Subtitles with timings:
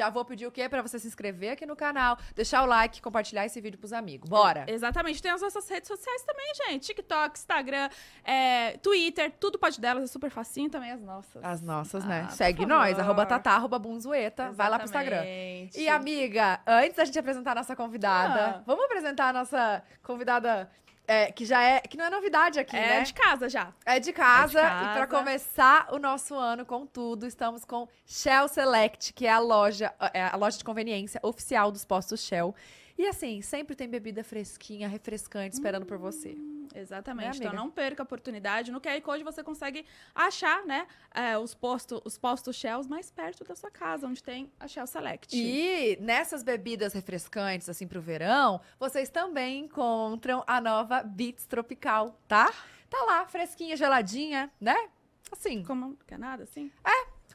[0.00, 0.66] já vou pedir o quê?
[0.66, 4.30] Pra você se inscrever aqui no canal, deixar o like, compartilhar esse vídeo pros amigos.
[4.30, 4.64] Bora!
[4.66, 5.20] Exatamente.
[5.20, 6.86] Tem as nossas redes sociais também, gente.
[6.86, 7.90] TikTok, Instagram,
[8.24, 11.44] é, Twitter, tudo pode delas, é super facinho também as nossas.
[11.44, 12.28] As nossas, Ah, né?
[12.30, 12.68] Segue favor.
[12.74, 14.50] nós, arroba tatá, arroba bunzueta.
[14.52, 15.22] Vai lá pro Instagram.
[15.76, 18.62] E, amiga, antes da gente apresentar a nossa convidada, Ah.
[18.66, 20.70] vamos apresentar a nossa convidada,
[21.12, 23.02] é, que já é, que não é novidade aqui, É né?
[23.02, 23.72] de casa já.
[23.84, 24.60] É de casa.
[24.60, 25.06] É de E pra casa.
[25.08, 30.22] começar o nosso ano com tudo, estamos com Shell Select, que é a loja, é
[30.24, 32.54] a loja de conveniência oficial dos postos Shell.
[33.00, 36.36] E assim, sempre tem bebida fresquinha, refrescante esperando por você.
[36.74, 37.40] Exatamente.
[37.40, 38.70] Né, então não perca a oportunidade.
[38.70, 43.42] No QR Code você consegue achar, né, é, os, postos, os postos Shells mais perto
[43.42, 45.34] da sua casa, onde tem a Shell Select.
[45.34, 52.52] E nessas bebidas refrescantes, assim, pro verão, vocês também encontram a nova Beats Tropical, tá?
[52.90, 54.76] Tá lá, fresquinha, geladinha, né?
[55.32, 56.70] Assim, Como quer nada, assim?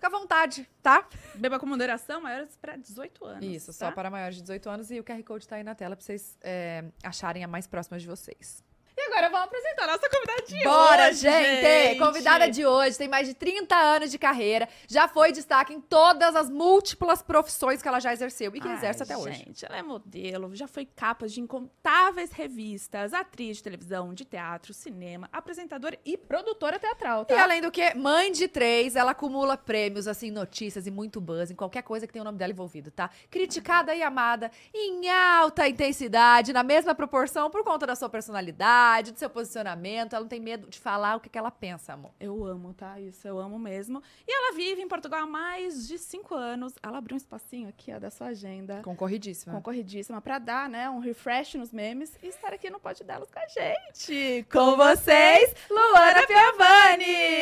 [0.06, 1.08] Fica à vontade, tá?
[1.36, 3.46] Beba com moderação, maiores para 18 anos.
[3.46, 3.74] Isso, tá?
[3.74, 6.06] só para maiores de 18 anos e o QR Code tá aí na tela pra
[6.06, 8.64] vocês é, acharem a mais próxima de vocês.
[8.98, 12.00] E agora vamos apresentar a nossa convidada de Bora, hoje, gente!
[12.00, 16.34] Convidada de hoje tem mais de 30 anos de carreira, já foi destaque em todas
[16.34, 19.38] as múltiplas profissões que ela já exerceu e que Ai, exerce até hoje.
[19.40, 24.74] Gente, ela é modelo, já foi capa de incontáveis revistas, atriz de televisão, de teatro,
[24.74, 27.44] cinema, apresentadora e produtora teatral, E tá?
[27.44, 31.56] além do que, mãe de três, ela acumula prêmios, assim, notícias e muito buzz em
[31.56, 33.10] qualquer coisa que tenha o nome dela envolvido, tá?
[33.30, 39.18] Criticada e amada em alta intensidade, na mesma proporção, por conta da sua personalidade, do
[39.20, 40.14] seu posicionamento.
[40.14, 42.12] Ela não tem medo de falar o que, que ela pensa, amor.
[42.20, 43.00] Eu amo, tá?
[43.00, 44.02] Isso, eu amo mesmo.
[44.28, 46.74] E ela vive em Portugal há mais de cinco anos.
[46.82, 48.82] Ela abriu um espacinho aqui, ó, da sua agenda.
[48.84, 49.54] Concorridíssima.
[49.54, 53.40] Concorridíssima pra dar, né, um refresh nos memes e estar aqui no Pode Delas com
[53.40, 54.46] a gente.
[54.52, 57.40] Com vocês, Luana Piovani!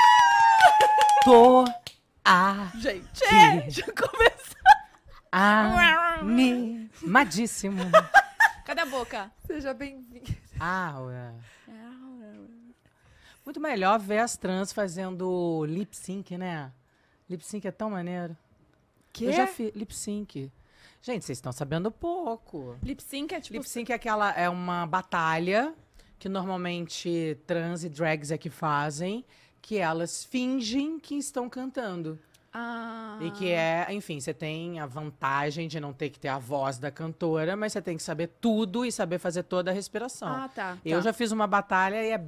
[1.25, 1.65] Tô
[2.25, 4.53] a Gente, é, já começou.
[7.01, 7.83] animadíssimo.
[8.65, 9.29] Cadê a boca?
[9.45, 10.42] Seja bem-vinda.
[10.65, 11.33] Ah, ué.
[13.43, 16.71] Muito melhor ver as trans fazendo lip sync, né?
[17.29, 18.37] Lip sync é tão maneiro.
[19.11, 19.25] Que?
[19.25, 20.49] Eu já fiz lip sync.
[21.01, 22.77] Gente, vocês estão sabendo pouco.
[22.81, 23.57] Lip sync é tipo.
[23.57, 25.75] Lip sync é aquela é uma batalha
[26.17, 29.25] que normalmente trans e drags é que fazem,
[29.61, 32.17] que elas fingem que estão cantando.
[32.53, 33.17] Ah.
[33.21, 36.77] E que é, enfim, você tem a vantagem de não ter que ter a voz
[36.77, 40.27] da cantora, mas você tem que saber tudo e saber fazer toda a respiração.
[40.27, 40.77] Ah, tá.
[40.85, 41.05] Eu tá.
[41.05, 42.21] já fiz uma batalha e é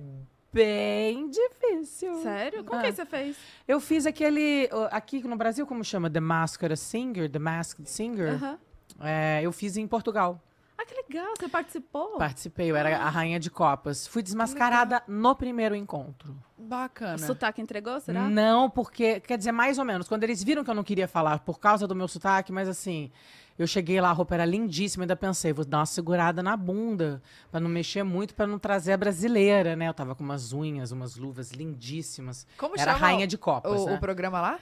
[0.51, 2.21] bem difícil.
[2.23, 2.63] Sério?
[2.63, 2.83] Como Ah.
[2.83, 3.37] que você fez?
[3.67, 4.69] Eu fiz aquele.
[4.71, 6.09] uh, Aqui no Brasil, como chama?
[6.09, 7.29] The Masked Singer?
[7.29, 8.33] The Masked Singer?
[8.35, 8.57] Aham.
[9.01, 10.41] É, eu fiz em Portugal.
[10.77, 12.17] Ah, que legal, você participou?
[12.17, 14.05] Participei, eu era a rainha de copas.
[14.05, 16.35] Fui desmascarada no primeiro encontro.
[16.57, 17.17] O Bacana.
[17.17, 18.29] sotaque entregou, será?
[18.29, 20.07] Não, porque, quer dizer, mais ou menos.
[20.07, 23.09] Quando eles viram que eu não queria falar por causa do meu sotaque, mas assim,
[23.57, 27.21] eu cheguei lá, a roupa era lindíssima, ainda pensei, vou dar uma segurada na bunda,
[27.49, 29.87] pra não mexer muito, pra não trazer a brasileira, né?
[29.87, 32.45] Eu tava com umas unhas, umas luvas lindíssimas.
[32.57, 33.95] Como era a chama rainha de copas, o, né?
[33.95, 34.59] o programa lá?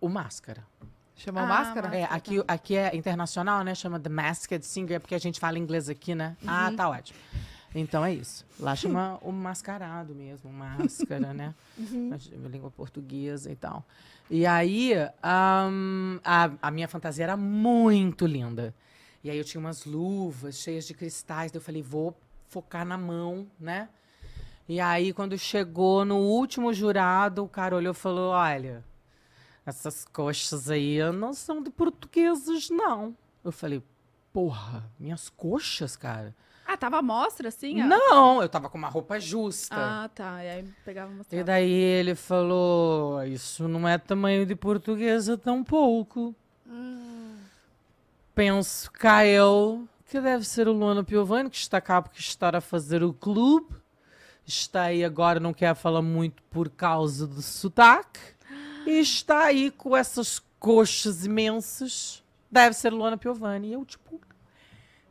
[0.00, 0.64] O Máscara.
[1.20, 1.88] Chamou Ah, Máscara?
[1.88, 1.96] Máscara.
[1.98, 3.74] É, aqui, aqui é internacional, né?
[3.74, 6.34] Chama The Masked Singer, é porque a gente fala inglês aqui, né?
[6.46, 7.18] Ah, tá ótimo.
[7.74, 8.44] Então é isso.
[8.58, 11.54] Lá chama o mascarado mesmo, máscara, né?
[12.42, 13.84] A língua portuguesa e tal.
[14.30, 18.74] E aí, ahn, a, a minha fantasia era muito linda.
[19.22, 21.52] E aí eu tinha umas luvas cheias de cristais.
[21.52, 22.18] daí Eu falei, vou
[22.48, 23.88] focar na mão, né?
[24.66, 28.84] E aí, quando chegou no último jurado, o cara olhou e falou: Olha,
[29.64, 33.16] essas coxas aí não são de portugueses, não.
[33.44, 33.82] Eu falei,
[34.32, 36.34] porra, minhas coxas, cara?
[36.66, 37.82] Ah, tava à mostra, assim?
[37.82, 37.86] ó?
[37.86, 39.74] Não, eu tava com uma roupa justa.
[39.76, 40.44] Ah, tá.
[40.44, 45.64] E aí pegava e E daí ele falou, isso não é tamanho de portuguesa tão
[45.64, 46.34] pouco.
[48.34, 52.60] Penso cá eu, que deve ser o Luana Piovani, que está cá porque está a
[52.60, 53.74] fazer o clube.
[54.46, 58.20] Está aí agora, não quer falar muito por causa do sotaque.
[58.90, 62.24] E está aí com essas coxas imensas.
[62.50, 63.68] Deve ser Luana Piovani.
[63.68, 64.20] E eu, tipo,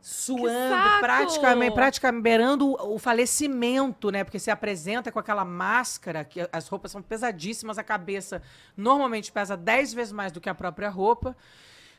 [0.02, 4.22] suando, praticamente, praticamente beirando o, o falecimento, né?
[4.22, 8.42] Porque se apresenta com aquela máscara, que as roupas são pesadíssimas, a cabeça
[8.76, 11.34] normalmente pesa 10 vezes mais do que a própria roupa.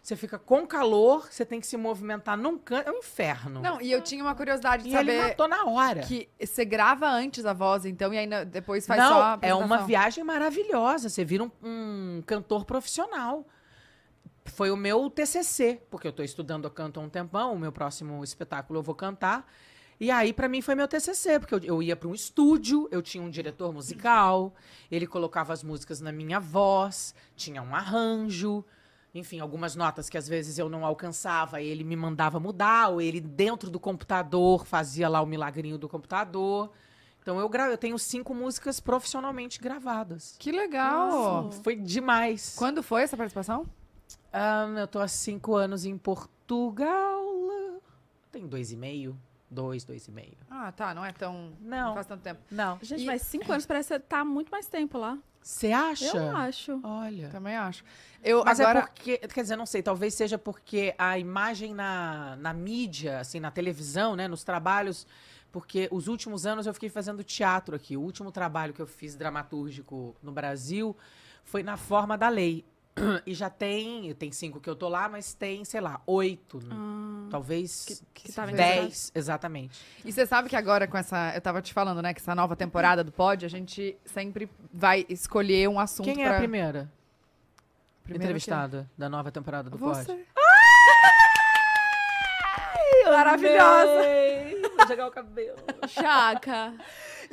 [0.02, 2.90] Você fica com calor, você tem que se movimentar num canto.
[2.90, 3.62] É um inferno.
[3.62, 6.02] Não, e eu tinha uma curiosidade de e ele saber matou na hora.
[6.02, 9.54] que você grava antes a voz, então, e ainda depois faz Não, só a é
[9.54, 11.08] uma viagem maravilhosa.
[11.08, 13.46] Você vira um, um cantor profissional.
[14.46, 17.54] Foi o meu TCC, porque eu estou estudando canto há um tempão.
[17.54, 19.46] O meu próximo espetáculo eu vou cantar.
[20.00, 23.04] E aí, para mim, foi meu TCC, porque eu, eu ia para um estúdio, eu
[23.04, 24.52] tinha um diretor musical,
[24.90, 28.66] ele colocava as músicas na minha voz, tinha um arranjo,
[29.14, 33.20] enfim, algumas notas que às vezes eu não alcançava, ele me mandava mudar, ou ele
[33.20, 36.72] dentro do computador fazia lá o milagrinho do computador.
[37.22, 40.36] Então eu, gra eu tenho cinco músicas profissionalmente gravadas.
[40.40, 41.52] Que legal!
[41.64, 42.56] Foi demais.
[42.58, 43.68] Quando foi essa participação?
[44.34, 47.22] Ahn, eu tô há cinco anos em Portugal.
[48.32, 49.16] Tem dois e meio.
[49.52, 50.38] Dois, dois e meio.
[50.50, 50.94] Ah, tá.
[50.94, 51.52] Não é tão.
[51.60, 51.88] Não.
[51.88, 52.40] Não faz tanto tempo.
[52.50, 52.80] Não.
[52.82, 55.18] Gente, E- mas cinco anos parece estar tá muito mais tempo lá.
[55.42, 56.18] Você acha?
[56.18, 56.80] Eu acho.
[56.84, 57.30] Olha.
[57.30, 57.84] Também acho.
[58.24, 58.80] Eu Mas agora.
[58.80, 63.40] é porque, quer dizer, não sei, talvez seja porque a imagem na, na mídia, assim,
[63.40, 65.08] na televisão, né, nos trabalhos,
[65.52, 67.98] porque os últimos anos eu fiquei fazendo teatro aqui.
[67.98, 70.96] O último trabalho que eu fiz dramatúrgico no Brasil
[71.44, 72.64] foi na forma da lei.
[73.26, 77.28] E já tem, tem cinco que eu tô lá, mas tem, sei lá, oito, Ah,
[77.30, 79.80] talvez que, que em dez, exatamente.
[80.04, 81.34] E você sabe que agora com essa.
[81.34, 82.14] Eu tava te falando, né?
[82.14, 86.28] Que essa nova temporada do Pod, a gente sempre vai escolher um assunto Quem é
[86.28, 86.36] pra.
[86.36, 86.92] a primeira,
[88.04, 90.06] Primeira entrevistada da nova temporada do Você.
[90.14, 90.26] Pod?
[93.10, 94.02] Maravilhosa!
[94.78, 95.58] Vou jogar o cabelo.
[95.88, 96.74] Chaca.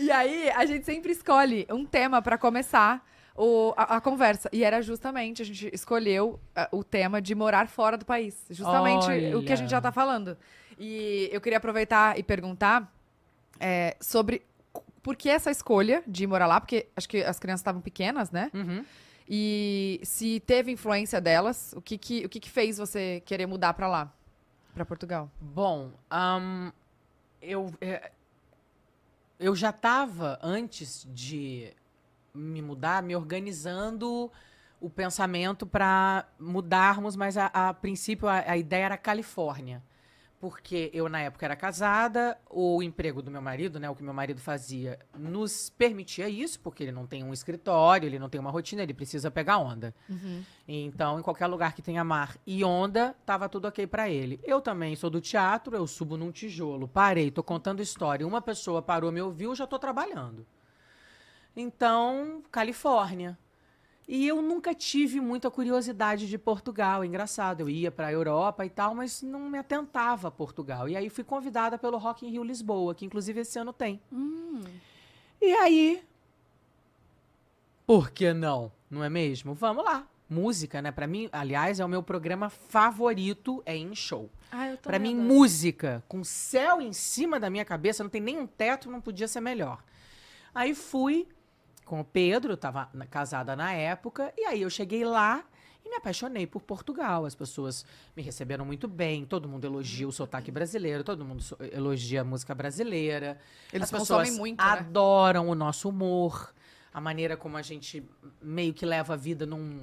[0.01, 3.05] E aí, a gente sempre escolhe um tema pra começar
[3.38, 4.50] o, a, a conversa.
[4.52, 8.44] E era justamente, a gente escolheu ah, o tema de morar fora do país.
[8.50, 9.69] Justamente o que a gente Olha.
[9.69, 10.37] já tá falando.
[10.76, 12.93] E eu queria aproveitar e perguntar
[13.61, 14.43] é, sobre
[15.02, 18.50] por que essa escolha de morar lá, porque acho que as crianças estavam pequenas, né?
[18.52, 18.85] Uhum.
[19.29, 23.73] E se teve influência delas, o que que, o que, que fez você querer mudar
[23.75, 24.12] pra lá?
[24.75, 25.31] Pra Portugal?
[25.40, 26.70] Bom, ahn,
[27.40, 28.11] eu, é,
[29.38, 31.73] eu já estava, antes de
[32.35, 34.31] me mudar, me organizando
[34.81, 39.83] o pensamento para mudarmos, mas a, a princípio a, a ideia era Califórnia.
[40.41, 44.15] Porque eu, na época, era casada, o emprego do meu marido, né, o que meu
[44.15, 48.53] marido fazia, nos permitia isso, porque ele não tem um escritório, ele não tem uma
[48.53, 49.93] rotina, ele precisa pegar onda.
[50.69, 54.39] Então, em qualquer lugar que tenha mar e onda, tava tudo ok pra ele.
[54.45, 58.81] Eu também sou do teatro, eu subo num tijolo, parei, tô contando história, uma pessoa
[58.81, 60.47] parou, me ouviu, já tô trabalhando.
[61.61, 63.37] Então, Califórnia.
[64.07, 67.63] E eu nunca tive muita curiosidade de Portugal, engraçado.
[67.63, 70.88] Eu ia pra Europa e tal, mas não me atentava a Portugal.
[70.88, 74.00] E aí fui convidada pelo Rock in Rio Lisboa, que inclusive esse ano tem.
[75.43, 76.03] E aí,
[77.85, 78.71] por que não?
[78.88, 79.53] Não é mesmo?
[79.53, 80.07] Vamos lá.
[80.31, 80.93] Música, né?
[80.93, 84.31] Pra mim, aliás, é o meu programa favorito, é em show.
[84.53, 88.91] Ah, também mim, música com céu em cima da minha cabeça, não tem nenhum teto,
[88.91, 89.83] não podia ser melhor.
[90.55, 91.27] Aí fui
[91.88, 95.42] com o Pedro, eu tava na- casada na época, e aí eu cheguei lá
[95.85, 97.25] e me apaixonei por Portugal.
[97.25, 97.85] As pessoas
[98.16, 102.25] me receberam muito bem, todo mundo elogia o sotaque brasileiro, todo mundo so- elogia a
[102.25, 103.38] música brasileira.
[103.73, 104.71] Eles As consomem pessoas muito, né?
[104.71, 106.52] adoram o nosso humor,
[106.92, 108.02] a maneira como a gente
[108.42, 109.80] meio que leva a vida num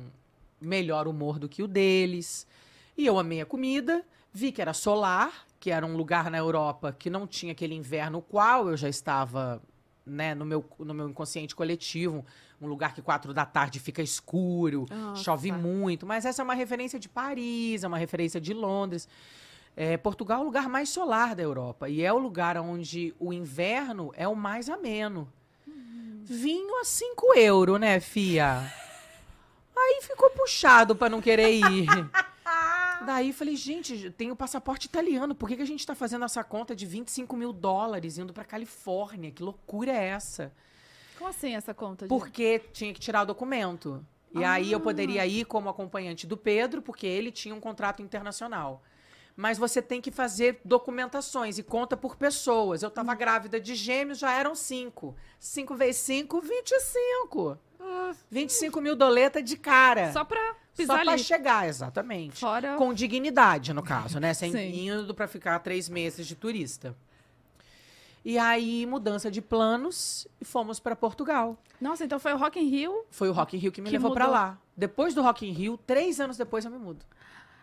[0.61, 2.45] melhor humor do que o deles.
[2.97, 6.95] E eu amei a comida, vi que era solar, que era um lugar na Europa
[6.97, 9.61] que não tinha aquele inverno qual eu já estava,
[10.05, 12.25] né, no meu, no meu inconsciente coletivo,
[12.61, 15.23] um lugar que quatro da tarde fica escuro, Nossa.
[15.23, 16.05] chove muito.
[16.05, 19.07] Mas essa é uma referência de Paris, é uma referência de Londres.
[19.75, 23.33] É, Portugal é o lugar mais solar da Europa e é o lugar onde o
[23.33, 25.27] inverno é o mais ameno.
[26.23, 28.71] Vinho a 5 euros, né, fia?
[29.77, 31.87] Aí ficou puxado pra não querer ir.
[33.05, 36.43] Daí falei, gente, tem o passaporte italiano, por que, que a gente tá fazendo essa
[36.43, 39.31] conta de 25 mil dólares indo pra Califórnia?
[39.31, 40.51] Que loucura é essa?
[41.17, 42.05] Como assim essa conta?
[42.05, 44.05] de- Porque tinha que tirar o documento.
[44.33, 48.83] E aí eu poderia ir como acompanhante do Pedro, porque ele tinha um contrato internacional.
[49.37, 52.83] Mas você tem que fazer documentações e conta por pessoas.
[52.83, 55.15] Eu estava grávida de gêmeos, já eram cinco.
[55.39, 57.57] Cinco vezes cinco, 25.
[58.29, 60.11] 25 mil doleta de cara.
[60.13, 61.23] Só pra Só pisar pra ali.
[61.23, 62.39] chegar, exatamente.
[62.39, 62.75] Fora...
[62.75, 64.33] Com dignidade, no caso, né?
[64.33, 64.87] Sem Sim.
[64.89, 66.95] indo pra ficar três meses de turista.
[68.23, 71.57] E aí, mudança de planos e fomos pra Portugal.
[71.79, 73.97] Nossa, então foi o Rock in Rio Foi o Rock in Rio que me Que
[73.97, 74.29] levou mudou.
[74.29, 74.57] lá.
[74.75, 77.05] Depois do Rock in Rio, três anos depois eu me mudo.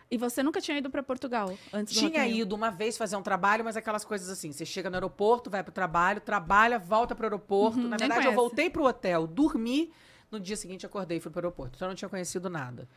[0.09, 2.41] e você nunca tinha ido pra Portugal antes do Tinha in Rio?
[2.43, 5.63] ido uma vez fazer um trabalho, mas aquelas coisas assim, você chega no aeroporto, vai
[5.63, 7.79] pro trabalho, trabalha, volta pro aeroporto.
[7.79, 9.91] Uhum, Na verdade, eu voltei pro hotel, dormi,
[10.33, 11.75] no dia seguinte acordei e fui pro aeroporto.
[11.75, 12.87] Então eu não tinha conhecido nada.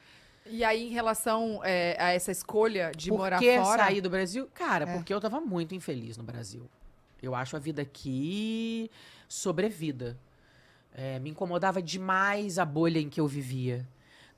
[0.49, 3.83] E aí, em relação é, a essa escolha de Por morar que fora.
[3.85, 4.49] sair do Brasil?
[4.55, 4.93] Cara, É.
[4.95, 6.69] porque eu tava muito infeliz no Brasil.
[7.21, 8.89] Eu acho a vida aqui
[9.29, 10.17] sobrevida.
[10.95, 13.87] É, me incomodava demais a bolha em que eu vivia.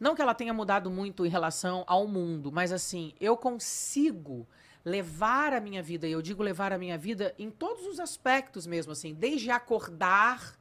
[0.01, 4.47] Não que ela tenha mudado muito em relação ao mundo, mas assim, eu consigo
[4.85, 8.67] levar a minha vida, e eu digo levar a minha vida em todos os aspectos
[8.67, 10.57] mesmo, assim, desde acordar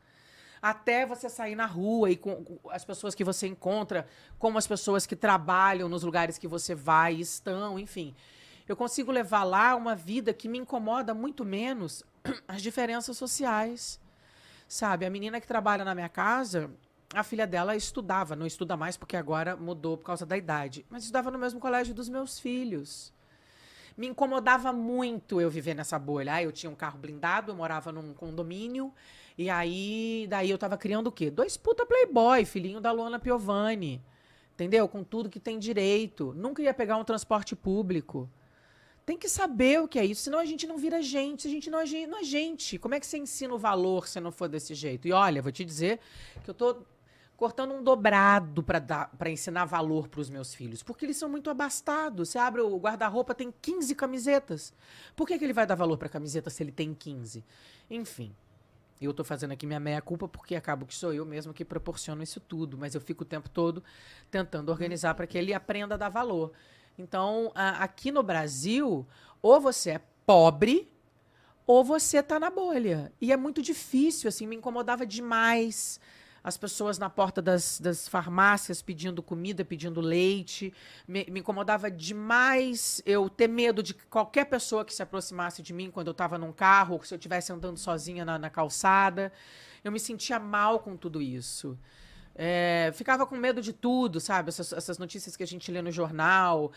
[0.62, 4.08] até você sair na rua e com, as pessoas que você encontra,
[4.40, 8.16] como as pessoas que trabalham nos lugares que você vai estão, enfim.
[8.68, 12.04] Eu consigo levar lá uma vida que me incomoda muito menos
[12.48, 14.00] as diferenças sociais.
[14.68, 16.70] Sabe, a menina que trabalha na minha casa,
[17.14, 21.04] a filha dela estudava, não estuda mais porque agora mudou por causa da idade, mas
[21.04, 23.14] estudava no mesmo colégio dos meus filhos.
[23.98, 26.36] Me incomodava muito eu viver nessa bolha.
[26.36, 28.94] Ah, eu tinha um carro blindado, eu morava num condomínio,
[29.38, 31.30] e aí daí eu tava criando o quê?
[31.30, 34.02] Dois puta playboy, filhinho da Luana Piovani.
[34.54, 34.88] Entendeu?
[34.88, 36.34] Com tudo que tem direito.
[36.36, 38.28] Nunca ia pegar um transporte público.
[39.06, 41.52] Tem que saber o que é isso, senão a gente não vira gente, se a
[41.52, 42.78] gente não é gente, não é gente.
[42.78, 45.08] Como é que você ensina o valor se não for desse jeito?
[45.08, 46.00] E olha, vou te dizer
[46.44, 46.82] que eu tô
[47.38, 52.30] cortando um dobrado para ensinar valor para os meus filhos, porque eles são muito abastados.
[52.30, 54.74] Você abre o guarda-roupa, tem 15 camisetas.
[55.16, 57.46] Por que, que ele vai dar valor para camiseta se ele tem 15?
[57.90, 58.36] Enfim,
[59.06, 62.40] eu estou fazendo aqui minha meia-culpa porque acabo que sou eu mesmo que proporciono isso
[62.40, 63.84] tudo, mas eu fico o tempo todo
[64.32, 66.52] tentando organizar para que ele aprenda a dar valor.
[66.98, 69.06] Então, a, aqui no Brasil,
[69.42, 70.92] ou você é pobre
[71.66, 73.12] ou você está na bolha.
[73.20, 76.00] E é muito difícil, assim, me incomodava demais
[76.48, 80.74] as pessoas na porta das, das farmácias pedindo comida, pedindo leite.
[81.06, 85.92] Me, me, incomodava demais eu ter medo de qualquer pessoa que se aproximasse de mim
[85.92, 89.30] quando eu estava num carro, ou se eu estivesse andando sozinha na, na, calçada.
[89.84, 91.78] Eu me sentia mal com tudo isso.
[92.34, 94.48] É, ficava com medo de tudo, sabe?
[94.48, 96.72] Essas, essas notícias que a gente lê no jornal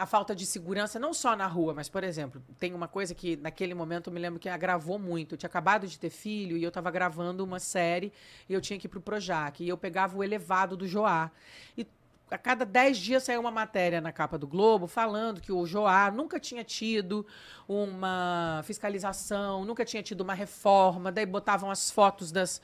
[0.00, 3.36] a falta de segurança, não só na rua, mas, por exemplo, tem uma coisa que
[3.36, 5.34] naquele momento eu me lembro que agravou muito.
[5.34, 8.10] Eu tinha acabado de ter filho e eu estava gravando uma série
[8.48, 9.62] e eu tinha que ir pro Projac.
[9.62, 11.30] E eu pegava o elevado do Joá.
[11.76, 11.86] E
[12.30, 16.10] a cada dez dias saiu uma matéria na capa do Globo falando que o Joá
[16.10, 17.26] nunca tinha tido
[17.68, 21.12] uma fiscalização, nunca tinha tido uma reforma.
[21.12, 22.62] Daí botavam as fotos das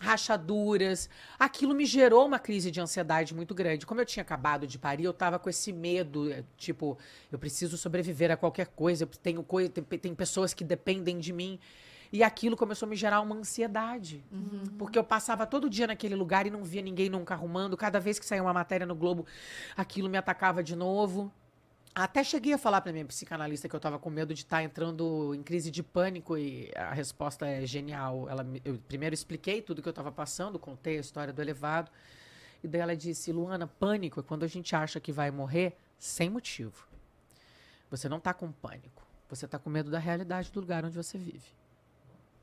[0.00, 1.08] rachaduras.
[1.38, 3.86] Aquilo me gerou uma crise de ansiedade muito grande.
[3.86, 6.98] Como eu tinha acabado de parir, eu tava com esse medo, é, tipo,
[7.30, 11.32] eu preciso sobreviver a qualquer coisa, eu tenho coisa, tem, tem pessoas que dependem de
[11.32, 11.58] mim.
[12.12, 14.22] E aquilo começou a me gerar uma ansiedade.
[14.30, 14.64] Uhum.
[14.78, 17.74] Porque eu passava todo dia naquele lugar e não via ninguém nunca arrumando.
[17.74, 19.24] Cada vez que saía uma matéria no Globo,
[19.74, 21.32] aquilo me atacava de novo.
[21.94, 24.62] Até cheguei a falar para minha psicanalista que eu estava com medo de estar tá
[24.62, 28.26] entrando em crise de pânico e a resposta é genial.
[28.30, 31.90] Ela, eu primeiro expliquei tudo que eu estava passando, contei a história do elevado.
[32.64, 36.30] E daí ela disse: Luana, pânico é quando a gente acha que vai morrer sem
[36.30, 36.86] motivo.
[37.90, 39.06] Você não está com pânico.
[39.28, 41.52] Você está com medo da realidade do lugar onde você vive.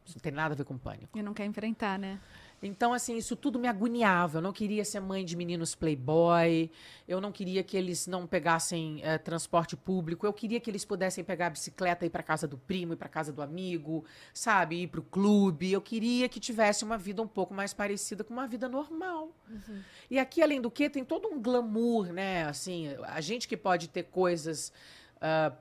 [0.05, 1.17] Isso não tem nada a ver com pânico.
[1.17, 2.19] E não quer enfrentar, né?
[2.61, 4.39] Então, assim, isso tudo me agoniava.
[4.39, 6.69] Eu não queria ser mãe de meninos playboy.
[7.07, 10.25] Eu não queria que eles não pegassem é, transporte público.
[10.25, 12.97] Eu queria que eles pudessem pegar a bicicleta e ir para casa do primo, ir
[12.97, 14.83] para casa do amigo, sabe?
[14.83, 15.71] Ir para o clube.
[15.71, 19.29] Eu queria que tivesse uma vida um pouco mais parecida com uma vida normal.
[19.49, 19.81] Uhum.
[20.11, 22.43] E aqui, além do que, tem todo um glamour, né?
[22.45, 24.73] Assim, a gente que pode ter coisas...
[25.17, 25.55] Uh,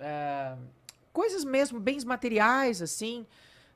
[0.00, 0.80] uh,
[1.12, 3.26] coisas mesmo, bens materiais, assim,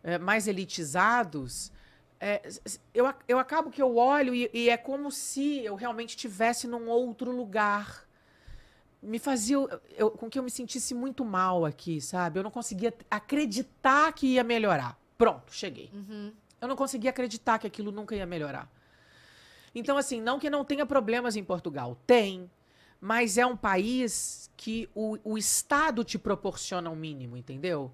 [0.05, 1.73] uh, mais elitizados
[2.27, 2.41] é,
[2.95, 6.89] eu, eu acabo que eu olho e, e, é como se eu realmente estivesse num
[6.89, 8.09] outro lugar.
[9.03, 9.59] Me fazia
[9.95, 12.39] eu, com que eu me sentisse muito mal aqui, sabe?
[12.39, 14.99] Eu não conseguia acreditar que ia melhorar.
[15.19, 15.91] Pronto, cheguei.
[15.93, 16.33] Uhum.
[16.63, 18.73] Eu não conseguia acreditar que aquilo nunca ia melhorar.
[19.75, 21.95] Então, assim, não que não tenha problemas em Portugal.
[22.07, 22.51] Tem.
[22.99, 27.93] Mas é um país que o, o Estado te proporciona o um mínimo, entendeu?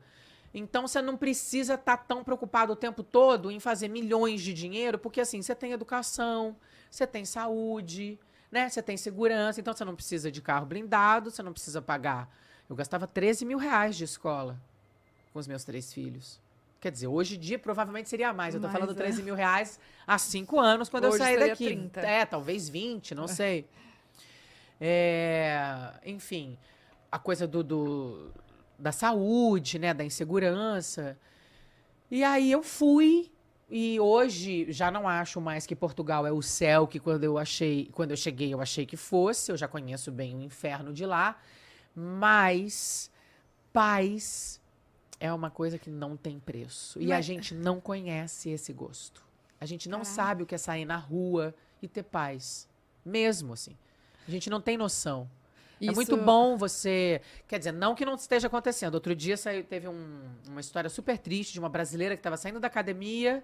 [0.53, 4.53] Então você não precisa estar tá tão preocupado o tempo todo em fazer milhões de
[4.53, 6.57] dinheiro, porque assim, você tem educação,
[6.91, 8.19] você tem saúde,
[8.51, 8.69] né?
[8.69, 12.29] Você tem segurança, então você não precisa de carro blindado, você não precisa pagar.
[12.69, 14.61] Eu gastava 13 mil reais de escola
[15.33, 16.41] com os meus três filhos.
[16.81, 18.55] Quer dizer, hoje em dia provavelmente seria mais.
[18.55, 19.25] Eu tô Mas, falando 13 é.
[19.25, 21.65] mil reais há cinco anos quando hoje eu saí daqui.
[21.67, 22.01] 30.
[22.01, 23.69] É, talvez 20, não sei.
[24.81, 26.57] É, enfim,
[27.13, 28.33] a coisa do, do
[28.81, 31.19] da saúde, né, da insegurança.
[32.11, 33.31] E aí eu fui
[33.69, 37.89] e hoje já não acho mais que Portugal é o céu que quando eu achei,
[37.93, 41.39] quando eu cheguei eu achei que fosse, eu já conheço bem o inferno de lá,
[41.95, 43.11] mas
[43.73, 44.61] paz
[45.21, 47.01] é uma coisa que não tem preço.
[47.01, 47.19] E mas...
[47.19, 49.25] a gente não conhece esse gosto.
[49.61, 52.67] A gente não sabe o que é sair na rua e ter paz.
[53.05, 53.77] Mesmo assim.
[54.27, 55.29] A gente não tem noção.
[55.81, 55.93] Isso...
[55.93, 57.21] É muito bom você.
[57.49, 58.95] Quer dizer, não que não esteja acontecendo.
[58.95, 62.61] Outro dia saiu, teve um, uma história super triste de uma brasileira que estava saindo
[62.61, 63.43] da academia,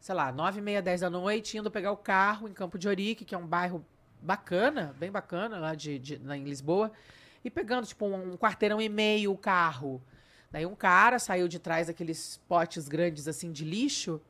[0.00, 2.88] sei lá, nove e meia, dez da noite, indo pegar o carro em Campo de
[2.88, 3.84] Orique, que é um bairro
[4.20, 6.90] bacana, bem bacana, lá de, de lá em Lisboa,
[7.44, 10.02] e pegando, tipo, um, um quarteirão e meio o carro.
[10.50, 14.20] Daí um cara saiu de trás daqueles potes grandes assim de lixo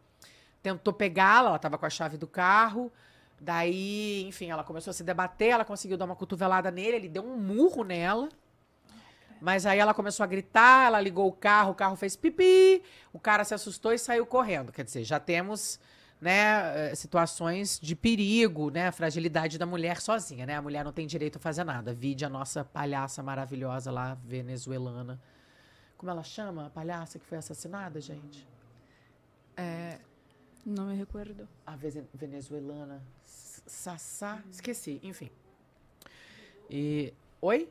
[0.62, 2.92] tentou pegá-la, ela tava com a chave do carro.
[3.40, 7.25] Daí, enfim, ela começou a se debater, ela conseguiu dar uma cotovelada nele, ele deu
[7.25, 8.28] um murro nela.
[9.40, 13.21] Mas aí ela começou a gritar, ela ligou o carro, o carro fez pipi, o
[13.21, 14.73] cara se assustou e saiu correndo.
[14.73, 15.78] Quer dizer, já temos
[16.21, 20.57] né, eh, situações de perigo, né, fragilidade da mulher sozinha, né?
[20.57, 21.95] A mulher não tem direito a fazer nada.
[21.95, 25.21] Vide a nossa palhaça maravilhosa lá, venezuelana.
[25.97, 26.66] Como ela chama?
[26.66, 28.47] A palhaça que foi assassinada, gente?
[29.57, 29.99] É,
[30.64, 31.49] Não me recordo.
[31.66, 31.76] A
[32.14, 33.02] venezuelana.
[33.68, 34.42] Sassá.
[34.50, 35.30] Esqueci, enfim.
[36.68, 37.12] E.
[37.40, 37.68] Oi?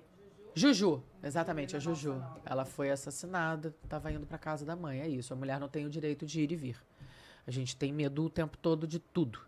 [0.54, 2.20] Juju, exatamente, a Juju.
[2.44, 5.02] Ela foi assassinada, estava indo para casa da mãe.
[5.02, 6.84] É isso, a mulher não tem o direito de ir e vir.
[7.46, 9.40] A gente tem medo o tempo todo de tudo.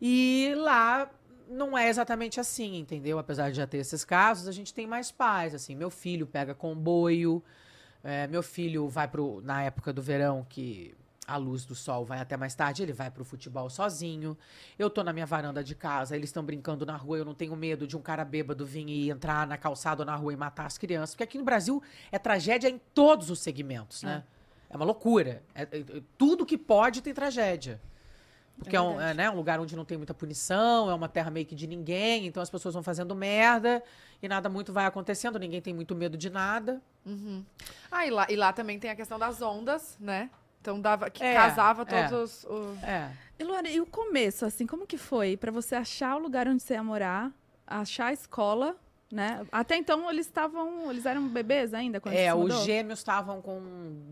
[0.00, 1.10] E lá
[1.48, 3.18] não é exatamente assim, entendeu?
[3.18, 5.54] Apesar de já ter esses casos, a gente tem mais paz.
[5.54, 7.42] Assim, meu filho pega comboio,
[8.02, 9.40] é, meu filho vai pro.
[9.42, 10.94] Na época do verão, que
[11.26, 14.36] a luz do sol vai até mais tarde, ele vai pro futebol sozinho.
[14.78, 17.56] Eu tô na minha varanda de casa, eles estão brincando na rua, eu não tenho
[17.56, 20.66] medo de um cara bêbado vir e entrar na calçada ou na rua e matar
[20.66, 21.14] as crianças.
[21.14, 21.82] Porque aqui no Brasil
[22.12, 24.22] é tragédia em todos os segmentos, né?
[24.70, 25.42] É uma loucura.
[25.54, 27.80] É- é- é- tudo que pode tem tragédia.
[28.58, 29.10] Porque é, um, verdade.
[29.10, 31.66] é, né, um lugar onde não tem muita punição, é uma terra meio que de
[31.66, 33.82] ninguém, então as pessoas vão fazendo merda
[34.22, 36.80] e nada muito vai acontecendo, ninguém tem muito medo de nada.
[37.90, 40.30] Ah, e lá, e lá também tem a questão das ondas, né?
[40.64, 41.84] Então dava que É, casava é.
[42.08, 42.44] todos os.
[42.44, 43.10] o- É.
[43.38, 46.62] E, Luana, e o começo, assim, como que foi pra você achar o lugar onde
[46.62, 47.30] você ia morar,
[47.66, 48.74] achar a escola,
[49.12, 49.44] né?
[49.52, 53.60] Até então eles estavam, eles eram bebês ainda quando É, você os gêmeos estavam com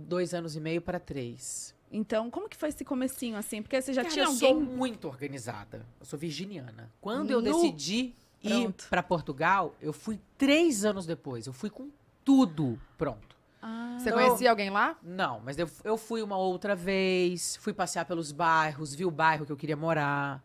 [0.07, 1.75] dois anos e meio para três.
[1.91, 3.63] Então, como que foi esse comecinho, assim?
[3.63, 4.49] Porque você já Cara, tinha eu alguém...
[4.51, 5.87] sou muito organizada.
[6.01, 6.91] Eu sou virginiana.
[7.01, 7.51] Quando eu Nu.
[7.63, 8.87] decidi ir Pronto.
[8.91, 11.47] para Portugal, eu fui três anos depois.
[11.47, 11.89] Eu fui com
[12.23, 13.32] tudo pronto.
[13.63, 14.99] Ah, Você Então- conhecia alguém lá?
[15.03, 19.47] Não, mas eu, eu fui uma outra vez, fui passear pelos bairros, vi o bairro
[19.47, 20.43] que eu queria morar.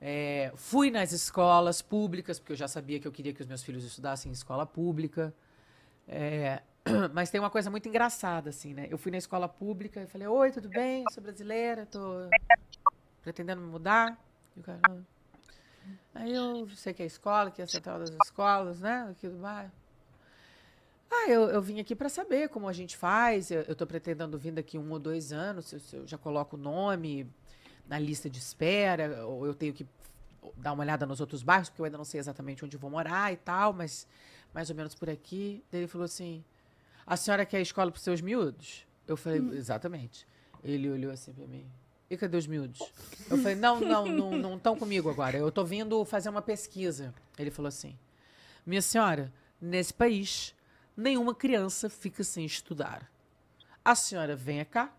[0.00, 3.64] É, fui nas escolas públicas, porque eu já sabia que eu queria que os meus
[3.64, 5.34] filhos estudassem em escola pública.
[6.06, 6.62] É,
[7.12, 8.86] mas tem uma coisa muito engraçada, assim, né?
[8.88, 11.02] Eu fui na escola pública e falei, oi, tudo bem?
[11.08, 12.28] Eu sou brasileira, tô
[13.22, 14.16] pretendendo me mudar.
[14.56, 14.96] E o cara, "Ah."
[16.14, 19.08] Aí eu sei que é a escola, que é a central das escolas, né?
[19.10, 19.72] Aqui do bairro.
[21.10, 23.50] Ah, eu, eu vim aqui para saber como a gente faz.
[23.50, 25.66] Eu, tô pretendendo vir daqui um ou dois anos.
[25.66, 27.26] Se, eu- se eu já coloco o nome
[27.86, 29.86] na lista de espera, ou eu tenho que
[30.56, 33.32] dar uma olhada nos outros bairros, porque eu ainda não sei exatamente onde vou morar
[33.32, 34.06] e tal, mas
[34.52, 35.64] mais ou menos por aqui.
[35.72, 36.44] Daí ele falou assim:
[37.06, 38.86] A senhora quer escola para seus miúdos?
[39.06, 40.26] Eu falei: Exatamente.
[40.62, 41.66] Ele olhou assim para mim.
[42.10, 42.80] E cadê os miúdos?
[43.30, 45.38] Eu falei: Não, não, não não estão comigo agora.
[45.38, 47.14] Eu tô vindo fazer uma pesquisa.
[47.38, 47.96] Ele falou assim:
[48.66, 50.54] Minha senhora, nesse país,
[50.98, 53.08] nenhuma criança fica sem estudar.
[53.84, 54.92] A senhora venha cá,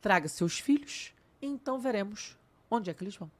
[0.00, 2.36] traga seus filhos, e então veremos
[2.70, 3.30] onde é que eles vão.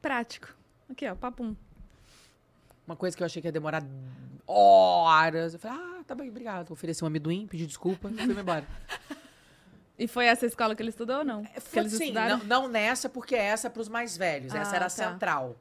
[0.00, 0.48] prático.
[0.90, 1.54] Aqui, ó, papum.
[2.86, 3.82] Uma coisa que eu achei que ia demorar
[4.46, 5.54] horas.
[5.54, 6.70] Eu falei, ah, tá bem, obrigado.
[6.72, 8.66] Ofereci um amendoim, pedi desculpa e fui embora.
[9.98, 11.44] E foi essa escola que ele estudou ou não?
[11.44, 12.38] que Foi eles estudaram?
[12.38, 14.52] não, não nessa, porque essa é para os mais velhos.
[14.52, 14.90] essa Ah, era a tá.
[14.90, 15.54] central.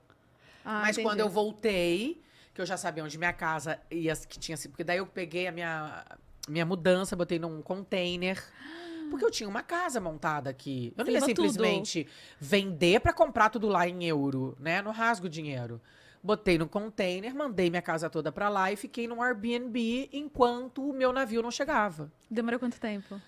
[0.66, 1.08] Ah, Mas entendi.
[1.08, 2.20] quando eu voltei,
[2.62, 4.72] que eu já sabia onde minha casa ia, que tinha sido.
[4.72, 6.06] Porque daí eu peguei a minha,
[6.48, 8.42] minha mudança, botei num container.
[9.10, 10.94] Porque eu tinha uma casa montada aqui.
[10.96, 11.50] Eu não ia levou tudo.
[11.50, 12.08] simplesmente
[12.40, 14.82] vender pra comprar tudo lá em euro, né?
[14.82, 15.82] Não rasgo dinheiro.
[16.24, 20.94] Botei no container, mandei minha casa toda pra lá e fiquei num Airbnb enquanto o
[20.94, 22.12] meu navio não chegava.
[22.30, 23.20] Demorou quanto tempo?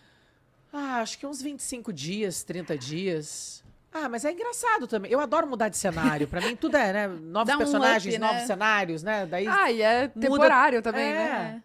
[0.72, 3.63] Ah, acho que uns 25 dias, 30 dias.
[3.94, 5.12] Ah, mas é engraçado também.
[5.12, 6.28] Eu adoro mudar de cenário.
[6.28, 7.08] Pra mim, tudo é, né?
[7.22, 8.28] Novos Dá um personagens, up, né?
[8.28, 9.26] novos cenários, né?
[9.26, 11.14] Daí Ah, e é temporário também, É.
[11.14, 11.64] né?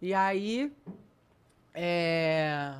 [0.00, 0.72] E aí.
[1.72, 2.74] é,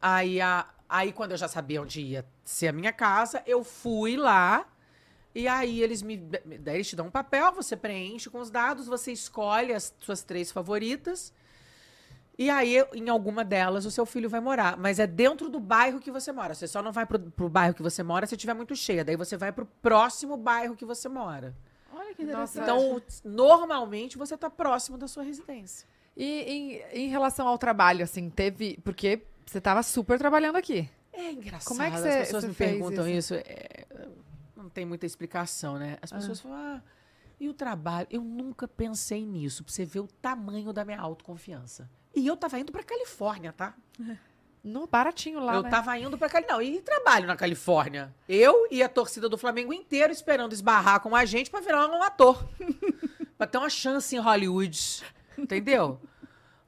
[0.00, 0.66] Aí, a...
[0.88, 4.64] aí, quando eu já sabia onde ia ser a minha casa, eu fui lá.
[5.34, 6.16] E aí eles me.
[6.16, 10.22] Daí eles te dão um papel, você preenche com os dados, você escolhe as suas
[10.22, 11.32] três favoritas.
[12.38, 14.76] E aí, em alguma delas, o seu filho vai morar.
[14.78, 16.54] Mas é dentro do bairro que você mora.
[16.54, 19.04] Você só não vai pro, pro bairro que você mora se estiver muito cheia.
[19.04, 21.52] Daí você vai pro próximo bairro que você mora.
[21.92, 22.62] Olha que interessante.
[22.62, 25.86] Então, normalmente, você tá próximo da sua residência.
[26.16, 28.78] E em, em relação ao trabalho, assim, teve.
[28.84, 30.88] Porque você tava super trabalhando aqui.
[31.12, 31.66] É engraçado.
[31.68, 33.34] Como é que As cê- pessoas cê me perguntam isso.
[33.34, 33.84] é,
[34.56, 35.98] não tem muita explicação, né?
[36.00, 36.82] As pessoas falam, ah,
[37.40, 38.06] e o trabalho?
[38.10, 41.88] Eu nunca pensei nisso, pra você ver o tamanho da minha autoconfiança.
[42.18, 43.74] E eu tava indo pra Califórnia, tá?
[44.64, 45.70] No baratinho lá, eu né?
[45.70, 46.56] tava indo pra Califórnia.
[46.56, 48.12] Não, e trabalho na Califórnia.
[48.28, 52.02] Eu e a torcida do Flamengo inteiro esperando esbarrar com a gente pra virar um
[52.02, 52.44] ator.
[53.38, 55.04] pra ter uma chance em Hollywood.
[55.38, 56.00] Entendeu?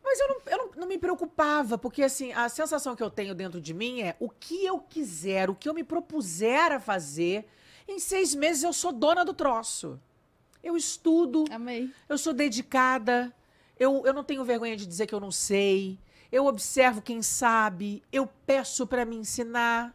[0.04, 3.34] Mas eu, não, eu não, não me preocupava, porque assim, a sensação que eu tenho
[3.34, 7.44] dentro de mim é o que eu quiser, o que eu me propuser a fazer,
[7.88, 10.00] em seis meses eu sou dona do troço.
[10.62, 11.90] Eu estudo, Amei.
[12.08, 13.34] eu sou dedicada,
[13.80, 15.98] eu, eu não tenho vergonha de dizer que eu não sei,
[16.30, 19.92] eu observo quem sabe, eu peço pra me ensinar.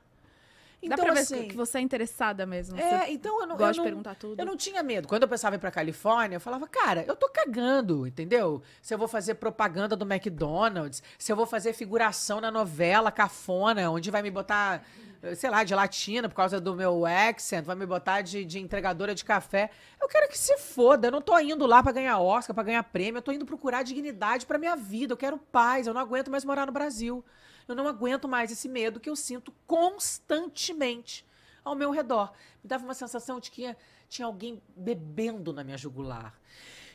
[0.87, 2.77] Dá Então, pra ver assim, que você é interessada mesmo.
[2.79, 4.39] é, então eu não, gosta eu de perguntar tudo.
[4.39, 5.07] eu não tinha medo.
[5.07, 8.61] Quando eu pensava em ir pra Califórnia, eu falava, cara, eu tô cagando, entendeu?
[8.83, 13.89] Se eu vou fazer propaganda do McDonald's, se eu vou fazer figuração na novela cafona,
[13.89, 14.85] onde vai me botar,
[15.33, 19.15] sei lá, de latina por causa do meu accent, vai me botar de, de entregadora
[19.15, 19.71] de café.
[19.99, 21.07] Eu quero que se foda.
[21.07, 23.17] Eu não tô indo lá pra ganhar Oscar, pra ganhar prêmio.
[23.17, 25.13] Eu tô indo procurar dignidade pra minha vida.
[25.13, 25.87] Eu quero paz.
[25.87, 27.23] Eu não aguento mais morar no Brasil.
[27.67, 31.25] Eu não aguento mais esse medo que eu sinto constantemente
[31.63, 32.31] ao meu redor.
[32.63, 33.75] Me dava uma sensação de que
[34.07, 36.39] tinha alguém bebendo na minha jugular.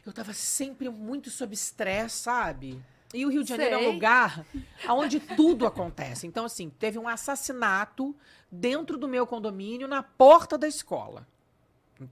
[0.07, 2.83] Eu tava sempre muito sob estresse, sabe?
[3.12, 3.88] E o Rio de Janeiro é Sei.
[3.88, 4.46] um lugar
[4.88, 6.27] onde tudo acontece.
[6.27, 8.14] Então, assim, teve um assassinato
[8.51, 11.27] dentro do meu condomínio, na porta da escola.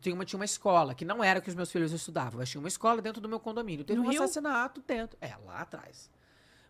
[0.01, 2.61] Tinha uma, tinha uma escola, que não era que os meus filhos estudavam, mas tinha
[2.61, 3.85] uma escola dentro do meu condomínio.
[3.85, 4.23] Teve No um Rio?
[4.23, 5.17] assassinato dentro.
[5.21, 6.11] É, lá atrás.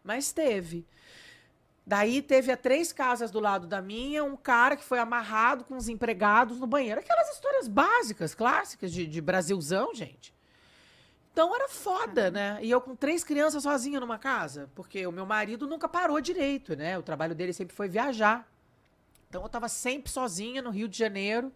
[0.05, 0.87] Mas teve.
[1.87, 5.75] Daí teve a três casas do lado da minha, um cara que foi amarrado com
[5.75, 7.01] os empregados no banheiro.
[7.01, 10.35] Aquelas histórias básicas, clássicas de, de Brasilzão, gente.
[11.39, 12.59] Então era foda, né?
[12.61, 16.75] E eu com três crianças sozinha numa casa, porque o meu marido nunca parou direito,
[16.75, 16.99] né?
[16.99, 18.45] O trabalho dele sempre foi viajar.
[19.29, 21.53] Então eu tava sempre sozinha no Rio de Janeiro.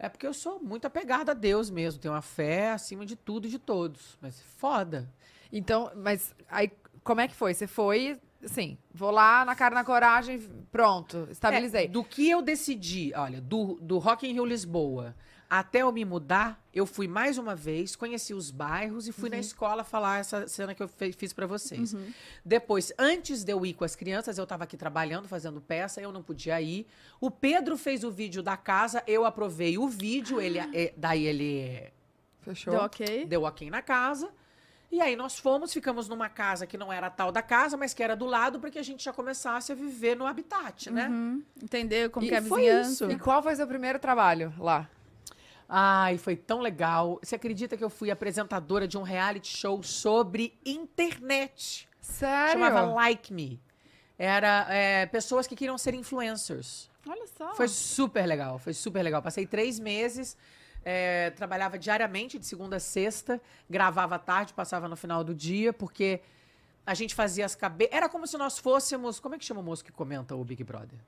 [0.00, 3.46] É porque eu sou muito apegada a Deus mesmo, tenho uma fé acima de tudo
[3.46, 4.18] e de todos.
[4.20, 5.08] Mas foda.
[5.52, 6.72] Então, mas aí,
[7.04, 7.54] como é que foi?
[7.54, 10.40] Você foi, assim, vou lá na cara na coragem,
[10.72, 11.84] pronto, estabilizei.
[11.84, 15.14] É, do que eu decidi, olha, do, do Rock in Rio Lisboa
[15.58, 19.38] até eu me mudar, eu fui mais uma vez, conheci os bairros e fui na
[19.38, 21.94] escola falar essa cena que eu fiz pra vocês.
[22.42, 26.10] Depois, antes de eu ir com as crianças, eu tava aqui trabalhando, fazendo peça, eu
[26.10, 26.86] não podia ir.
[27.20, 31.92] O Pedro fez o vídeo da casa, eu aprovei o vídeo, ele, é, daí ele
[32.40, 32.72] Fechou?
[32.72, 33.26] Deu ok?
[33.26, 34.30] deu ok na casa.
[34.90, 37.92] E aí nós fomos, ficamos numa casa que não era a tal da casa, mas
[37.92, 41.08] que era do lado, para que a gente já começasse a viver no habitat, né?
[41.08, 41.42] Uhum.
[41.62, 42.90] Entender como E que é a foi vizinhança.
[43.04, 43.10] isso.
[43.10, 44.88] E qual foi seu primeiro trabalho lá?
[45.74, 47.18] Ai, foi tão legal.
[47.22, 51.88] Você acredita que eu fui apresentadora de um reality show sobre internet?
[51.98, 52.52] Sério?
[52.52, 53.58] Chamava Like Me.
[54.18, 56.90] Era é, pessoas que queriam ser influencers.
[57.08, 57.54] Olha só.
[57.54, 59.22] Foi super legal, foi super legal.
[59.22, 60.36] Passei três meses,
[60.84, 65.72] é, trabalhava diariamente, de segunda a sexta, gravava à tarde, passava no final do dia,
[65.72, 66.20] porque
[66.84, 67.94] a gente fazia as cabeças.
[67.94, 69.18] Era como se nós fôssemos.
[69.18, 70.98] Como é que chama o moço que comenta o Big Brother?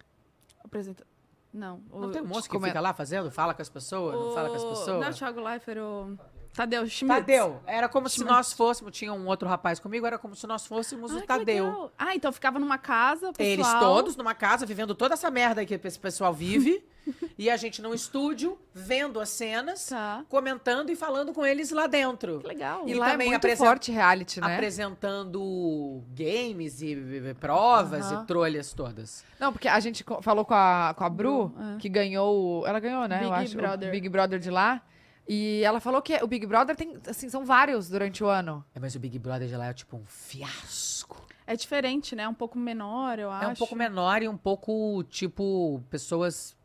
[0.64, 1.06] Apresenta...
[1.54, 1.80] Não.
[1.90, 3.30] Não o- tem um moço que comenta- fica lá fazendo?
[3.30, 4.14] Fala com as pessoas?
[4.14, 4.98] Não fala com as o- pessoas?
[5.00, 6.18] Não é o Thiago Leifert, o...
[6.54, 7.16] Tadeu Schmidt.
[7.20, 7.60] Tadeu.
[7.66, 8.30] Era como se Schmidt.
[8.32, 8.92] nós fôssemos.
[8.96, 11.64] Tinha um outro rapaz comigo, era como se nós fôssemos Ah, o Tadeu.
[11.66, 11.92] legal.
[11.98, 13.48] Ah, então ficava numa casa, pessoal.
[13.48, 16.84] Eles todos numa casa, vivendo toda essa merda que esse pessoal vive.
[17.36, 20.24] e a gente num estúdio, vendo as cenas, Tá.
[20.28, 22.38] comentando e falando com eles lá dentro.
[22.38, 22.84] Que legal.
[22.86, 24.54] E, E lá também é muito apresen- forte reality, né?
[24.54, 26.96] Apresentando games e,
[27.38, 29.24] provas e trolhas todas.
[29.38, 31.78] Não, porque a gente falou com a, com a Bru, é.
[31.78, 32.66] que ganhou.
[32.66, 33.18] Ela ganhou, né?
[33.18, 33.56] Big eu acho.
[33.56, 33.88] Brother.
[33.88, 34.80] O Big Brother de lá.
[35.26, 38.64] E ela falou que o Big Brother tem, assim, são vários durante o ano.
[38.74, 41.24] É, mas o Big Brother de lá é tipo um fiasco.
[41.46, 42.28] É diferente, né?
[42.28, 43.44] Um pouco menor, eu acho.
[43.44, 46.56] É um pouco menor e um pouco, tipo, pessoas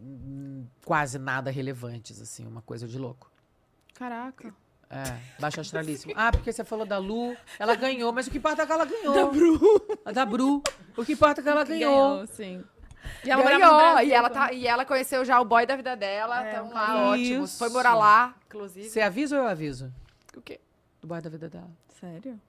[0.00, 3.30] hum, quase nada relevantes, assim, uma coisa de louco.
[3.94, 4.54] Caraca.
[4.90, 6.14] É, baixo astralíssimo.
[6.16, 8.84] Ah, porque você falou da Lu, ela ganhou, mas o que importa é que ela
[8.84, 9.14] ganhou.
[9.14, 10.00] Da Bru.
[10.04, 10.62] A da Bru.
[10.96, 12.26] O que importa é que ela ganhou.
[12.28, 12.64] sim.
[13.24, 13.92] E ela morava no Ganhou!
[13.92, 16.46] Brasil, E ela, tá, e ela conheceu já o boy da vida dela.
[16.46, 17.58] É, Estão um lá ótimos.
[17.58, 18.88] Foi morar lá, inclusive.
[18.88, 19.92] Você avisa ou eu aviso?
[20.36, 20.60] O quê?
[21.00, 21.70] Do boy da vida dela.
[22.00, 22.40] Sério?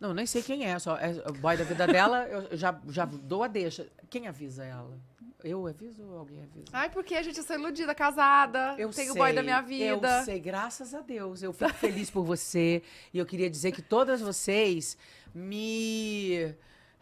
[0.00, 3.04] Não, nem sei quem é, só é o boy da vida dela, eu já, já
[3.04, 3.88] dou a deixa.
[4.08, 4.96] Quem avisa ela?
[5.42, 6.66] Eu aviso ou alguém avisa?
[6.72, 8.74] Ai, porque a gente, sou iludida, casada.
[8.78, 10.18] Eu tenho o sei, boy da minha vida.
[10.18, 11.42] Eu sei, graças a Deus.
[11.42, 12.82] Eu fico feliz por você.
[13.12, 14.96] E eu queria dizer que todas vocês
[15.32, 16.54] me.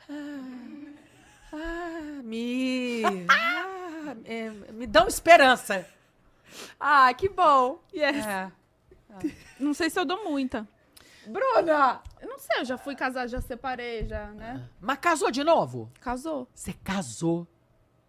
[0.08, 0.95] Ah,
[1.56, 3.02] ah, me.
[3.28, 5.86] ah, é, me dão esperança.
[6.78, 7.80] Ah, que bom.
[7.94, 8.26] Yes.
[8.26, 8.52] É.
[9.58, 10.68] Não sei se eu dou muita.
[11.26, 12.02] Bruna!
[12.20, 14.68] Eu não sei, eu já fui casar, já separei, já, né?
[14.80, 15.90] Mas casou de novo?
[16.00, 16.48] Casou.
[16.54, 17.46] Você casou.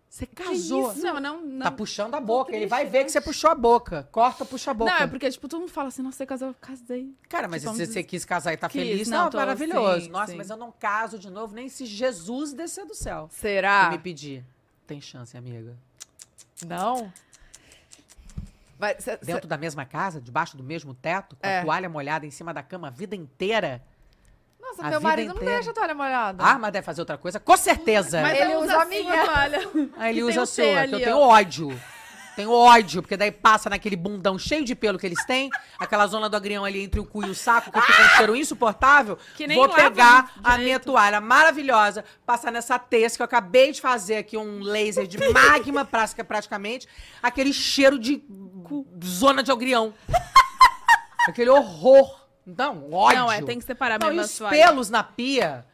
[0.10, 0.92] Você casou.
[0.94, 1.02] isso?
[1.04, 1.64] Não, não, não.
[1.64, 2.50] Tá puxando a boca.
[2.52, 4.08] Ele triste, vai ver que você puxou a boca.
[4.12, 4.90] Corta, puxa a boca.
[4.92, 7.14] Não, é porque, tipo, todo mundo fala assim, nossa, você casou, eu casei.
[7.30, 10.06] Cara, mas Tipo, se você quis casar e tá Quis, feliz, não, não, tô- maravilhoso.
[10.06, 10.38] sim, Nossa, sim.
[10.38, 13.30] mas eu não caso de novo nem se Jesus descer do céu.
[13.32, 13.90] E Será?
[13.92, 14.44] me pedir.
[14.88, 15.76] Tem chance, amiga.
[16.66, 17.12] Não?
[18.80, 21.60] Mas, cê- cê- Dentro da mesma casa, debaixo do mesmo teto, com É.
[21.60, 23.84] a toalha molhada em cima da cama a vida inteira.
[24.60, 25.54] Nossa, A meu vida marido não inteira.
[25.56, 26.44] deixa a toalha molhada.
[26.44, 27.40] Ah, mas deve fazer outra coisa?
[27.40, 28.22] Com certeza.
[28.22, 29.26] Mas Ele usa a a minha.
[29.26, 29.70] toalha.
[29.98, 31.30] Aí ele que usa a sua, que ali, eu tenho ó.
[31.30, 31.82] ódio.
[32.36, 36.30] Tenho ódio, porque daí passa naquele bundão cheio de pelo que eles têm, aquela zona
[36.30, 39.18] do agrião ali entre o cu e o saco, que fica um cheiro insuportável.
[39.36, 40.64] Que nem Vou lava pegar a direito.
[40.64, 45.18] minha toalha maravilhosa, passar nessa testa que eu acabei de fazer aqui, um laser de
[45.32, 46.88] magma prática, praticamente,
[47.24, 48.18] aquele cheiro de
[48.64, 49.92] cu- zona de agrião.
[51.28, 52.27] aquele horror.
[52.48, 53.20] Não, ódio.
[53.20, 54.68] Não, é, tem que separar Não, e mesmo os a toalha.
[54.68, 55.66] pelos na pia.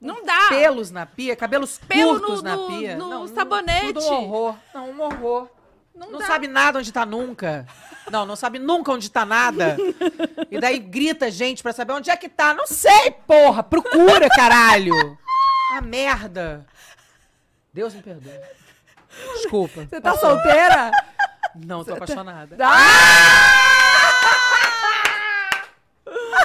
[0.00, 0.48] Não dá.
[0.48, 2.96] Pelos na pia, cabelos Pelo curtos no- na pia.
[2.96, 3.92] no Não, sabonete.
[3.92, 4.56] Tudo um horror.
[4.74, 5.48] Não, um horror.
[5.94, 7.66] Não, Não sabe nada onde tá nunca.
[8.10, 9.76] Não, não sabe nunca onde tá nada.
[10.50, 12.54] E daí grita gente pra saber onde é que tá.
[12.54, 13.62] Não sei, porra.
[13.62, 14.94] Procura, caralho.
[15.76, 16.66] A merda.
[17.74, 18.32] Deus me perdoe.
[19.34, 19.84] Desculpa.
[19.84, 20.90] Você tá solteira?
[21.54, 22.56] Não, tô apaixonada.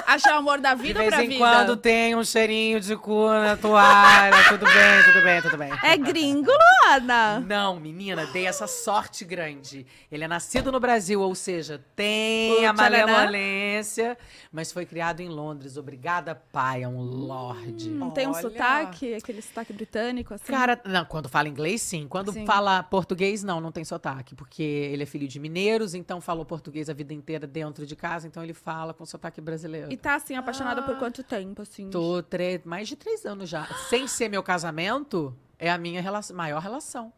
[0.08, 1.38] Achar o amor da De vida vez pra em vida.
[1.38, 4.32] quando tem um cheirinho de cu na toalha.
[4.48, 5.70] Tudo bem, tudo bem, tudo bem.
[5.84, 6.50] É gringo,
[7.46, 9.86] Não, menina, dei essa sorte grande.
[10.10, 13.06] Ele é nascido no Brasil, ou seja, tem O a tcharanã?
[13.06, 14.16] malemolência,
[14.50, 15.76] mas foi criado em Londres.
[15.76, 17.90] Obrigada, pai, é um lorde.
[17.90, 18.40] Não tem um Olha.
[18.42, 20.44] sotaque, aquele sotaque britânico, assim?
[20.46, 22.06] Cara, não, quando fala inglês, sim.
[22.08, 22.46] Quando Sim.
[22.46, 24.34] fala português, não, não tem sotaque.
[24.34, 28.26] Porque ele é filho de mineiros, então falou português a vida inteira dentro de casa,
[28.26, 29.92] então ele fala com sotaque brasileiro.
[29.92, 31.90] E tá, assim, apaixonada por quanto tempo, assim?
[31.90, 33.66] Tô tre- mais de três anos já.
[33.88, 37.12] Sem ser meu casamento, é a minha relação- maior relação.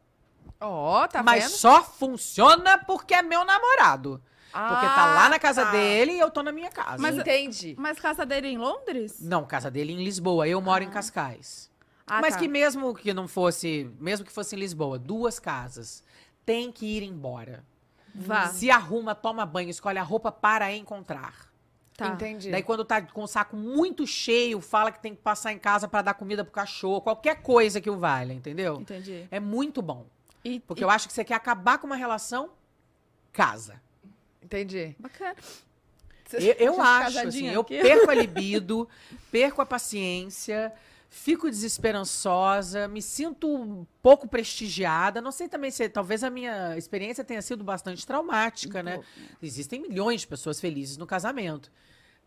[0.60, 1.52] Ó, tá Mas vendo?
[1.52, 4.22] só funciona porque é meu namorado.
[4.52, 5.70] Porque tá lá na casa tá.
[5.70, 6.98] dele e eu tô na minha casa.
[6.98, 7.76] Mas- Entendi.
[7.78, 9.20] Mas casa dele em Londres?
[9.20, 10.48] Não, casa dele em Lisboa.
[10.48, 11.70] Eu moro em Cascais.
[12.06, 12.40] Ah, Mas tá.
[12.40, 16.02] que mesmo que não fosse, mesmo que fosse em Lisboa, duas casas,
[16.44, 17.64] tem que ir embora.
[18.12, 18.48] Vá.
[18.48, 21.48] Se arruma, toma banho, escolhe a roupa para encontrar.
[22.00, 22.08] Tá.
[22.14, 22.50] Entendi.
[22.50, 25.86] Daí quando tá com o saco muito cheio, fala que tem que passar em casa
[25.86, 28.80] para dar comida pro cachorro, qualquer coisa que o valha, entendeu?
[28.80, 29.26] Entendi.
[29.30, 30.06] É muito bom.
[30.44, 32.50] E, Porque e- eu acho que você quer acabar com uma relação,
[33.32, 33.80] casa.
[34.42, 34.96] Entendi.
[34.98, 35.36] Bacana.
[36.32, 37.80] Eu, eu acho, assim, eu aqui.
[37.80, 38.88] perco a libido,
[39.30, 40.72] perco a paciência,
[41.10, 45.20] fico desesperançosa, me sinto um pouco prestigiada.
[45.20, 49.00] Não sei também se talvez a minha experiência tenha sido bastante traumática, né?
[49.42, 51.70] Existem milhões de pessoas felizes no casamento.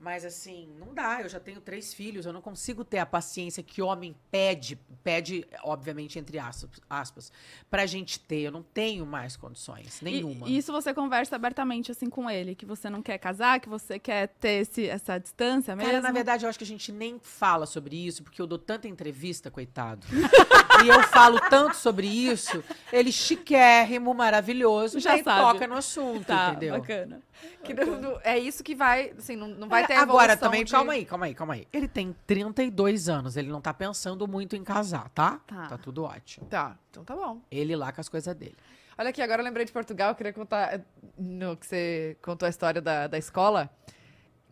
[0.04, 1.22] Mas assim, não dá.
[1.22, 5.48] Eu já tenho três filhos, eu não consigo ter a paciência que homem pede, pede,
[5.64, 7.32] obviamente, entre aspas, aspas,
[7.70, 8.42] pra gente ter.
[8.42, 10.50] Eu não tenho mais condições, E- nenhuma.
[10.50, 12.54] E isso você conversa abertamente, assim, com ele?
[12.54, 15.90] Que você não quer casar, que você quer ter esse, essa distância mesmo?
[15.90, 18.60] Cara, na verdade, eu acho que a gente nem fala sobre isso, porque eu dou
[18.60, 20.06] tanta entrevista, coitado.
[20.84, 25.42] e eu falo tanto sobre isso, ele chiquérrimo, maravilhoso, Já já sabe.
[25.54, 26.80] toca no assunto, Tá, entendeu?
[26.80, 27.22] bacana.
[27.64, 30.94] Que não- é isso que vai, assim, não, não vai ter Agora também, de- calma
[30.94, 31.68] aí, calma aí, calma aí.
[31.72, 35.40] Ele tem 32 anos, ele não tá pensando muito em casar, tá?
[35.46, 35.68] Tá.
[35.68, 36.46] Tá tudo ótimo.
[36.48, 37.42] Tá, então tá bom.
[37.52, 38.56] Ele lá com as coisas dele.
[38.98, 40.80] Olha aqui, agora eu lembrei de Portugal, eu queria contar,
[41.18, 43.70] no que você contou a história da, da escola,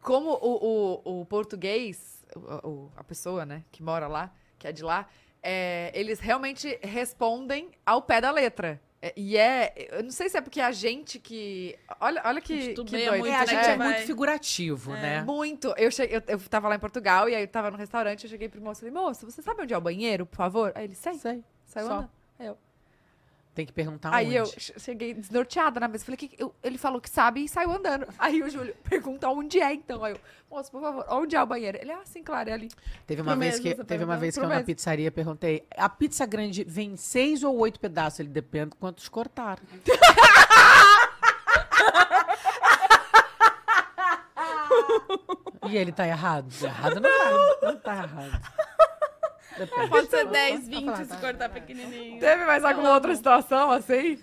[0.01, 4.83] como o, o, o português, o- a pessoa, né, que mora lá, que é de
[4.83, 5.07] lá,
[5.41, 8.79] é, eles realmente respondem ao pé da letra.
[9.01, 12.55] É, e é, eu não sei se é porque a gente que, olha, olha que,
[12.55, 13.21] que Estudeia doido.
[13.21, 13.71] muito, é, a gente né?
[13.71, 15.23] é, muito figurativo, né?
[15.23, 15.73] Muito.
[15.75, 18.29] Eu, cheguei, eu, eu tava lá em Portugal e aí eu tava no restaurante, eu
[18.29, 20.71] cheguei pro moço e falei, moço, você sabe onde é o banheiro, por favor?
[20.75, 21.15] Aí ele, sei.
[21.15, 21.43] Sei.
[21.65, 21.93] Saiu só.
[21.93, 22.20] andando.
[23.53, 24.35] Tem que perguntar Aí onde.
[24.37, 26.05] eu che- cheguei desnorteada na mesa.
[26.05, 28.07] Falei, que, eu- ele falou que sabe e saiu andando.
[28.17, 30.05] Aí o Júlio pergunta onde é, então.
[30.05, 31.77] Aí eu, moço, por favor, onde é o banheiro?
[31.81, 32.69] Ele, ah, sim, claro, é ali.
[33.05, 35.89] Teve uma Pro vez mesmo, que, teve uma vez que eu na pizzaria perguntei: a
[35.89, 38.21] pizza grande vem seis ou oito pedaços?
[38.21, 39.61] Ele depende de quantos cortaram.
[45.69, 46.47] e ele tá errado?
[46.61, 47.67] Errado não tá.
[47.67, 48.41] Não tá errado.
[49.57, 49.89] Depende.
[49.89, 51.17] Pode ser 10, Tá 20 falando, se tá.
[51.17, 52.19] cortar pequenininho.
[52.19, 54.19] Teve mais alguma outra situação assim?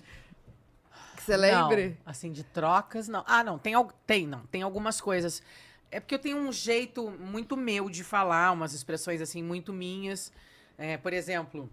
[1.16, 1.88] Que você lembre?
[2.04, 3.24] Não, assim, de trocas, não.
[3.26, 3.74] Ah, não, tem,
[4.06, 4.40] tem, não.
[4.46, 5.42] Tem algumas coisas.
[5.90, 10.32] É porque eu tenho um jeito muito meu de falar, umas expressões, assim, muito minhas.
[10.76, 11.68] É, por exemplo,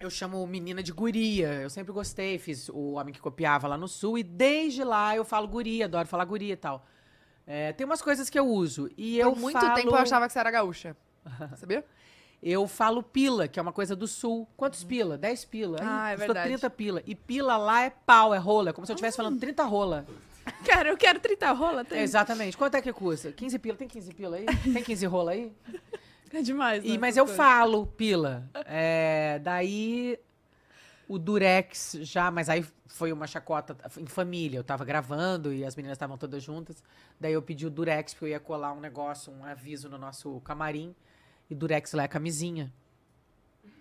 [0.00, 1.54] eu chamo menina de guria.
[1.54, 4.18] Eu sempre gostei, fiz o Homem que Copiava lá no Sul.
[4.18, 6.86] E desde lá eu falo guria, adoro falar guria e tal.
[7.46, 8.90] É, tem umas coisas que eu uso.
[8.96, 9.74] E eu Por muito falo...
[9.74, 10.96] tempo eu achava que você era gaúcha.
[11.56, 11.84] Sabia?
[12.42, 14.48] Eu falo pila, que é uma coisa do sul.
[14.56, 15.18] Quantos pila?
[15.18, 15.78] 10 pila.
[15.82, 16.48] Ah, é custou verdade.
[16.50, 17.02] 30 pila.
[17.06, 18.70] E pila lá é pau, é rola.
[18.70, 20.06] É como se eu estivesse falando 30 rola.
[20.64, 22.00] Quero, eu quero 30 rola, tem?
[22.00, 22.56] Exatamente.
[22.56, 23.30] Quanto é que custa?
[23.32, 23.76] 15 pila.
[23.76, 24.46] Tem 15 pila aí?
[24.72, 25.52] Tem 15 rola aí?
[26.30, 27.36] É demais, E, né, mas essas eu coisas.
[27.38, 28.44] falo pila.
[28.66, 30.18] É, daí
[31.08, 34.58] o Durex já, mas aí foi uma chacota em família.
[34.58, 36.82] Eu tava gravando e as meninas estavam todas juntas.
[37.18, 40.38] Daí eu pedi o Durex porque eu ia colar um negócio, um aviso no nosso
[40.42, 40.94] camarim.
[41.50, 42.72] E Durex lá é camisinha.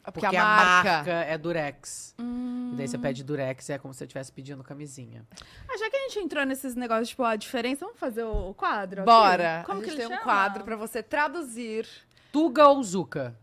[0.04, 1.12] Porque, Porque a marca.
[1.12, 2.16] é Durex.
[2.18, 2.70] Hum.
[2.74, 5.26] E daí você pede Durex, é como se você estivesse pedindo camisinha.
[5.68, 9.02] Ah, já que a gente entrou nesses negócios, tipo, a diferença, vamos fazer o quadro?
[9.02, 9.06] aqui?
[9.06, 9.64] Bora!
[9.66, 10.24] Como a que gente ele tem um chama?
[10.24, 11.86] quadro pra você traduzir.
[12.32, 13.36] Tuga ou Zuca?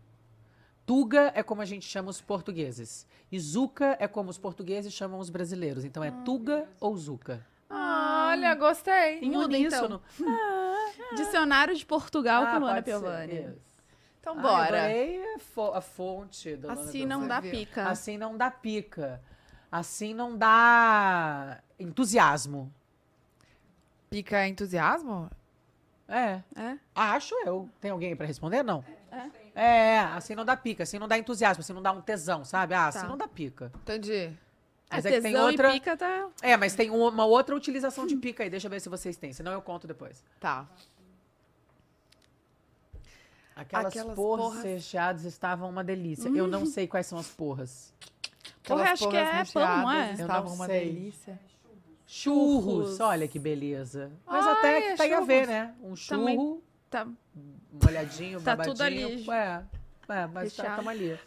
[0.87, 3.05] Tuga é como a gente chama os portugueses.
[3.31, 5.83] E Zuca é como os portugueses chamam os brasileiros.
[5.85, 7.45] Então é Tuga ou Zuca.
[7.69, 9.19] Olha, gostei.
[9.19, 9.87] Em Muda, então.
[9.89, 10.01] no...
[11.15, 13.33] Dicionário de Portugal Ah, com Luana Piovani.
[13.41, 13.74] isso.
[14.31, 14.79] Então bora.
[14.85, 17.87] adorei a, fo- a fonte Luana Assim não dá pica.
[17.87, 19.21] Assim não dá pica.
[19.71, 22.73] Assim não dá entusiasmo.
[24.09, 25.29] Pica é entusiasmo?
[26.07, 26.41] É.
[26.55, 26.77] É?
[26.95, 27.69] Acho eu.
[27.79, 28.63] Tem alguém aí pra responder?
[28.63, 28.83] Não.
[29.53, 32.73] É, assim não dá pica, assim não dá entusiasmo, assim não dá um tesão, sabe?
[32.73, 33.07] Ah, assim Tá.
[33.07, 33.71] não dá pica.
[33.75, 34.33] Entendi.
[34.89, 35.71] Mas é, é que tem outra.
[35.71, 36.27] pica tá...
[36.41, 38.49] É, mas tem uma outra utilização de pica aí.
[38.49, 40.23] Deixa eu ver se vocês têm, senão eu conto depois.
[40.39, 40.67] Tá.
[43.55, 44.63] Aquelas, Aquelas porras, porras.
[44.63, 46.27] recheadas estavam uma delícia.
[46.29, 47.93] Eu não sei quais são as porras.
[48.63, 50.11] Porra, Aquelas acho que é pão, não é?
[50.13, 50.85] Estavam uma sei.
[50.93, 51.39] delícia.
[52.07, 52.99] Churros, Churros.
[52.99, 54.11] olha que beleza.
[54.25, 55.47] Mas Ai, até é que tem a ver, churros.
[55.49, 55.75] né?
[55.81, 57.07] Um churro, Também Tá.
[57.83, 58.75] molhadinho, Tá babadinho.
[58.75, 59.29] tudo ali.
[59.31, 59.63] É,
[60.09, 60.75] é mas tá, Recheado.
[60.77, 61.19] tamo ali.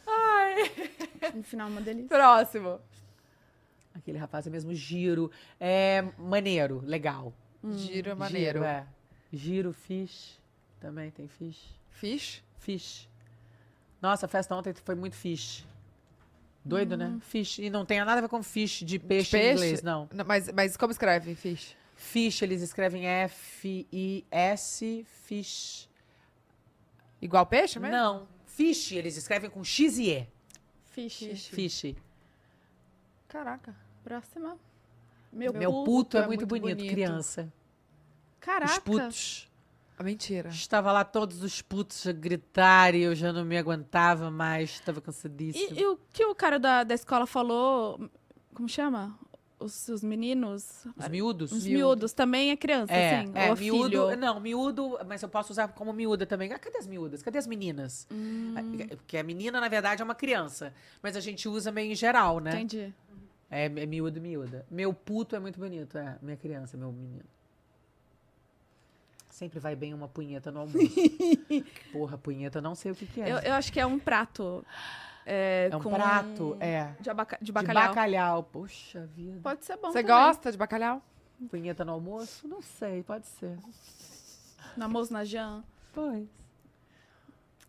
[1.34, 2.08] No final, uma delícia.
[2.08, 2.78] Próximo.
[3.94, 5.30] Aquele rapaz é mesmo giro.
[5.58, 7.32] É maneiro, legal.
[7.72, 8.58] Giro é maneiro.
[8.60, 8.86] Giro, é.
[9.32, 10.38] Giro, fish.
[10.80, 11.76] Também tem fish.
[11.98, 12.42] Fish?
[12.58, 13.08] Fish.
[14.00, 15.66] Nossa, a festa ontem foi muito fish.
[16.64, 16.98] Doido, Hum.
[16.98, 17.18] né?
[17.22, 17.58] Fish.
[17.58, 19.48] E não tem nada a ver com fish de peixe, peixe?
[19.48, 20.08] em inglês, não.
[20.12, 21.76] Não, mas, mas como escreve fish?
[21.96, 25.88] Fish, eles escrevem F-I-S, fish.
[27.20, 27.96] Igual peixe mesmo?
[27.96, 28.28] Não.
[28.46, 30.26] Fish, eles escrevem com X e E.
[30.92, 31.48] Fish.
[31.48, 31.94] Fish.
[33.28, 33.74] Caraca.
[34.04, 34.56] Próxima.
[35.32, 35.84] Meu, Meu puto.
[35.84, 36.92] puto é, é muito, muito bonito, bonito.
[36.92, 37.52] criança.
[38.40, 38.72] Caraca.
[38.72, 39.48] Os putos.
[39.98, 40.48] Ah, Mentira.
[40.50, 45.00] Estava lá todos os putos a gritar e eu já não me aguentava mais, estava
[45.00, 45.76] cansadíssima.
[45.76, 48.08] E, e o que o cara da, da escola falou,
[48.54, 49.18] como chama?
[49.60, 51.50] Os, os meninos, Os miúdos?
[51.50, 53.32] os miúdos, também é criança, É, assim?
[53.34, 53.88] é ou é miúdo.
[53.88, 54.16] filho?
[54.16, 56.52] Não, miúdo, mas eu posso usar como miúda também.
[56.52, 57.20] Ah, cadê as miúdas?
[57.24, 58.06] Cadê as meninas?
[58.08, 58.54] Hum.
[58.56, 60.72] Ah, Porque a menina, na verdade, é uma criança.
[61.02, 62.52] Mas a gente usa meio em geral, né?
[62.52, 62.94] Entendi.
[63.50, 64.64] É, é miúdo, miúda.
[64.70, 66.16] Meu puto é muito bonito, é.
[66.22, 67.24] Minha criança, meu menino.
[69.38, 70.78] Sempre vai bem uma punheta no almoço.
[71.92, 73.30] Porra, punheta, não sei o que, que é.
[73.30, 74.66] Eu, eu acho que é um prato.
[75.24, 76.92] É, é um com- prato, é.
[76.98, 77.88] De, abaca, de De bacalhau.
[77.88, 78.42] bacalhau.
[78.42, 79.38] Poxa vida.
[79.40, 80.06] Pode ser bom Você também.
[80.24, 81.00] gosta de bacalhau?
[81.48, 82.48] Punheta no almoço?
[82.48, 83.56] Não sei, pode ser.
[84.76, 85.62] Na almoço na jam.
[85.92, 86.26] Pois.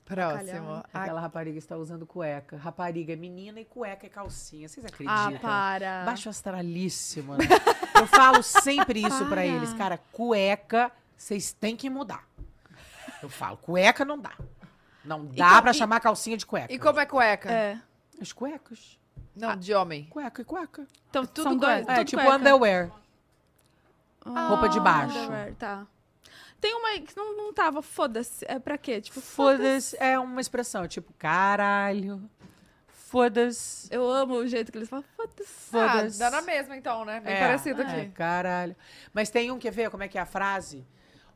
[0.06, 0.72] Próximo.
[0.72, 2.58] A- Aquela rapariga está usando cueca.
[2.58, 4.68] Rapariga é menina e cueca é calcinha.
[4.68, 5.40] Vocês Ah, acreditam?
[5.40, 6.04] para.
[6.06, 7.46] Baixo astralíssimo, né?
[7.96, 9.46] Eu falo sempre isso pra Para.
[9.46, 9.72] eles.
[9.74, 12.26] Cara, cueca, vocês têm que mudar.
[13.22, 14.32] Eu falo, cueca não dá.
[15.04, 16.74] Não dá como- pra e- chamar calcinha de cueca.
[16.74, 17.52] E como é cueca?
[17.52, 17.80] É.
[18.22, 18.98] As cuecas.
[19.36, 20.06] Não, de homem.
[20.06, 20.88] Cueca e cueca.
[21.10, 21.86] Então, Tudo são cueca.
[21.86, 22.00] dois.
[22.00, 22.38] É, tipo cueca.
[22.38, 22.92] underwear.
[24.26, 25.18] Ah, roupa de baixo.
[25.18, 25.88] underwear, tá.
[26.62, 28.46] Tem uma que não, não tava, foda-se.
[28.48, 29.00] É pra quê?
[29.02, 32.30] Tipo, Foda-se é uma expressão, tipo, caralho.
[32.88, 33.88] Foda-se.
[33.94, 35.76] Eu amo o jeito que eles falam, foda-se.
[35.78, 36.20] Ah, Foda-se.
[36.20, 37.20] dá na mesma então, né?
[37.22, 38.10] Bem É, parecido é, aqui.
[38.12, 38.76] caralho.
[39.14, 40.86] Mas tem um, quer ver como é que é a frase?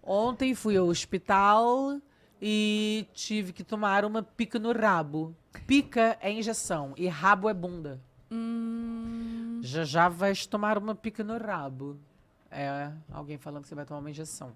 [0.05, 1.99] Ontem fui ao hospital
[2.41, 5.35] e tive que tomar uma pica no rabo.
[5.65, 8.01] Pica é injeção e rabo é bunda.
[8.29, 11.97] Hum, Já já vais tomar uma pica no rabo.
[12.51, 14.51] É alguém falando que você vai tomar uma injeção.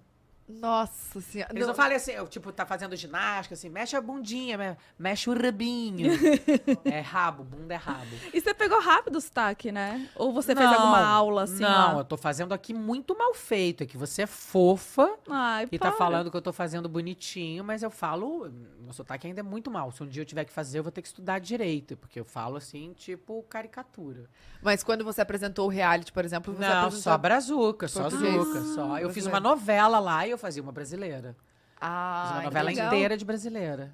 [0.47, 1.51] Nossa senhora.
[1.51, 4.77] Eles não, Não- falam assim, eu, tipo, tá fazendo ginástica, assim, mexe a bundinha, me-
[4.97, 6.07] mexe o rabinho.
[6.85, 8.07] é rabo, bunda é rabo.
[8.33, 10.07] E você pegou rápido o sotaque, né?
[10.15, 11.63] Ou você fez alguma aula assim?
[11.63, 11.99] Não, lá?
[11.99, 13.83] eu tô fazendo aqui muito mal feito.
[13.83, 15.97] É que você é fofa Ai, e tá para.
[15.97, 18.49] falando que eu tô fazendo bonitinho, mas eu falo.
[18.79, 19.91] Meu sotaque ainda é muito mal.
[19.91, 21.97] Se um dia eu tiver que fazer, eu vou ter que estudar direito.
[21.97, 24.29] Porque eu falo assim, tipo, caricatura.
[24.61, 27.01] Mas quando você apresentou o reality, por exemplo, você Não, apresentou...
[27.01, 28.97] só brazuca, só zuca, só.
[28.97, 31.35] Eu fiz uma novela lá e eu fazia uma brasileira.
[31.79, 32.87] Ah, Fiz uma novela legal.
[32.87, 33.91] inteira de brasileira.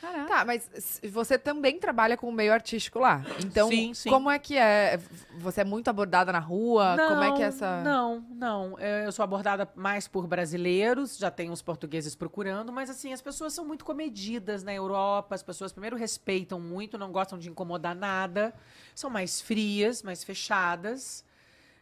[0.00, 0.26] Caraca.
[0.28, 3.22] Tá, mas você também trabalha com o meio artístico lá.
[3.42, 4.10] Então, Sim, sim.
[4.10, 5.00] como é que é?
[5.38, 6.96] Você é muito abordada na rua?
[7.08, 7.82] como é que é essa.
[7.82, 8.78] Não, não.
[8.78, 13.54] Eu sou abordada mais por brasileiros, já tem uns portugueses procurando, mas assim, as pessoas
[13.54, 18.52] são muito comedidas na Europa, as pessoas primeiro respeitam muito, não gostam de incomodar nada,
[18.94, 21.24] são mais frias, mais fechadas,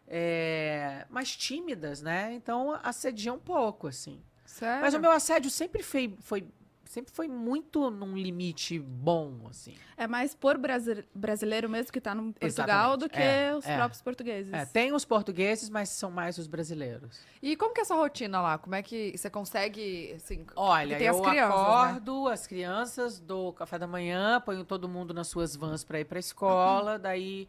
[0.07, 2.33] é, mais tímidas, né?
[2.35, 4.21] Então assedia um pouco, assim.
[4.45, 4.83] Sério?
[4.83, 6.47] Mas o meu assédio sempre foi, foi
[6.85, 9.75] sempre foi muito num limite bom, assim.
[9.97, 12.47] É mais por brasi- brasileiro mesmo que tá no Portugal
[12.95, 13.01] Exatamente.
[13.01, 13.75] do que É, os é.
[13.77, 14.53] próprios portugueses.
[14.53, 17.21] É, tem os portugueses, mas são mais os brasileiros.
[17.43, 18.59] E como que é a sua rotina lá?
[18.59, 20.47] Como é que você consegue, assim...
[20.55, 21.67] Olha, tem eu as crianças, né?
[21.89, 26.05] acordo as crianças, dou café da manhã, ponho todo mundo nas suas vans para ir
[26.05, 27.49] para escola, daí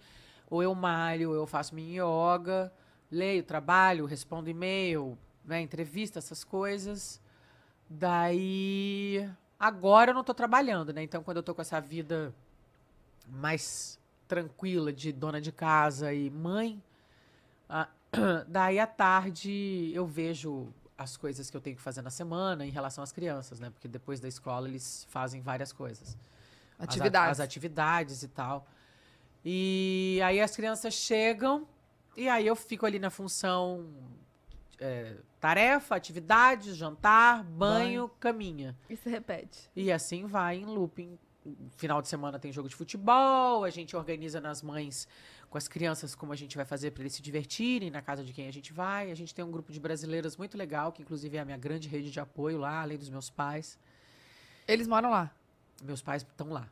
[0.50, 2.72] ou eu malho, ou eu faço minha yoga,
[3.12, 7.22] leio, trabalho, respondo e-mail, né, entrevista, essas coisas.
[7.90, 9.30] Daí
[9.60, 11.04] agora eu não tô trabalhando, né?
[11.04, 12.34] Então quando eu tô com essa vida
[13.28, 16.82] mais tranquila de dona de casa e mãe,
[17.70, 17.88] ah,
[18.48, 20.68] daí à tarde eu vejo
[20.98, 23.70] as coisas que eu tenho que fazer na semana em relação às crianças, né?
[23.70, 26.18] Porque depois da escola eles fazem várias coisas.
[26.80, 27.32] As Atividades.
[27.32, 28.68] As, atividades e tal.
[29.46, 31.68] E aí as crianças chegam
[32.18, 33.94] e aí eu fico ali na função
[34.80, 38.76] é, tarefa, atividades, jantar, banho, caminha.
[38.90, 39.70] E se repete.
[39.76, 41.20] E assim vai em looping.
[41.78, 45.08] Final de semana tem jogo de futebol, a gente organiza nas mães
[45.48, 48.34] com as crianças como a gente vai fazer para eles se divertirem na casa de
[48.34, 49.12] quem a gente vai.
[49.12, 51.88] A gente tem um grupo de brasileiras muito legal, que inclusive é a minha grande
[51.88, 53.78] rede de apoio lá, além dos meus pais.
[54.68, 55.32] Eles moram lá.
[55.84, 56.68] Meus pais estão lá.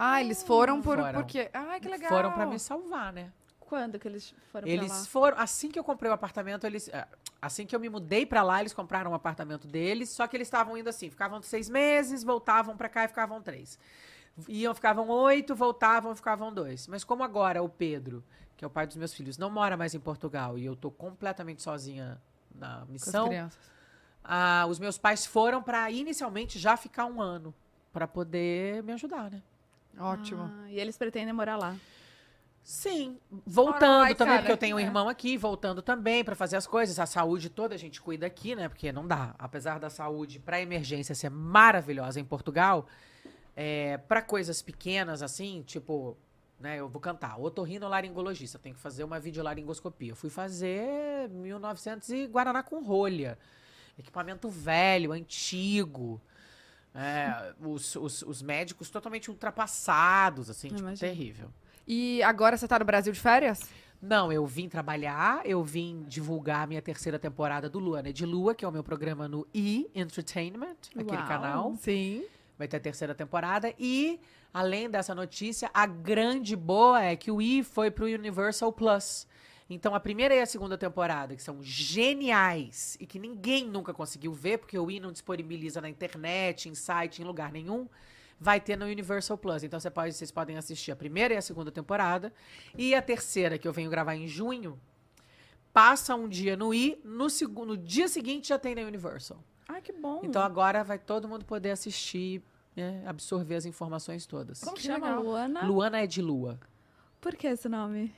[0.00, 0.96] Ah, eles foram por...
[0.96, 1.12] Foram.
[1.20, 1.50] Porque...
[1.52, 2.08] Ai, que legal.
[2.08, 3.32] Foram para me salvar, né?
[3.58, 5.04] Quando que eles foram pra Eles lá?
[5.04, 7.06] foram, assim que eu comprei o apartamento, eles, é,
[7.42, 10.46] assim que eu me mudei pra lá, eles compraram um apartamento deles, só que eles
[10.48, 13.78] estavam indo assim, ficavam seis meses, voltavam pra cá e ficavam três.
[14.48, 16.86] Iam, ficavam oito, voltavam, ficavam dois.
[16.86, 18.24] Mas como agora o Pedro,
[18.56, 20.90] que é o pai dos meus filhos, não mora mais em Portugal e eu tô
[20.90, 22.18] completamente sozinha
[22.54, 23.58] na Com as missão, crianças.
[24.24, 27.52] ah, os meus pais foram pra inicialmente já ficar um ano
[27.92, 29.42] pra poder me ajudar, né?
[29.98, 30.42] Ótimo.
[30.42, 31.76] Ah, e eles pretendem morar lá.
[32.62, 34.38] Sim, voltando também, cara.
[34.40, 34.82] porque eu tenho um É.
[34.82, 36.98] irmão aqui, voltando também pra fazer as coisas.
[36.98, 38.68] A saúde toda a gente cuida aqui, né?
[38.68, 39.34] Porque não dá.
[39.38, 42.86] Apesar da saúde pra emergência ser maravilhosa em Portugal,
[43.56, 46.14] é, para coisas pequenas assim, tipo,
[46.60, 46.78] né?
[46.78, 50.12] Eu vou cantar, otorrinolaringologista, tem que fazer uma videolaringoscopia.
[50.12, 53.38] Eu fui fazer 1900 e Guaraná com rolha.
[53.98, 56.20] Equipamento velho, antigo.
[56.94, 61.48] É, os, os, os médicos totalmente ultrapassados, assim, tipo, terrível.
[61.86, 63.60] E agora você tá no Brasil de férias?
[64.00, 68.12] Não, eu vim trabalhar, eu vim divulgar a minha terceira temporada do Lua, né?
[68.12, 69.90] De Lua, que é o meu programa no E!
[69.94, 71.26] Entertainment, aquele Uau.
[71.26, 71.76] canal.
[71.80, 72.24] Sim.
[72.56, 73.74] Vai ter a terceira temporada.
[73.78, 74.20] E,
[74.54, 77.64] além dessa notícia, a grande boa é que o E!
[77.64, 79.26] foi pro Universal Plus.
[79.70, 84.32] Então, a primeira e a segunda temporada, que são geniais e que ninguém nunca conseguiu
[84.32, 84.98] ver, porque o E!
[84.98, 87.86] não disponibiliza na internet, em site, em lugar nenhum,
[88.40, 89.62] vai ter no Universal Plus.
[89.62, 92.32] Então, você pode, vocês podem assistir a primeira e a segunda temporada.
[92.76, 94.80] E a terceira, que eu venho gravar em junho,
[95.72, 99.38] passa um dia no I, no, segundo, no dia seguinte já tem na Universal.
[99.68, 100.22] Ai, que bom.
[100.24, 102.42] Então agora vai todo mundo poder assistir,
[102.74, 104.60] né, absorver as informações todas.
[104.60, 105.06] Como que Que chama?
[105.08, 105.22] legal.
[105.22, 105.66] Luana?
[105.66, 106.58] Luana é de Lua.
[107.20, 108.14] Por que esse nome?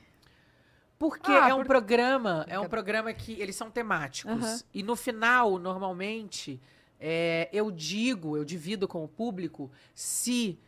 [1.01, 4.31] Porque Ah, é um por- programa, é um programa que eles são temáticos.
[4.45, 4.59] Aham.
[4.71, 6.61] E no final, normalmente,
[6.99, 10.59] é, eu digo, eu divido com o público se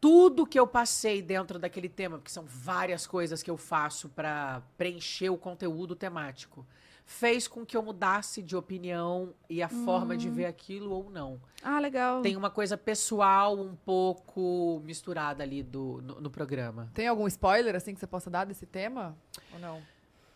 [0.00, 4.62] tudo que eu passei dentro daquele tema, porque são várias coisas que eu faço para
[4.78, 6.64] preencher o conteúdo temático,
[7.04, 11.40] fez com que eu mudasse de opinião e a forma de ver aquilo ou não.
[11.62, 12.22] Ah, legal.
[12.22, 16.90] Tem uma coisa pessoal um pouco misturada ali do, no, no programa.
[16.94, 19.16] Tem algum spoiler, assim, que você possa dar desse tema?
[19.52, 19.82] Ou não?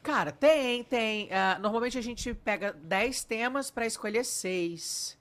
[0.02, 1.32] Cara, tem, tem.
[1.32, 5.18] Ah, normalmente a gente pega 10 temas pra escolher seis.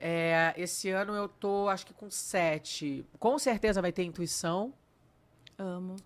[0.00, 3.06] É, esse ano eu tô, acho que com sete.
[3.18, 4.74] Com certeza vai ter intuição.
[5.58, 5.96] Amo.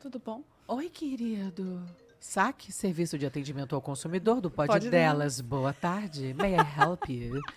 [0.00, 0.42] Tudo bom?
[0.66, 1.84] Oi, querido.
[2.22, 5.40] Saque serviço de atendimento ao consumidor do Pod, Pode Delas.
[5.40, 6.32] Boa tarde.
[6.34, 7.42] May I help you?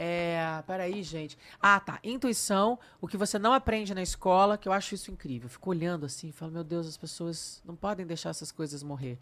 [0.00, 1.36] É, peraí, gente.
[1.60, 1.98] Ah, tá.
[2.04, 5.46] Intuição, o que você não aprende na escola, que eu acho isso incrível.
[5.46, 8.80] Eu fico olhando assim, e falo, meu Deus, as pessoas não podem deixar essas coisas
[8.80, 9.18] morrer.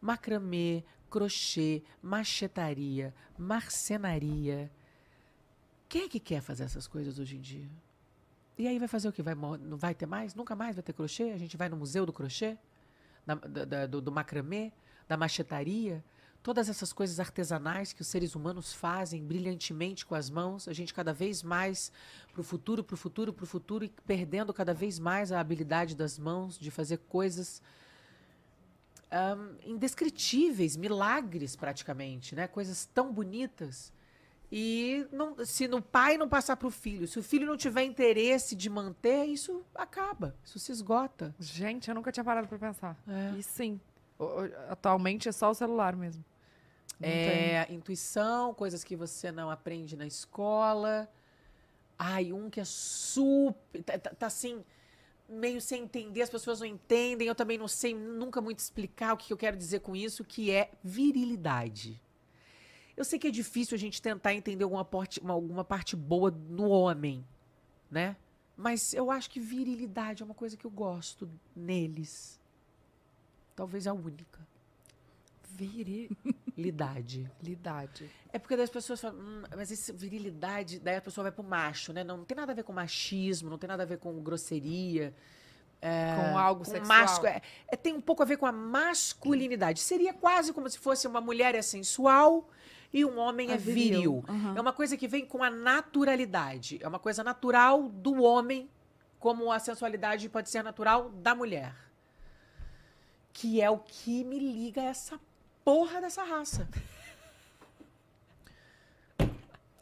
[0.00, 4.68] Macramê, crochê, machetaria, marcenaria.
[5.88, 7.70] Quem é que quer fazer essas coisas hoje em dia?
[8.58, 9.22] E aí vai fazer o quê?
[9.22, 10.34] Vai, não vai ter mais?
[10.34, 11.30] Nunca mais vai ter crochê?
[11.30, 12.58] A gente vai no museu do crochê?
[13.34, 14.72] Da- da- do, do macramê?
[15.08, 16.04] Da machetaria?
[16.42, 20.94] Todas essas coisas artesanais que os seres humanos fazem brilhantemente com as mãos, a gente
[20.94, 21.92] cada vez mais
[22.32, 26.58] pro futuro, pro futuro, pro futuro, e perdendo cada vez mais a habilidade das mãos
[26.58, 27.60] de fazer coisas
[29.10, 32.46] ahm, indescritíveis, milagres praticamente, né?
[32.48, 33.92] Coisas tão bonitas.
[34.52, 37.84] E não- se no pai não passar para o filho, se o filho não tiver
[37.84, 41.32] interesse de manter, isso acaba, isso se esgota.
[41.38, 42.96] Gente, eu nunca tinha parado pra pensar.
[43.06, 43.38] É.
[43.38, 43.80] E sim.
[44.68, 46.24] Atualmente é só o celular mesmo.
[46.98, 51.08] Não É, intuição, coisas que você não aprende na escola.
[51.98, 53.82] Ai, um que é super.
[53.84, 54.64] Tá, tá- tá assim,
[55.28, 59.16] meio sem entender, as pessoas não entendem, eu também não sei nunca muito explicar o
[59.16, 62.02] que eu quero dizer com isso, que é virilidade.
[63.00, 66.30] Eu sei que é difícil a gente tentar entender alguma parte, uma- alguma parte boa
[66.30, 67.24] no homem,
[67.90, 68.14] né?
[68.56, 71.26] Mas eu acho que virilidade é uma coisa que eu gosto
[71.56, 72.38] neles.
[73.56, 74.38] Talvez a única.
[76.56, 77.30] Virilidade.
[77.42, 78.10] Lidade.
[78.32, 81.42] É porque daí as pessoas falam, "Hum, mas esse virilidade, daí a pessoa vai pro
[81.42, 82.04] macho, né?
[82.04, 85.14] Não, não tem nada a ver com machismo, não tem nada a ver com grosseria.
[85.82, 86.86] é, Com algo com sexual.
[86.98, 89.80] masco- é- é, tem um pouco a ver com a masculinidade.
[89.80, 92.46] Seria quase como se fosse uma mulher é sensual
[92.92, 94.22] e um homem É é viril.
[94.22, 94.24] viril.
[94.28, 94.54] Aham.
[94.56, 96.78] É uma coisa que vem com a naturalidade.
[96.82, 98.68] É uma coisa natural do homem,
[99.18, 101.74] como a sensualidade pode ser natural da mulher.
[103.32, 105.20] Que é o que me liga a essa
[105.64, 106.68] porra dessa raça.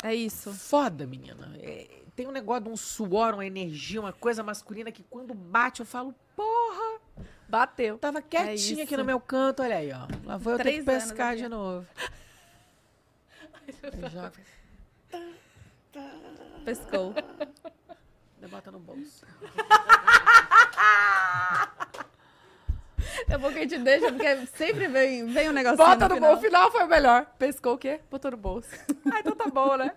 [0.02, 0.52] É isso.
[0.52, 1.50] Foda, menina.
[1.60, 5.80] É, tem um negócio de um suor, uma energia, uma coisa masculina que quando bate
[5.80, 7.00] eu falo, porra,
[7.48, 7.98] Bateu.
[7.98, 8.98] tava quietinha aqui isso.
[8.98, 10.06] no meu canto, olha aí, ó.
[10.24, 11.86] Lá vou eu ter que pescar aqui, de novo.
[16.64, 17.14] Pescou.
[18.36, 19.26] ainda bota no bolso.
[23.28, 26.30] É bom que a gente deixa, porque sempre vem, vem um negocinho Bota no final.
[26.30, 26.42] bolso.
[26.42, 27.26] O final foi o melhor.
[27.38, 28.00] Pescou o quê?
[28.10, 28.68] Botou no bolso.
[29.12, 29.94] ah, então tá bom, né?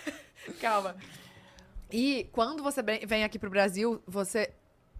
[0.60, 0.96] Calma.
[1.90, 4.52] E quando você vem vem aqui pro Brasil, você...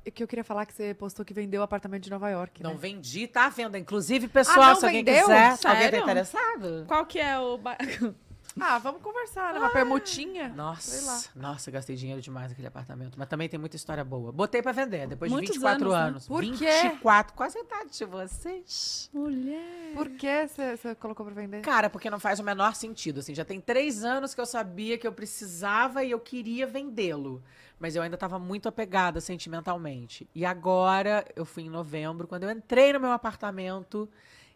[0.08, 2.62] o Que eu queria falar que você postou que vendeu o apartamento de Nova York,
[2.62, 2.78] Não né?
[2.80, 3.78] vendi, tá à venda.
[3.78, 5.22] Inclusive, pessoal, Ah, se alguém vendeu?
[5.26, 6.02] quiser, se alguém tá Sério?
[6.02, 6.84] interessado.
[6.86, 7.58] Qual que é o...
[8.58, 9.58] Ah, vamos conversar, né?
[9.58, 10.48] Uma permutinha.
[10.80, 11.12] Sei lá.
[11.12, 13.18] Nossa, nossa, gastei dinheiro demais naquele apartamento.
[13.18, 14.32] Mas também tem muita história boa.
[14.32, 16.08] Botei pra vender, depois Muitos de 24 anos, né?
[16.08, 16.28] anos.
[16.28, 16.82] Por quê?
[16.90, 19.10] 24, quase a idade de vocês.
[19.12, 19.92] Mulher.
[19.94, 21.60] Por que você colocou pra vender?
[21.60, 23.20] Cara, porque não faz o menor sentido.
[23.20, 27.42] Assim, já tem três anos que eu sabia que eu precisava e eu queria vendê-lo.
[27.78, 30.26] Mas eu ainda estava muito apegada sentimentalmente.
[30.34, 34.08] E agora, eu fui em novembro, quando eu entrei no meu apartamento,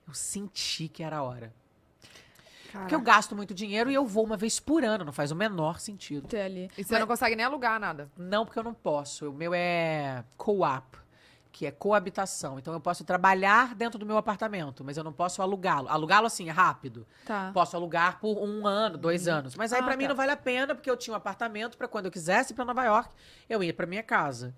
[0.08, 1.52] eu senti que era a hora.
[2.78, 5.36] Porque eu gasto muito dinheiro e eu vou uma vez por ano, não faz o
[5.36, 6.28] menor sentido.
[6.28, 6.70] Ter ali.
[6.76, 8.10] E você não consegue nem alugar nada.
[8.16, 9.30] Não, porque eu não posso.
[9.30, 10.98] O meu é co-op,
[11.52, 12.58] que é coabitação.
[12.58, 15.88] Então eu posso trabalhar dentro do meu apartamento, mas eu não posso alugá-lo.
[15.88, 17.06] Alugá-lo assim, é rápido.
[17.26, 17.50] Tá.
[17.52, 19.56] Posso alugar por um ano, dois anos.
[19.56, 20.10] Mas aí Ah, pra mim tá.
[20.10, 22.64] não vale a pena, porque eu tinha um apartamento pra quando eu quisesse ir pra
[22.64, 23.10] Nova York,
[23.48, 24.54] eu ia pra minha casa.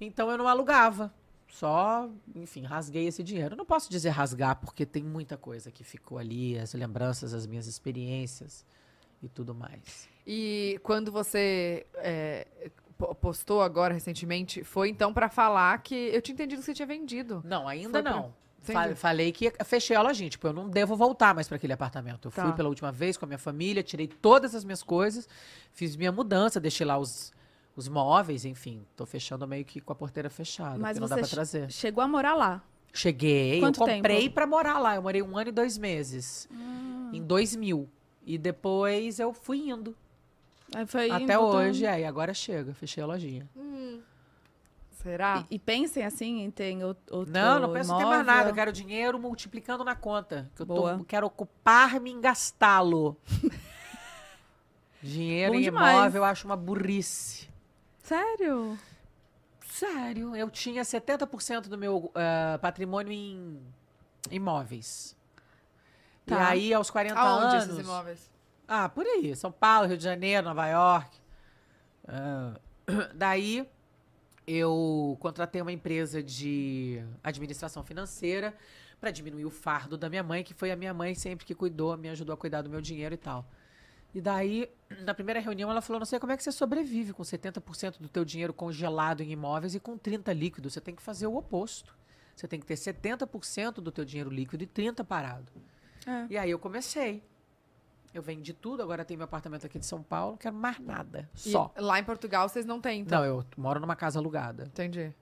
[0.00, 1.12] Então eu não alugava.
[1.48, 3.56] Só, enfim, rasguei esse dinheiro.
[3.56, 7.66] Não posso dizer rasgar, porque tem muita coisa que ficou ali, as lembranças, as minhas
[7.66, 8.64] experiências
[9.22, 10.08] e tudo mais.
[10.26, 12.46] E quando você é,
[12.98, 16.86] po- postou agora recentemente, foi então pra falar que eu tinha entendido que você tinha
[16.86, 17.42] vendido.
[17.44, 18.34] Não, ainda Foi pra- não.
[18.60, 20.28] Fa- falei que fechei a lojinha.
[20.28, 22.28] Tipo, eu não devo voltar mais para aquele apartamento.
[22.28, 22.42] Eu Tá.
[22.42, 25.26] fui pela última vez com a minha família, tirei todas as minhas coisas,
[25.72, 27.32] fiz minha mudança, deixei lá os,
[27.78, 28.84] os móveis, enfim.
[28.96, 31.70] Tô fechando meio que com a porteira fechada, Mas não dá pra trazer.
[31.70, 32.62] Chegou a morar lá.
[32.92, 34.96] Cheguei, Quanto eu comprei pra morar lá.
[34.96, 36.48] Eu morei um ano e dois meses.
[36.52, 37.10] Ah.
[37.12, 37.88] Em 2000.
[38.26, 39.94] E depois eu fui indo.
[40.74, 42.74] Aí foi Até indo, hoje, aí agora chega.
[42.74, 43.48] Fechei a lojinha.
[45.02, 45.44] Será?
[45.48, 48.24] E, e pensem assim em ter ou- outro Não, não penso em ter mais imóvel.
[48.24, 48.50] nada.
[48.50, 50.50] Eu quero dinheiro multiplicando na conta.
[50.56, 51.00] Que eu tô- Boa.
[51.06, 53.16] quero ocupar-me em gastá-lo.
[55.02, 55.96] dinheiro Bom em demais.
[55.96, 57.48] imóvel eu acho uma burrice.
[58.08, 58.78] Sério?
[59.66, 63.60] Sério, eu tinha 70% do meu ah, patrimônio em
[64.30, 65.14] imóveis.
[66.26, 66.48] E Tá.
[66.48, 67.68] aí, aos 40 Aonde anos...
[67.68, 68.30] esses imóveis?
[68.66, 69.36] Ah, por aí.
[69.36, 71.18] São Paulo, Rio de Janeiro, Nova York.
[72.06, 72.54] Ah,
[73.14, 73.68] daí,
[74.46, 78.54] eu contratei uma empresa de administração financeira
[78.98, 81.94] para diminuir o fardo da minha mãe, que foi a minha mãe sempre que cuidou,
[81.98, 83.44] me ajudou a cuidar do meu dinheiro e tal.
[84.14, 84.70] E daí,
[85.02, 88.08] na primeira reunião, ela falou: Não sei como é que você sobrevive com 70% do
[88.08, 90.70] teu dinheiro congelado em imóveis e com 30% líquido.
[90.70, 91.96] Você tem que fazer o oposto.
[92.34, 95.52] Você tem que ter 70% do teu dinheiro líquido e 30% parado.
[96.06, 96.26] É.
[96.30, 97.22] E aí eu comecei.
[98.14, 101.28] Eu vendi tudo, agora tenho meu apartamento aqui de São Paulo, não quero mais nada.
[101.34, 101.72] E Só.
[101.76, 103.20] lá em Portugal vocês não têm, então.
[103.20, 104.64] Não, eu moro numa casa alugada.
[104.64, 105.12] Entendi.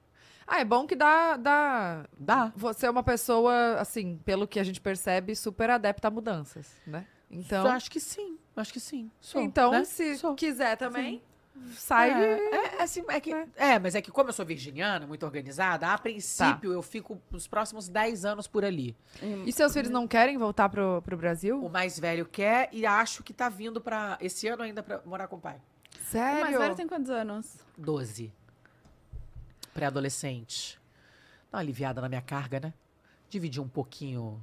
[0.46, 2.06] Ah, é bom que dá, dá.
[2.16, 2.52] Dá.
[2.54, 7.06] Você é uma pessoa, assim, pelo que a gente percebe, super adepta a mudanças, né?
[7.30, 8.38] Então, Eu acho que sim.
[8.56, 9.10] Acho que sim.
[9.20, 9.84] Sou, então né?
[9.84, 10.34] se Sou.
[10.34, 11.20] quiser também,
[11.72, 12.20] sai de.
[12.22, 13.48] É, é, assim, é, que, né?
[13.56, 17.46] é, mas é que como eu sou virginiana, muito organizada, a princípio eu fico nos
[17.46, 18.96] próximos 10 anos por ali.
[19.44, 21.68] E seus filhos não querem voltar pro, pro O Brasil?
[21.68, 25.36] mais velho quer e acho que tá vindo pra esse ano ainda pra morar com
[25.36, 25.60] o pai.
[26.00, 26.40] O Sério?
[26.40, 27.58] mais velho tem quantos anos?
[27.76, 28.32] 12.
[29.74, 30.80] Pré-adolescente.
[31.50, 32.72] Dá uma aliviada na minha carga, né?
[33.28, 34.42] Dividir um pouquinho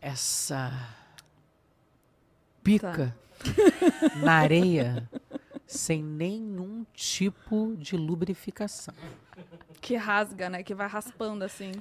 [0.00, 0.72] essa
[2.62, 3.16] pica
[4.22, 5.08] na areia
[5.66, 8.94] sem nenhum tipo de lubrificação.
[9.80, 10.62] Que rasga, né?
[10.62, 11.72] Que vai raspando assim.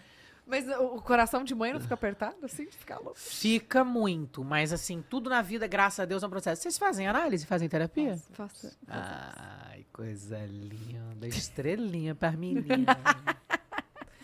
[0.49, 2.65] Mas o coração de mãe não fica apertado assim?
[2.65, 3.19] de Ficar louco?
[3.19, 6.63] Fica muito, mas assim, tudo na vida, graças a Deus, é um processo.
[6.63, 8.17] Vocês fazem análise, fazem terapia?
[8.31, 8.75] Faça.
[8.87, 12.97] Ai, coisa linda, estrelinha pra menina.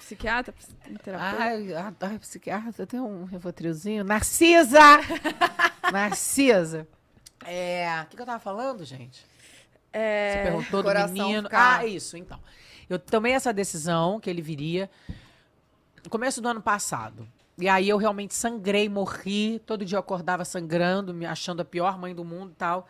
[0.05, 1.43] Psiquiatra, psi- terapeuta.
[1.43, 4.03] ai, ai, psiquiatra, tem um revotrilzinho.
[4.03, 4.79] Narcisa!
[5.91, 6.87] Narcisa!
[7.43, 9.19] É, o que, que eu tava falando, gente?
[9.21, 9.27] Você
[9.93, 11.43] É, perguntou do coração menino.
[11.43, 12.39] ficar- Ah, isso, então.
[12.87, 14.89] Eu tomei essa decisão que ele viria
[16.03, 17.27] no começo do ano passado.
[17.57, 19.59] E aí eu realmente sangrei, morri.
[19.65, 22.87] Todo dia eu acordava sangrando, me achando a pior mãe do mundo e tal.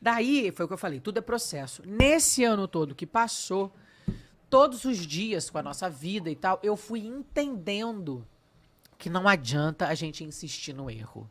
[0.00, 1.82] Daí, foi o que eu falei, tudo é processo.
[1.84, 3.72] Nesse ano todo que passou,
[4.52, 8.22] todos os dias com a nossa vida e tal, eu fui entendendo
[8.98, 11.26] que não adianta a gente insistir no erro.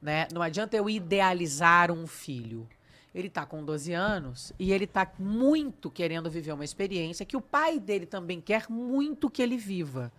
[0.00, 0.28] Né?
[0.30, 2.68] Não adianta eu idealizar um filho.
[3.14, 7.40] Ele tá com 12 anos e ele tá muito querendo viver uma experiência que o
[7.40, 10.12] pai dele também quer muito que ele viva.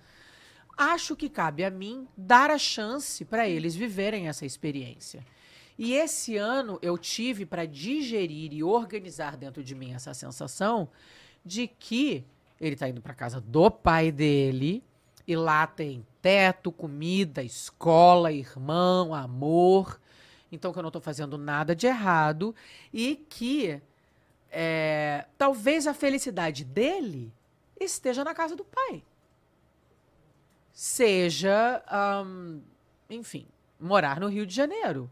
[0.75, 5.23] Acho que cabe a mim dar a chance para eles viverem essa experiência.
[5.77, 10.89] E esse ano eu tive para digerir e organizar dentro de mim essa sensação
[11.49, 12.23] de que
[12.61, 14.83] ele tá indo para casa do pai dele
[15.27, 19.99] e lá tem teto, comida, escola, irmão, amor.
[20.51, 22.55] Então que eu não tô fazendo nada de errado
[22.93, 23.81] e que
[24.51, 27.33] é, talvez a felicidade dele
[27.79, 29.03] esteja na casa do pai.
[30.71, 31.83] Seja,
[33.09, 33.47] enfim,
[33.79, 35.09] morar no Rio de Janeiro.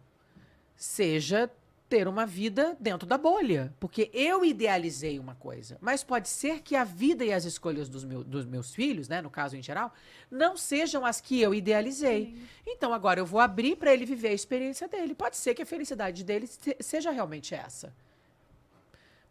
[0.75, 1.49] Seja
[1.89, 3.73] ter uma vida dentro da bolha.
[3.79, 5.77] Porque eu idealizei uma coisa.
[5.81, 9.21] Mas pode ser que a vida e as escolhas dos, meu- dos meus filhos, né,
[9.21, 9.93] no caso em geral,
[10.29, 12.35] não sejam as que eu idealizei.
[12.65, 15.15] Então agora eu vou abrir para ele viver a experiência dele.
[15.15, 17.93] Pode ser que a felicidade dele se- seja realmente essa.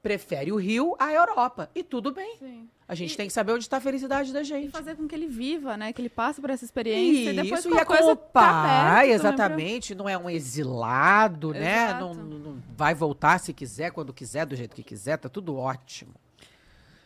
[0.07, 1.69] Prefere o Rio à Europa.
[1.75, 2.37] E tudo bem.
[2.39, 2.69] sim.
[2.89, 4.71] A gente E- tem que saber onde está a felicidade da E gente.
[4.71, 5.93] fazer com que ele viva, né?
[5.93, 8.45] Que ele passe por essa experiência e depois Isso, e é com o tá pai,
[8.45, 9.95] aberto também pra- exatamente.
[9.97, 11.87] Não é um exilado, né?
[11.87, 12.01] Exato.
[12.05, 15.57] Não, não- não vai voltar se quiser, quando quiser, do jeito que quiser, tá tudo
[15.57, 16.15] ótimo.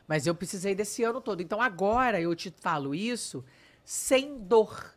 [0.07, 1.41] Mas eu precisei desse ano todo.
[1.41, 3.43] Então agora eu te falo isso
[3.91, 4.95] sem dor.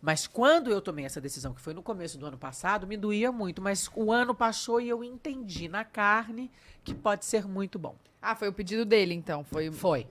[0.00, 3.30] Mas quando eu tomei essa decisão, que foi no começo do ano passado, me doía
[3.30, 3.60] muito.
[3.60, 6.50] Mas o ano passou e eu entendi na carne
[6.82, 7.94] que pode ser muito bom.
[8.22, 9.44] Ah, foi o pedido dele, então.
[9.44, 9.70] Foi.
[9.70, 10.06] Foi.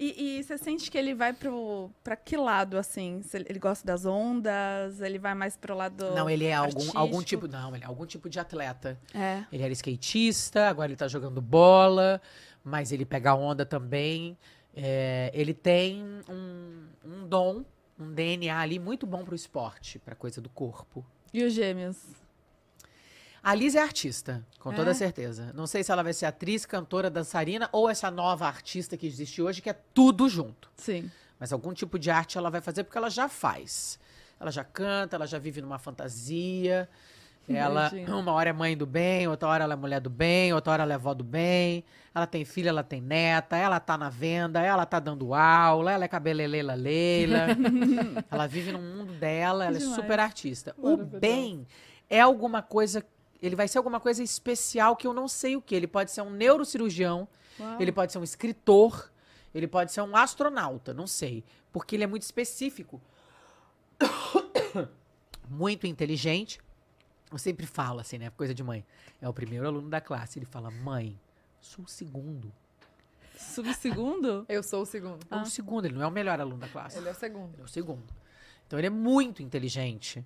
[0.00, 3.20] E, e você sente que ele vai pro, pra que lado, assim?
[3.34, 5.02] Ele, gosta das ondas?
[5.02, 7.46] Ele vai mais pro lado Não, ele é algum, algum tipo.
[7.46, 8.98] Não, ele é algum tipo de atleta.
[9.12, 9.44] É.
[9.52, 12.18] Ele era skatista, agora ele tá jogando bola,
[12.64, 14.38] mas ele pega onda também.
[14.80, 17.64] É, ele tem um, um dom,
[17.98, 21.04] um DNA ali muito bom pro esporte, pra coisa do corpo.
[21.34, 21.96] E os gêmeos?
[23.42, 24.94] A Liz é artista, com toda É?
[24.94, 25.52] certeza.
[25.52, 29.42] Não sei se ela vai ser atriz, cantora, dançarina ou essa nova artista que existe
[29.42, 30.70] hoje, que é tudo junto.
[30.76, 31.10] Sim.
[31.40, 33.98] Mas algum tipo de arte ela vai fazer porque ela já faz.
[34.38, 36.88] Ela já canta, ela já vive numa fantasia.
[37.54, 40.74] Ela, uma hora é mãe do bem, outra hora ela é mulher do bem, outra
[40.74, 41.82] hora ela é avó do bem.
[42.14, 46.04] Ela tem filha, ela tem neta, ela tá na venda, ela tá dando aula, ela
[46.04, 47.46] é cabeleleila leila.
[48.30, 49.96] ela vive no mundo dela, ela é Demais.
[49.96, 50.74] super artista.
[50.76, 51.66] O bem
[52.10, 53.04] é alguma coisa,
[53.40, 55.74] ele vai ser alguma coisa especial que eu não sei o que.
[55.74, 57.26] Ele pode ser um neurocirurgião,
[57.58, 57.76] Uau.
[57.80, 59.10] ele pode ser um escritor,
[59.54, 61.44] ele pode ser um astronauta, não sei.
[61.72, 63.00] Porque ele é muito específico.
[65.48, 66.60] muito inteligente.
[67.30, 68.30] Eu sempre falo assim, né?
[68.30, 68.84] Coisa de mãe.
[69.20, 70.38] É o primeiro aluno da classe.
[70.38, 71.18] Ele fala, mãe,
[71.60, 72.52] sou o segundo.
[73.36, 74.44] Subsegundo?
[74.48, 75.20] Eu sou o segundo.
[75.30, 76.98] É o segundo, ele não é o melhor aluno da classe.
[76.98, 77.52] Ele é o segundo.
[77.54, 78.14] Ele é o segundo.
[78.66, 80.24] Então ele é muito inteligente.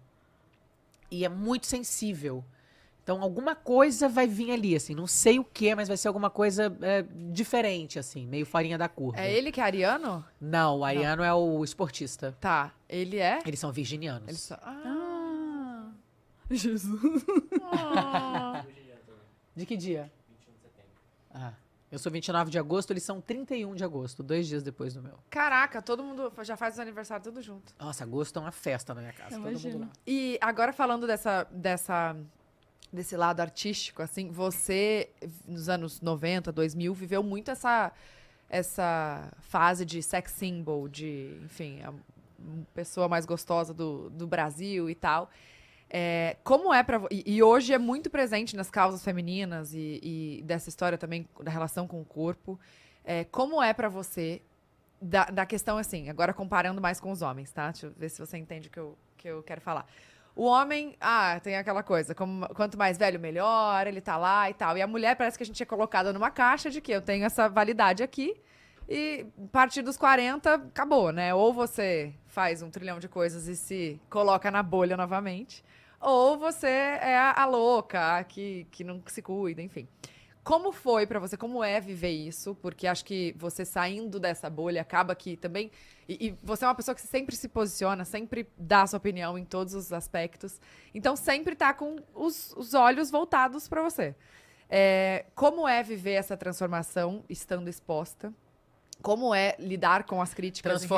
[1.10, 2.44] E é muito sensível.
[3.02, 4.94] Então alguma coisa vai vir ali, assim.
[4.94, 8.26] Não sei o que, mas vai ser alguma coisa é, diferente, assim.
[8.26, 9.20] Meio farinha da curva.
[9.20, 10.24] É ele que é ariano?
[10.40, 12.36] Não, o Ariano é o esportista.
[12.40, 12.72] Tá.
[12.88, 13.40] Ele é?
[13.44, 14.28] Eles são virginianos.
[14.28, 14.54] Ele só...
[14.62, 14.82] Ah.
[14.84, 14.91] Ah.
[16.56, 17.24] Jesus.
[19.54, 20.10] De que dia?
[20.28, 20.90] 21 de setembro.
[21.30, 21.52] Ah,
[21.92, 25.18] eu sou 29 de agosto, eles são 31 de agosto, dois dias depois do meu.
[25.28, 27.74] Caraca, todo mundo já faz os aniversários tudo junto.
[27.78, 29.30] Nossa, agosto é uma festa na minha casa.
[29.30, 29.80] todo mundo Imagino.
[29.80, 29.90] lá.
[30.06, 32.16] E agora falando dessa, dessa,
[32.90, 35.10] desse lado artístico, assim, você,
[35.46, 37.92] nos anos 90, 2000, viveu muito essa,
[38.48, 41.92] essa fase de sex symbol, de, enfim, a
[42.72, 45.30] pessoa mais gostosa do, do Brasil e tal.
[45.94, 50.42] É, como é para e, e hoje é muito presente nas causas femininas e, e
[50.42, 52.58] dessa história também da relação com o corpo.
[53.04, 54.40] É, como é pra você
[55.02, 57.70] da, da questão assim, agora comparando mais com os homens, tá?
[57.70, 59.86] Deixa eu ver se você entende o que eu, que eu quero falar.
[60.34, 64.54] O homem, ah, tem aquela coisa, como, quanto mais velho, melhor, ele tá lá e
[64.54, 64.78] tal.
[64.78, 67.26] E a mulher parece que a gente é colocada numa caixa de que eu tenho
[67.26, 68.40] essa validade aqui.
[68.88, 71.34] E a partir dos 40, acabou, né?
[71.34, 75.62] Ou você faz um trilhão de coisas e se coloca na bolha novamente.
[76.02, 79.86] Ou você é a, louca, a que, que não se cuida, enfim.
[80.42, 81.36] Como foi pra você?
[81.36, 82.56] Como é viver isso?
[82.56, 85.70] Porque acho que você saindo dessa bolha acaba que também.
[86.08, 89.44] E, e você é uma pessoa que sempre se posiciona, sempre dá sua opinião em
[89.44, 90.60] todos os aspectos.
[90.92, 94.16] Então sempre tá com os, os olhos voltados pra você.
[94.68, 98.34] É, como é viver essa transformação estando exposta?
[99.02, 100.96] Como é lidar com as críticas em relação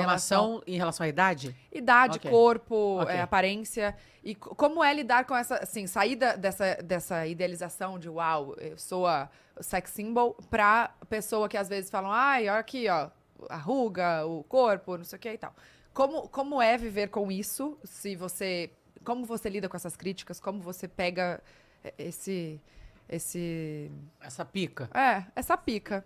[0.60, 1.56] Transformação em relação à idade?
[1.72, 2.30] idade, Ok.
[2.30, 3.14] corpo, Ok.
[3.14, 3.96] é, aparência.
[4.22, 8.76] E como é lidar com essa, assim, sair da- dessa, dessa idealização de uau, eu
[8.78, 9.28] sou a
[9.60, 13.08] sex symbol, pra pessoa que às vezes falam, ai, olha aqui, ó,
[13.48, 15.54] a ruga, o corpo, não sei o que e tal.
[15.92, 17.78] Como, como é viver com isso?
[17.84, 18.70] Se você.
[19.04, 20.40] Como você lida com essas críticas?
[20.40, 21.40] Como você pega
[21.84, 22.60] é, esse.
[23.08, 23.90] Esse.
[24.20, 24.88] Essa pica.
[24.94, 26.04] É, essa pica.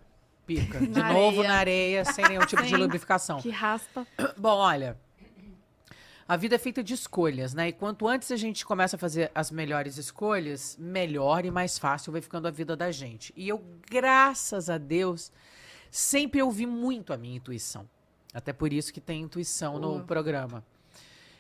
[0.49, 0.81] Pica.
[0.81, 1.49] De Na novo areia.
[1.49, 2.77] na areia, sem nenhum tipo de Sim.
[2.77, 3.39] lubrificação.
[3.41, 4.07] Que raspa.
[4.37, 4.99] Bom, olha.
[6.27, 7.69] A vida é feita de escolhas, né?
[7.69, 12.13] E quanto antes a gente começa a fazer as melhores escolhas, melhor e mais fácil
[12.13, 13.33] vai ficando a vida da gente.
[13.37, 15.31] E eu, graças a Deus,
[15.91, 17.89] sempre ouvi muito a minha intuição.
[18.33, 20.65] Até por isso que tem intuição no programa.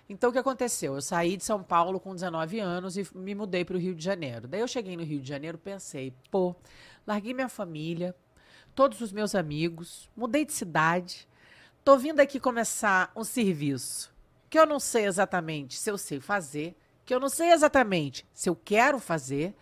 [0.08, 0.94] Então, o que aconteceu?
[0.94, 4.02] Eu saí de São Paulo com 19 anos e me mudei para o Rio de
[4.02, 4.48] Janeiro.
[4.48, 6.56] Daí eu cheguei no Rio de Janeiro pensei, pô,
[7.06, 8.14] larguei minha família,
[8.74, 11.28] todos os meus amigos, mudei de cidade,
[11.84, 14.12] tô vindo aqui começar um serviço
[14.48, 18.48] que eu não sei exatamente se eu sei fazer, que eu não sei exatamente se
[18.48, 19.54] eu quero fazer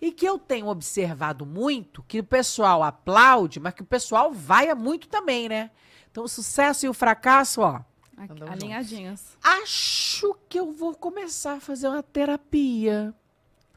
[0.00, 4.74] e que eu tenho observado muito que o pessoal aplaude, mas que o pessoal vaia
[4.74, 5.70] muito também, né?
[6.10, 7.80] Então o sucesso e o fracasso, ó,
[8.16, 9.36] Aqui, alinhadinhas.
[9.42, 13.14] acho que eu vou começar a fazer uma terapia.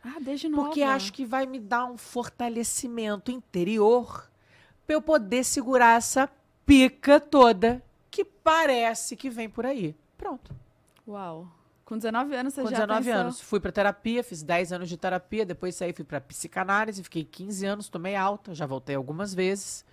[0.03, 0.65] Ah, desde nova.
[0.65, 4.29] Porque acho que vai me dar um fortalecimento interior
[4.87, 6.29] pra eu poder segurar essa
[6.65, 9.93] pica toda que parece que vem por aí.
[10.17, 10.55] Pronto.
[11.05, 11.51] Uau.
[11.85, 13.21] Com 19 anos você Com já 19 pensou...
[13.21, 13.41] anos.
[13.41, 17.65] Fui pra terapia, fiz 10 anos de terapia, depois saí, fui pra psicanálise, fiquei 15
[17.65, 19.85] anos, tomei alta, já voltei algumas vezes.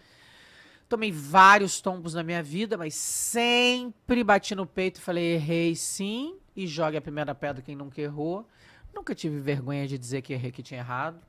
[0.88, 6.36] Tomei vários tombos na minha vida, mas sempre bati no peito e falei: errei sim,
[6.54, 8.46] e jogue a primeira pedra quem nunca errou.
[8.94, 11.20] Nunca tive vergonha de dizer que errei, que tinha errado.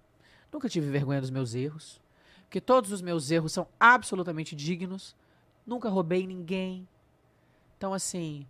[0.51, 2.01] Nunca tive vergonha dos meus erros.
[2.56, 5.14] Porque todos os meus erros são absolutamente dignos.
[5.68, 6.88] Nunca roubei ninguém.
[7.78, 8.47] Então, assim,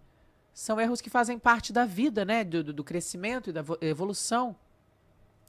[0.53, 2.43] são erros que fazem parte da vida, né?
[2.43, 4.55] Do, do- crescimento e da vo- evolução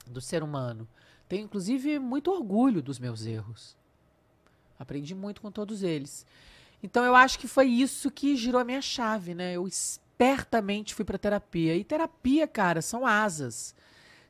[0.07, 0.87] do ser humano.
[1.29, 3.77] Tenho, inclusive, muito orgulho dos meus erros.
[4.79, 6.25] Aprendi muito com todos eles.
[6.81, 9.53] Então, eu acho que foi isso que girou a minha chave, né?
[9.53, 11.75] Eu espertamente fui para terapia.
[11.75, 13.75] E terapia, cara, são asas.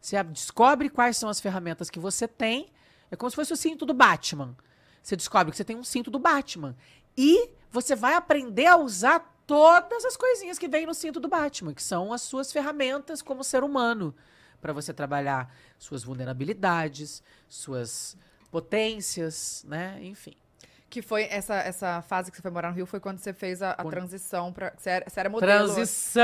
[0.01, 2.69] Você descobre quais são as ferramentas que você tem.
[3.11, 4.55] É como se fosse o cinto do Batman.
[5.01, 6.75] Você descobre que você tem um cinto do Batman.
[7.17, 11.73] E você vai aprender a usar todas as coisinhas que vêm no cinto do Batman,
[11.73, 14.13] que são as suas ferramentas como ser humano,
[14.59, 18.17] para você trabalhar suas vulnerabilidades, suas
[18.51, 19.99] potências, né?
[20.01, 20.35] Enfim.
[20.89, 23.61] Que foi essa, essa fase que você foi morar no Rio, foi quando você fez
[23.61, 24.73] a, a transição pra.
[24.77, 25.65] Você era, você era modelo.
[25.65, 26.23] Transição!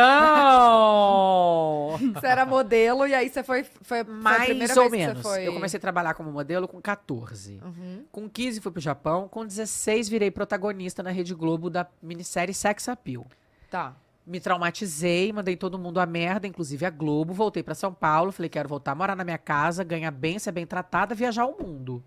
[2.14, 3.64] Você era modelo e aí você foi.
[3.64, 5.18] Foi, foi a primeira Mais vez ou que menos.
[5.18, 5.48] Você foi...
[5.48, 7.60] Eu comecei a trabalhar como modelo com 14.
[7.64, 8.06] Uhum.
[8.12, 12.88] Com 15 fui pro Japão, com 16 virei protagonista na Rede Globo da minissérie Sex
[12.88, 13.26] Appeal.
[13.70, 13.96] Tá.
[14.26, 17.34] Me traumatizei, mandei todo mundo a merda, inclusive a Globo.
[17.34, 20.54] Voltei pra São Paulo, falei: quero voltar a morar na minha casa, ganhar bem, ser
[20.54, 22.02] bem tratada, viajar o mundo.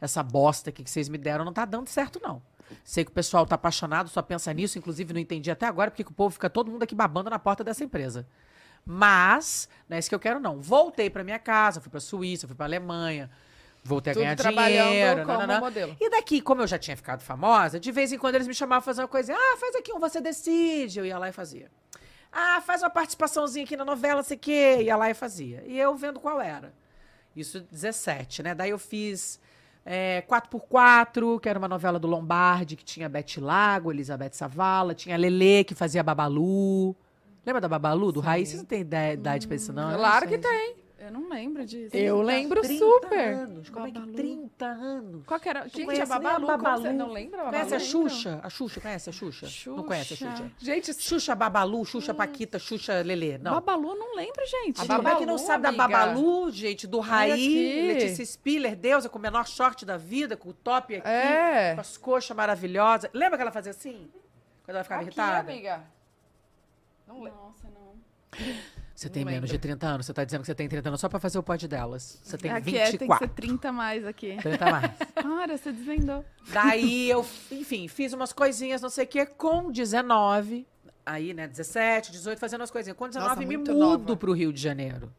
[0.00, 2.42] Essa bosta aqui que vocês me deram não tá dando certo, não.
[2.84, 6.02] Sei que o pessoal tá apaixonado, só pensa nisso, inclusive não entendi até agora porque
[6.04, 8.26] que o povo fica todo mundo aqui babando na porta dessa empresa.
[8.84, 10.60] Mas, não é isso que eu quero, não.
[10.60, 13.30] Voltei pra minha casa, fui pra Suíça, fui pra Alemanha,
[13.82, 15.24] voltei a Tudo ganhar trabalhando dinheiro.
[15.26, 15.96] como modelo.
[16.00, 18.82] E daqui, como eu já tinha ficado famosa, de vez em quando eles me chamavam
[18.82, 19.34] pra fazer uma coisa.
[19.34, 20.98] Ah, faz aqui um Você Decide.
[21.00, 21.70] Eu ia lá e fazia.
[22.30, 24.78] Ah, faz uma participaçãozinha aqui na novela, sei o quê.
[24.82, 25.64] Ia lá e fazia.
[25.66, 26.72] E eu vendo qual era.
[27.34, 28.54] Isso 17, né?
[28.54, 29.40] Daí eu fiz
[29.88, 35.16] é, 4x4, que era uma novela do Lombardi, que tinha Bete Lago, Elizabeth Savala, tinha
[35.16, 36.94] Lele, que fazia Babalu.
[37.46, 38.26] Lembra da Babalu, do Sim.
[38.26, 38.48] Raiz?
[38.48, 39.92] Vocês não têm ideia, idade pra isso, não?
[39.92, 40.85] Não claro sei, que tem.
[41.06, 41.96] Eu não lembro disso.
[41.96, 43.34] Eu lembro 30 super.
[43.34, 43.70] anos.
[43.70, 44.14] Como é que Babalu.
[44.16, 45.24] 30 anos?
[45.26, 45.62] Qual que era?
[45.68, 46.82] Gente, conhece a Babalu, Babalu?
[46.82, 47.42] você não lembra?
[47.42, 47.90] a Conhece a Babalu?
[48.10, 48.40] Xuxa?
[48.42, 49.70] A Xuxa, conhece a Xuxa?
[49.70, 50.36] Não conhece a Xuxa.
[50.36, 50.50] Xuxa?
[50.58, 53.38] Gente, Xuxa Babalu, Xuxa Paquita, Xuxa Lelê.
[53.38, 53.52] Não.
[53.54, 54.80] Babalu, eu não lembro, gente.
[54.80, 55.86] A como é que não Babalu, sabe da amiga.
[55.88, 56.86] Babalu, gente?
[56.88, 57.86] Do Raí.
[57.86, 61.74] Letícia Spiller, deusa, com o menor short da vida, com o top aqui, É.
[61.76, 63.08] com as coxas maravilhosas.
[63.14, 64.10] Lembra que ela fazia assim?
[64.64, 65.52] Quando ela ficava aqui, irritada?
[65.52, 65.84] amiga.
[67.06, 67.38] Não lembro.
[67.40, 67.94] Nossa, não.
[68.96, 70.06] Você tem menos de 30 anos.
[70.06, 72.18] Você tá dizendo que você tem 30 anos só pra fazer o pod delas.
[72.22, 73.28] Você tem aqui é, tem que 24.
[73.28, 74.38] ser 30 a mais aqui.
[74.40, 74.90] 30 mais.
[75.14, 76.24] Cara, você desvendou.
[76.48, 80.66] Daí eu, enfim, fiz umas coisinhas, não sei o quê, com 19.
[81.04, 82.96] Aí, né, 17, 18, fazendo as coisinhas.
[82.96, 84.16] Com 19, Nossa, me mudo nova.
[84.16, 85.12] pro Rio de Janeiro.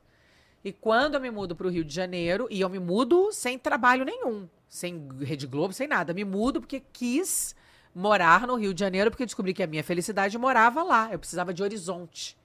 [0.65, 4.03] E quando eu me mudo pro Rio de Janeiro, e eu me mudo sem trabalho
[4.03, 6.15] nenhum, sem Rede Globo, sem nada.
[6.15, 7.55] Me mudo porque quis
[7.93, 11.09] morar no Rio de Janeiro, porque descobri que a minha felicidade morava lá.
[11.11, 12.36] Eu precisava de horizonte.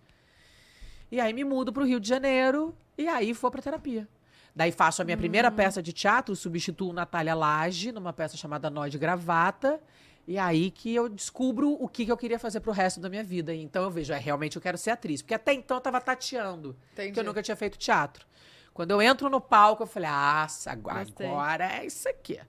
[1.13, 4.09] E aí me mudo pro Rio de Janeiro e aí vou pra terapia.
[4.57, 8.87] Daí faço a minha primeira peça de teatro, substituo Natália Lage numa peça chamada Nó
[8.87, 9.79] de Gravata.
[10.27, 13.23] E aí que eu descubro o que, que eu queria fazer pro resto da minha
[13.23, 13.55] vida.
[13.55, 15.21] Então eu vejo, é, realmente eu quero ser atriz.
[15.21, 17.09] Porque até então eu tava tateando, Entendi.
[17.09, 18.27] porque eu nunca tinha feito teatro.
[18.73, 22.41] Quando eu entro no palco, eu falei, ah, agora, é isso aqui.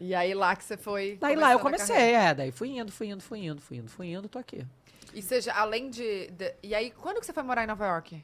[0.00, 1.18] E aí lá que você foi.
[1.20, 2.34] Daí lá eu comecei, é.
[2.34, 4.64] Daí fui indo, fui indo, fui indo, fui indo, fui indo, tô aqui.
[5.14, 8.22] E seja, além de, de- E aí, quando que você foi morar em Nova York?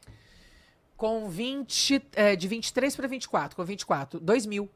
[0.97, 4.69] Com 20, é, de 23 para 24, com 24, 2000.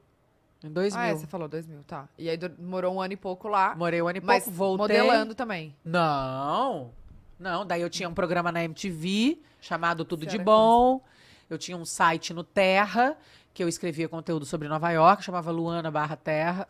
[0.62, 0.99] Em 2000.
[1.03, 2.09] Ah, é, você falou 2000, tá.
[2.17, 3.75] E aí morou um ano e pouco lá.
[3.77, 4.97] Morei um ano e mas pouco, voltei.
[4.97, 5.77] modelando também.
[5.85, 6.91] Não,
[7.39, 7.67] não.
[7.67, 11.03] Daí eu tinha um programa na MTV chamado Tudo de Bom.
[11.51, 13.19] Eu tinha um site no Terra,
[13.53, 16.67] que eu escrevia conteúdo sobre Nova York, chamava Luana Barra Terra.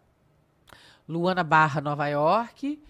[1.09, 2.82] Luana Barra Nova York.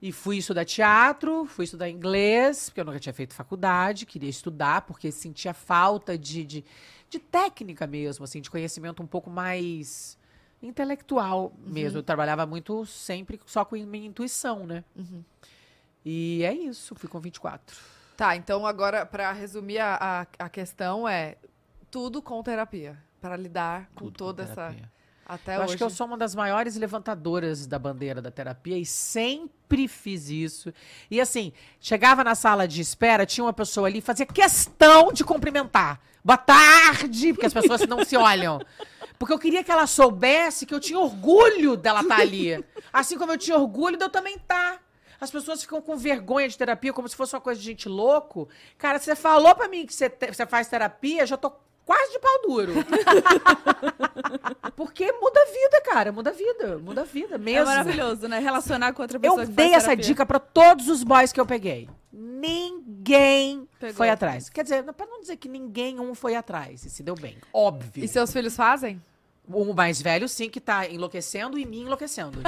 [0.00, 4.82] E fui estudar teatro, fui estudar inglês, porque eu nunca tinha feito faculdade, queria estudar,
[4.82, 6.64] porque sentia falta de, de,
[7.10, 10.16] de técnica mesmo, assim, de conhecimento um pouco mais
[10.62, 11.98] intelectual mesmo.
[11.98, 14.84] Eu trabalhava muito sempre só com minha intuição, né?
[16.04, 17.76] E é isso, fui com 24.
[18.16, 21.36] Tá, então agora, pra resumir a, a, a questão, é
[21.90, 22.98] tudo com terapia.
[23.20, 24.74] Para lidar com Tudo com toda essa.
[25.28, 25.64] Até eu hoje.
[25.66, 30.30] acho que eu sou uma das maiores levantadoras da bandeira da terapia e sempre fiz
[30.30, 30.72] isso.
[31.10, 36.00] E assim, chegava na sala de espera, tinha uma pessoa ali, fazia questão de cumprimentar.
[36.24, 38.58] Boa tarde, porque as pessoas não se olham.
[39.18, 42.64] Porque eu queria que ela soubesse que eu tinha orgulho dela estar ali.
[42.92, 44.80] Assim como eu tinha orgulho de eu também estar.
[45.20, 48.48] As pessoas ficam com vergonha de terapia, como se fosse uma coisa de gente louco.
[48.78, 51.52] Cara, você falou pra mim que você, te- você faz terapia, já tô
[51.88, 52.72] quase de pau duro.
[54.76, 56.12] Porque muda a vida, cara.
[56.12, 56.78] Muda a vida.
[56.78, 57.64] Muda a vida É mesmo.
[57.64, 58.38] maravilhoso, né?
[58.38, 60.04] Relacionar com outra Eu pessoa que dei essa terapia.
[60.04, 61.88] dica pra todos os boys que eu peguei.
[62.12, 63.96] Ninguém Pegou.
[63.96, 64.50] foi atrás.
[64.50, 66.84] Quer dizer, pra não dizer que ninguém um foi atrás.
[66.84, 67.38] E se deu bem.
[67.52, 68.04] Óbvio.
[68.04, 69.00] E seus filhos fazem?
[69.50, 72.38] O mais velho, sim, que tá enlouquecendo e me enlouquecendo.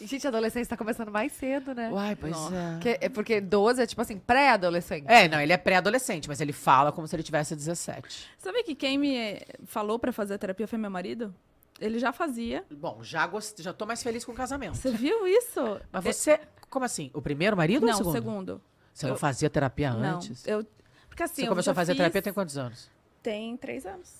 [0.00, 1.90] Gente, a adolescência tá começando mais cedo, né?
[1.90, 2.78] Uai, pois é.
[2.80, 5.04] Que- é porque 12 é tipo assim, pré-adolescente.
[5.08, 8.28] É, não, ele é pré-adolescente, mas ele fala como se ele tivesse 17.
[8.38, 11.34] Sabe que quem me falou pra fazer a terapia foi meu marido?
[11.80, 12.64] Ele já fazia.
[12.70, 13.60] Bom, já, gost...
[13.62, 14.76] já tô mais feliz com o casamento.
[14.76, 15.80] Você viu isso?
[15.92, 16.40] Mas você.
[16.70, 17.10] Como assim?
[17.14, 18.12] O primeiro marido ou Não, o segundo?
[18.14, 18.62] segundo.
[18.92, 20.16] Você não Eu- fazia terapia Não.
[20.16, 20.46] antes?
[20.46, 20.66] Eu,
[21.08, 22.90] porque assim, Você começou a fazer fiz- terapia tem quantos anos?
[23.22, 24.12] Tem três anos.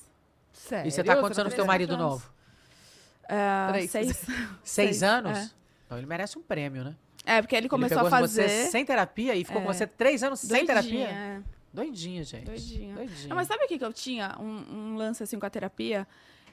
[0.52, 0.88] Sério?
[0.88, 2.04] E você tá quantos anos com teu marido anos.
[2.04, 2.30] novo?
[3.28, 3.90] É, Três.
[3.90, 4.06] seis.
[4.16, 4.26] Seis,
[4.62, 5.36] Seis, anos?
[5.38, 5.50] é.
[5.88, 6.94] Então ele merece um prêmio, né?
[7.24, 8.46] É, porque ele começou ele a fazer.
[8.48, 9.72] você sem terapia e ficou com É.
[9.74, 11.08] você três anos sem doidinha, terapia?
[11.08, 11.40] é.
[11.72, 12.44] Doidinha, gente.
[12.44, 12.94] Doidinha.
[12.94, 13.28] Doidinha.
[13.28, 14.36] Não, mas sabe o que, que eu tinha?
[14.38, 16.06] Um, um lance assim com a terapia?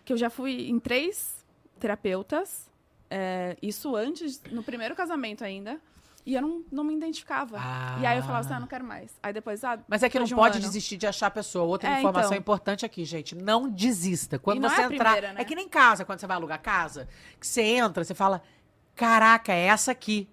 [0.05, 1.45] Que eu já fui em três
[1.79, 2.69] terapeutas.
[3.09, 5.79] é, isso antes, no primeiro casamento ainda.
[6.25, 7.55] E eu não, não me identificava.
[8.01, 9.11] E aí eu falava assim, ah, não quero mais.
[9.21, 10.65] Aí depois, ah, Mas é que não de um pode ano.
[10.65, 11.65] desistir de achar a pessoa.
[11.65, 12.37] Outra É, informação então.
[12.39, 13.35] importante aqui, gente.
[13.35, 14.39] Não desista.
[14.39, 15.11] Quando não você é entrar.
[15.11, 15.41] primeira, né?
[15.41, 17.07] É que nem casa, quando você vai alugar casa,
[17.39, 18.41] que você entra, você fala:
[18.95, 20.27] Caraca, é essa aqui.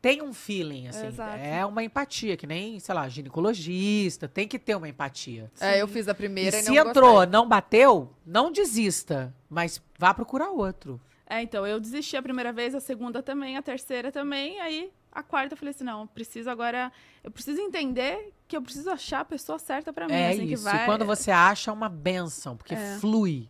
[0.00, 1.06] Tem um feeling, assim.
[1.06, 1.38] Exato.
[1.38, 4.28] É uma empatia, que nem, sei lá, ginecologista.
[4.28, 5.50] Tem que ter uma empatia.
[5.58, 7.30] É, eu fiz a E primeira e, se não entrou, gostei.
[7.32, 9.32] não bateu, não desista.
[9.48, 11.00] Mas vá procurar outro.
[11.26, 15.22] É, então, eu desisti a primeira vez, a segunda também, a terceira também, aí a
[15.22, 16.92] quarta eu falei assim, não, eu preciso agora,
[17.22, 20.52] eu preciso entender que eu preciso achar a pessoa certa pra mim, É assim, que
[20.52, 20.64] isso.
[20.64, 20.82] vai...
[20.82, 22.98] E quando você acha, é uma benção, porque É.
[23.00, 23.48] flui.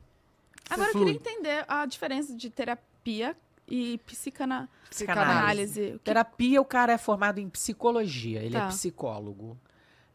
[0.70, 1.14] Agora eu flui.
[1.14, 3.36] queria entender a diferença de terapia
[3.68, 4.68] e psicana...
[4.90, 5.38] Psicanálise.
[5.38, 5.80] análise.
[5.80, 8.68] O que- Terapia, o cara é formado em psicologia, ele é Tá.
[8.68, 9.58] psicólogo.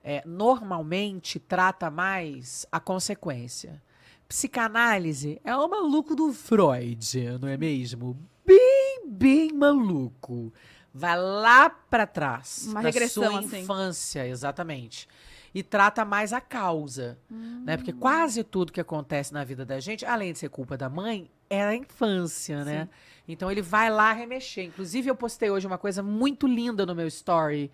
[0.03, 3.81] É, normalmente trata mais a consequência.
[4.27, 8.17] Psicanálise é o maluco do Freud, não é mesmo?
[8.45, 10.53] Bem, bem maluco.
[10.93, 13.59] Vai lá pra trás, Uma regressão, sua assim.
[13.61, 15.07] infância, exatamente.
[15.53, 17.73] E trata mais a causa, né?
[17.73, 17.77] Hum.
[17.77, 21.29] Porque quase tudo que acontece na vida da gente, além de ser culpa da mãe,
[21.49, 22.87] é a infância, né?
[23.27, 24.65] Então ele vai lá remexer.
[24.65, 27.71] Inclusive, eu postei hoje uma coisa muito linda no meu story,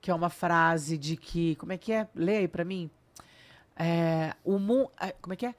[0.00, 1.54] que é uma frase de que.
[1.56, 2.08] Como é que é?
[2.14, 2.90] Lê aí pra mim.
[3.76, 5.54] É, o mu ah, como é que é?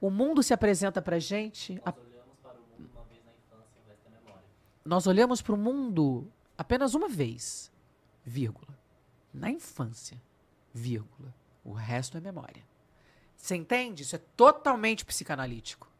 [0.00, 1.80] O mundo se apresenta pra gente.
[1.84, 1.92] a-
[4.84, 7.72] Nós olhamos para o mundo apenas uma vez,
[8.24, 8.76] vírgula.
[9.34, 10.16] na infância,
[10.76, 11.34] vírgula.
[11.64, 12.62] O resto é memória.
[13.36, 14.02] Você entende?
[14.02, 15.90] Isso é totalmente psicanalítico.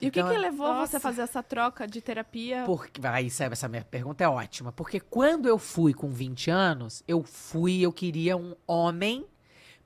[0.00, 0.92] E o que, Então, que levou Nossa.
[0.92, 2.64] você a fazer essa troca de terapia?
[2.66, 4.72] Porque, aí, sabe, essa minha pergunta é ótima.
[4.72, 9.24] Porque quando eu fui com 20 anos, eu fui, eu queria um homem,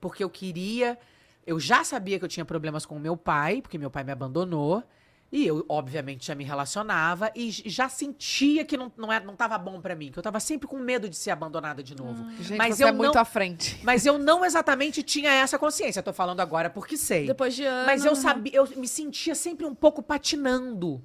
[0.01, 0.99] porque eu queria.
[1.47, 4.13] Eu já sabia que eu tinha problemas com o meu pai, porque meu pai me
[4.13, 4.83] abandonou.
[5.31, 9.59] E eu, obviamente, já me relacionava e já sentia que não, não, era, não tava
[9.59, 12.31] bom pra mim, que eu tava sempre com medo de ser abandonada de novo.
[12.41, 13.81] Gente, Mas você eu é muito não- à frente.
[13.83, 15.99] Mas eu não exatamente tinha essa consciência.
[15.99, 17.27] Eu tô falando agora porque sei.
[17.27, 17.87] Depois de anos.
[17.87, 21.03] Mas eu sabia, eu me sentia sempre um pouco patinando.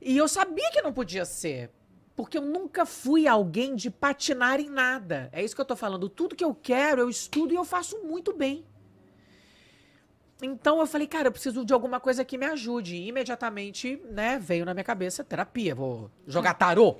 [0.00, 1.70] E eu sabia que não podia ser.
[2.14, 5.28] Porque eu nunca fui alguém de patinar em nada.
[5.32, 6.08] É isso que eu tô falando.
[6.08, 8.66] Tudo que eu quero, eu estudo e eu faço muito bem.
[10.40, 12.94] Então eu falei, cara, eu preciso de alguma coisa que me ajude.
[12.96, 15.74] E imediatamente, né, veio na minha cabeça terapia.
[15.74, 16.96] Vou jogar tarô.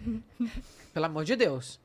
[0.92, 1.78] Pelo amor de Deus.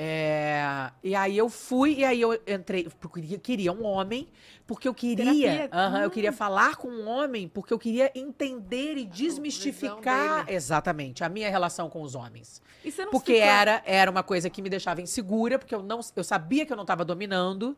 [0.00, 4.28] É, e aí eu fui, e aí eu entrei, porque eu queria, um homem,
[4.64, 5.70] porque eu queria, Terapia.
[5.72, 6.10] aham, eu Ah.
[6.10, 11.90] queria falar com um homem, porque eu queria entender e desmistificar exatamente a minha relação
[11.90, 12.62] com os homens.
[12.84, 16.64] E Porque era, era uma coisa que me deixava insegura, porque eu não eu sabia
[16.64, 17.76] que eu não estava dominando.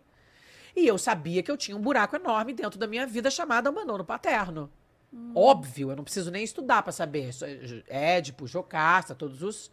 [0.77, 4.05] E eu sabia que eu tinha um buraco enorme dentro da minha vida chamado abandono
[4.05, 4.71] paterno.
[5.35, 7.31] Óbvio, eu não preciso nem estudar para saber.
[7.89, 9.71] É Édipo, Jocasta, todos os,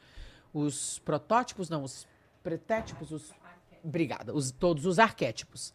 [0.54, 2.08] os protótipos, não, os
[2.44, 3.34] pretétipos, os.
[3.84, 5.74] Obrigada, os, todos os arquétipos.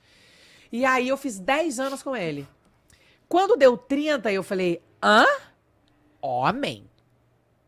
[0.71, 2.47] E aí eu fiz 10 anos com ele.
[3.29, 5.25] Quando deu 30, eu falei: hã?
[6.21, 6.91] Homem?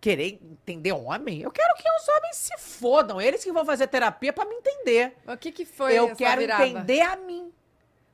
[0.04, 1.40] Querer entender homem?
[1.40, 3.18] Eu quero que os homens se fodam.
[3.18, 5.16] Eles que vão fazer terapia para me entender.
[5.26, 6.66] O que que foi eu quero virada?
[6.66, 7.50] entender a mim.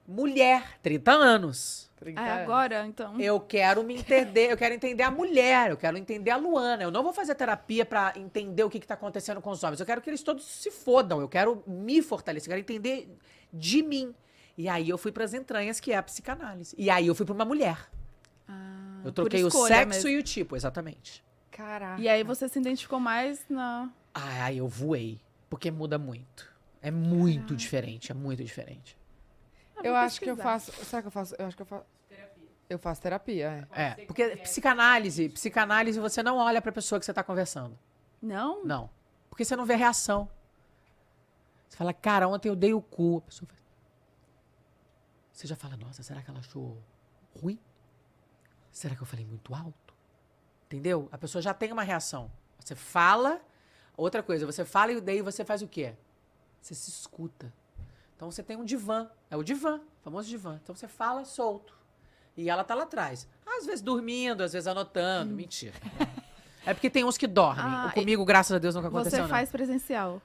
[0.06, 1.90] Mulher, 30 anos.
[1.96, 3.20] 30 Ah, agora, então.
[3.20, 6.84] Eu quero me entender, eu quero entender a mulher, eu quero entender a Luana.
[6.84, 9.80] Eu não vou fazer terapia pra entender o que, que tá acontecendo com os homens.
[9.80, 11.20] Eu quero que eles todos se fodam.
[11.20, 13.08] Eu quero me fortalecer, eu quero entender
[13.52, 14.14] de mim.
[14.56, 16.72] E aí eu fui pras entranhas, que é a psicanálise.
[16.78, 17.90] E aí eu fui pra uma mulher.
[18.48, 20.08] Ah, Eu troquei o sexo mesmo.
[20.08, 21.28] e o tipo, exatamente.
[21.50, 22.00] Caraca.
[22.00, 23.90] E aí você se identificou mais na.
[24.14, 25.20] Ah, eu voei.
[25.48, 26.48] Porque muda muito.
[26.80, 28.96] É muito diferente, é muito diferente.
[29.76, 30.72] Ah, Eu acho que eu faço.
[30.84, 31.34] Será que eu faço?
[31.38, 31.84] Eu acho que eu faço.
[32.68, 33.82] Eu faço terapia, é.
[33.82, 37.76] É, porque psicanálise, psicanálise você não olha pra pessoa que você tá conversando.
[38.22, 38.64] Não?
[38.64, 38.88] Não.
[39.28, 40.28] Porque você não vê reação.
[41.68, 43.18] Você fala, cara, ontem eu dei o cu.
[43.18, 43.60] A pessoa fala...
[45.32, 46.80] Você já fala, nossa, será que ela achou
[47.42, 47.58] ruim?
[48.70, 49.89] Será que eu falei muito alto?
[50.70, 51.08] Entendeu?
[51.10, 52.30] A pessoa já tem uma reação.
[52.60, 53.40] Você fala,
[53.96, 55.94] outra coisa, você fala e daí você faz o quê?
[56.62, 57.52] Você se escuta.
[58.14, 59.10] Então você tem um divã.
[59.28, 60.60] É o divã, o famoso divã.
[60.62, 61.74] Então você fala solto.
[62.36, 63.26] E ela tá lá atrás.
[63.44, 65.34] Às vezes dormindo, às vezes anotando.
[65.34, 65.74] Mentira.
[66.64, 67.64] É porque tem uns que dormem.
[67.66, 69.28] Ah, Comigo, graças a Deus, nunca aconteceu, Você não.
[69.28, 70.22] faz presencial.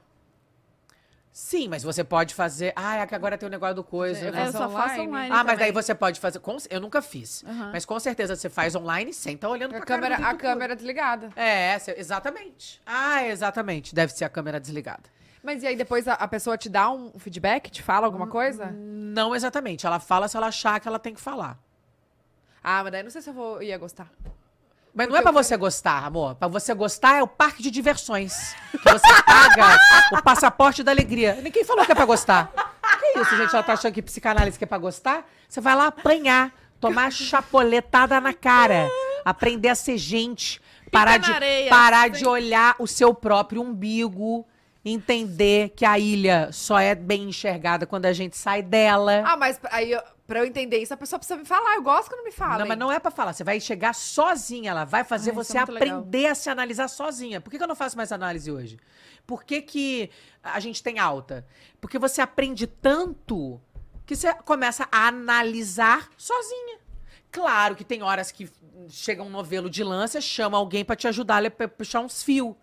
[1.38, 2.72] Sim, mas você pode fazer.
[2.78, 4.26] Ah, é que agora tem o negócio do coisa.
[4.26, 4.44] Eu né?
[4.44, 5.08] É, eu faço só faço online.
[5.10, 5.32] online.
[5.34, 5.72] Ah, mas daí também.
[5.84, 6.40] você pode fazer.
[6.40, 7.44] com- Eu nunca fiz.
[7.74, 10.76] Mas com certeza você faz online sem estar olhando A pra cara câmera, a câmera
[10.78, 11.34] desligada.
[11.36, 12.82] É, exatamente.
[12.86, 13.94] Ah, exatamente.
[13.94, 15.04] Deve ser a câmera desligada.
[15.44, 17.70] Mas e aí depois a, a pessoa te dá um feedback?
[17.70, 18.68] Te fala alguma coisa?
[18.72, 19.86] Não exatamente.
[19.86, 21.60] Ela fala se ela achar que ela tem que falar.
[22.64, 24.10] Ah, mas daí não sei se eu vou, ia gostar.
[24.96, 26.36] Mas não é pra você gostar, amor.
[26.36, 28.56] Pra você gostar é o parque de diversões.
[28.72, 29.78] Que você paga
[30.14, 31.36] o passaporte da alegria.
[31.42, 32.50] Ninguém falou que é pra gostar.
[33.02, 33.54] Que isso, gente?
[33.54, 35.28] Ela tá achando que psicanálise que é pra gostar?
[35.50, 38.90] Você vai lá apanhar, tomar chapoletada na cara,
[39.26, 44.48] aprender a ser gente, parar, de, areia, parar de olhar o seu próprio umbigo,
[44.84, 49.24] entender que a ilha só é bem enxergada quando a gente sai dela.
[49.26, 49.98] Ah, mas aí,
[50.28, 51.76] pra eu entender isso, a pessoa precisa me falar.
[51.76, 52.60] Eu gosto quando me fala.
[52.60, 53.34] Não, mas não é pra falar.
[53.34, 54.72] Você vai chegar sozinha.
[54.72, 56.00] Ela vai fazer Ah, isso você é muito legal.
[56.00, 57.40] aprender a se analisar sozinha.
[57.42, 58.78] Por que, que eu não faço mais análise hoje?
[59.26, 60.10] Por que, que
[60.44, 61.46] a gente tem alta?
[61.80, 63.60] Porque você aprende tanto
[64.06, 66.80] que você começa a analisar sozinha.
[67.32, 68.50] Claro que tem horas que
[68.88, 72.56] chega um novelo de lança, chama alguém pra te ajudar a puxar uns fios,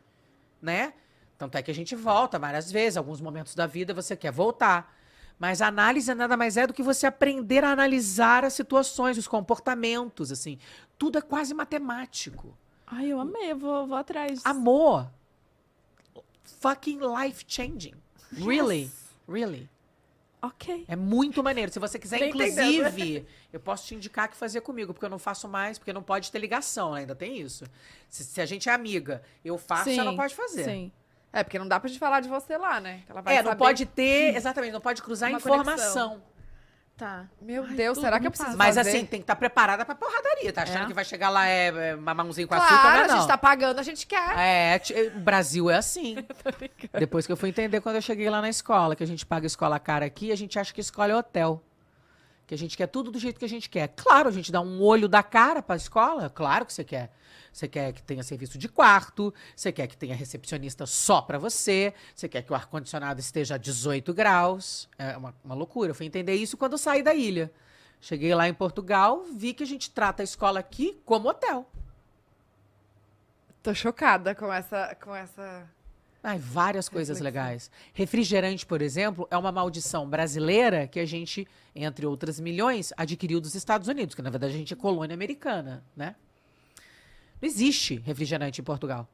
[0.61, 0.95] né?
[1.37, 4.97] Tanto é que a gente volta várias vezes, alguns momentos da vida você quer voltar.
[5.43, 9.27] Mas a análise nada mais é do que você aprender a analisar as situações, os
[9.27, 10.57] comportamentos, assim.
[10.97, 12.57] Tudo é quase matemático.
[12.87, 14.47] Ai, eu amei, eu vou, vou atrás.
[14.47, 15.11] Amor.
[16.61, 17.95] Fucking life changing.
[18.31, 18.89] Really?
[19.29, 19.69] Really?
[20.41, 20.85] Ok.
[20.87, 21.73] É muito maneiro.
[21.73, 25.19] Se você quiser, Tô inclusive, eu posso te indicar que fazer comigo, porque eu não
[25.19, 27.65] faço mais, porque não pode ter ligação, ainda tem isso.
[28.09, 30.63] Se, se a gente é amiga, eu faço, você não pode fazer.
[30.63, 30.93] Sim.
[31.33, 33.01] É, porque não dá pra gente falar de você lá, né?
[33.07, 36.23] Que ela vai É, não saber- pode ter, exatamente, não pode cruzar Uma informação.
[36.97, 37.27] tá.
[37.41, 38.59] Meu Ai, Deus, será que eu preciso passa.
[38.59, 38.91] Mas fazer?
[38.91, 40.53] assim, tem que estar preparada pra porradaria.
[40.53, 40.87] Tá achando É?
[40.87, 43.27] que vai chegar lá é, é mamãozinho com açúcar, Claro, não é a gente não.
[43.27, 44.39] tá pagando, a gente quer.
[44.39, 46.17] É, t- o Brasil é assim.
[46.99, 49.47] Depois que eu fui entender quando eu cheguei lá na escola, que a gente paga
[49.47, 51.63] escola cara aqui, a gente acha que escola é hotel.
[52.47, 53.89] Que a gente quer tudo do jeito que a gente quer.
[53.97, 57.11] Claro, a gente dá um olho da cara pra escola, claro que você quer.
[57.53, 61.93] Você quer que tenha serviço de quarto, você quer que tenha recepcionista só pra você,
[62.15, 64.89] você quer que o ar-condicionado esteja a 18 graus.
[64.99, 65.91] É uma, uma loucura.
[65.91, 67.53] Eu fui entender isso quando eu saí da ilha.
[68.01, 71.71] Cheguei lá em Portugal, vi que a gente trata a escola aqui como hotel.
[73.63, 74.97] Tô chocada com essa.
[75.01, 75.71] Com essa...
[76.21, 77.71] Ai, várias coisas legais.
[77.93, 83.55] Refrigerante, por exemplo, é uma maldição brasileira que a gente, entre outras milhões, adquiriu dos
[83.55, 86.15] Estados Unidos, que na verdade a gente é colônia americana, né?
[87.43, 89.09] Não existe refrigerante em Portugal.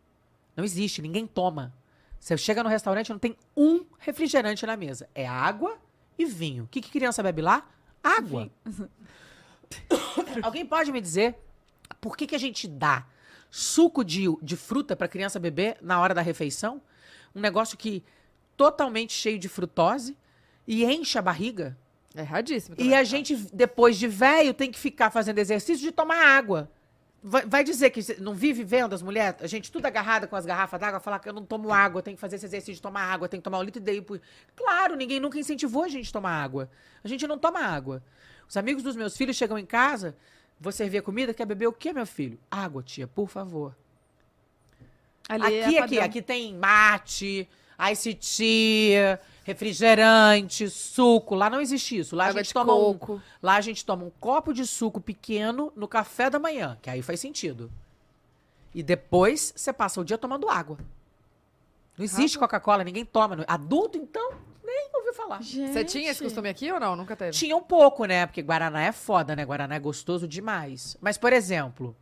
[0.55, 1.73] Não existe, ninguém toma.
[2.21, 5.09] Você chega no restaurante não tem um refrigerante na mesa.
[5.15, 5.79] É água
[6.19, 6.65] e vinho.
[6.65, 7.67] O que, que criança bebe lá?
[8.05, 8.51] Água.
[10.43, 11.37] Alguém pode me dizer
[12.03, 13.07] por que, que a gente dá
[13.51, 16.83] suco de, de fruta para criança beber na hora da refeição?
[17.35, 18.05] Um negócio que
[18.59, 20.19] totalmente cheio de frutose
[20.67, 21.79] e enche a barriga.
[22.15, 22.77] É erradíssimo.
[22.79, 26.71] E a gente, depois de velho, tem que ficar fazendo exercício de tomar água.
[27.21, 30.47] Vai, vai dizer que não vive vendo as mulheres, a gente tudo agarrada com as
[30.47, 33.03] garrafas d'água, falar que eu não tomo água, tenho que fazer esse exercício de tomar
[33.03, 34.01] água, tenho que tomar um litro e daí.
[34.01, 34.21] por-
[34.55, 36.71] Claro, ninguém nunca incentivou a gente a tomar água.
[37.03, 38.03] A gente não toma água.
[38.49, 40.17] Os amigos dos meus filhos chegam em casa,
[40.61, 42.39] vou servir a comida, quer beber o quê, meu filho?
[42.51, 43.75] Água, tia, por favor.
[45.29, 47.49] Ali aqui, é aqui, aqui tem mate,
[47.93, 51.35] ice tea, refrigerante, suco.
[51.35, 52.17] Lá não existe isso.
[52.17, 52.99] Lá Água a gente toma um,
[53.43, 57.03] lá a gente toma um copo de suco pequeno no café da manhã, que aí
[57.03, 57.71] faz sentido.
[58.75, 60.79] E depois você passa o dia tomando água.
[61.97, 63.45] Não existe Coca-Cola, ninguém toma.
[63.49, 64.33] Adulto, então,
[64.65, 65.43] nem ouviu falar.
[65.43, 66.25] Você tinha esse Gente.
[66.29, 66.95] costume aqui ou não?
[66.95, 67.33] Nunca teve?
[67.33, 68.25] Tinha um pouco, né?
[68.27, 69.45] Porque Guaraná é foda, né?
[69.45, 70.97] Guaraná é gostoso demais.
[71.01, 71.97] Mas, por exemplo,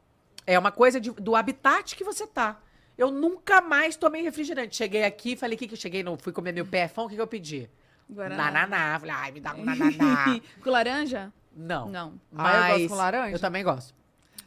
[0.47, 2.61] é uma coisa de- do habitat que você tá.
[2.97, 4.77] Eu nunca mais tomei refrigerante.
[4.77, 6.03] Cheguei aqui, falei, o que que eu cheguei?
[6.03, 7.69] No, fui comer meu pé o que que eu pedi?
[8.09, 8.51] Guaraná.
[8.51, 8.99] Nananá.
[9.01, 10.41] Falei, ai, me dá um nananá.
[10.63, 11.33] Com laranja?
[11.55, 11.89] Não.
[11.91, 12.21] Não.
[12.37, 13.37] Ah, eu gosto Mas- com laranja.
[13.37, 13.95] Eu também gosto.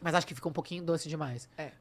[0.01, 1.49] Mas acho que fica um pouquinho doce demais.
[1.57, 1.71] É.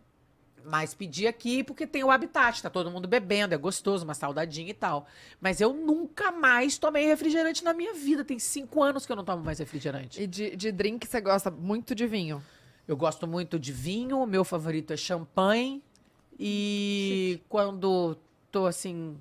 [0.64, 4.68] Mas pedi aqui porque tem o habitat, tá todo mundo bebendo, é gostoso, uma saudadinha
[4.68, 5.06] e tal.
[5.40, 8.24] Mas eu nunca mais tomei refrigerante na minha vida.
[8.24, 10.20] Tem cinco anos que eu não tomo mais refrigerante.
[10.20, 12.42] E de, de drink você gosta muito de vinho.
[12.86, 15.82] Eu gosto muito de vinho, o meu favorito é champanhe.
[16.38, 18.16] E quando
[18.50, 19.16] tô assim,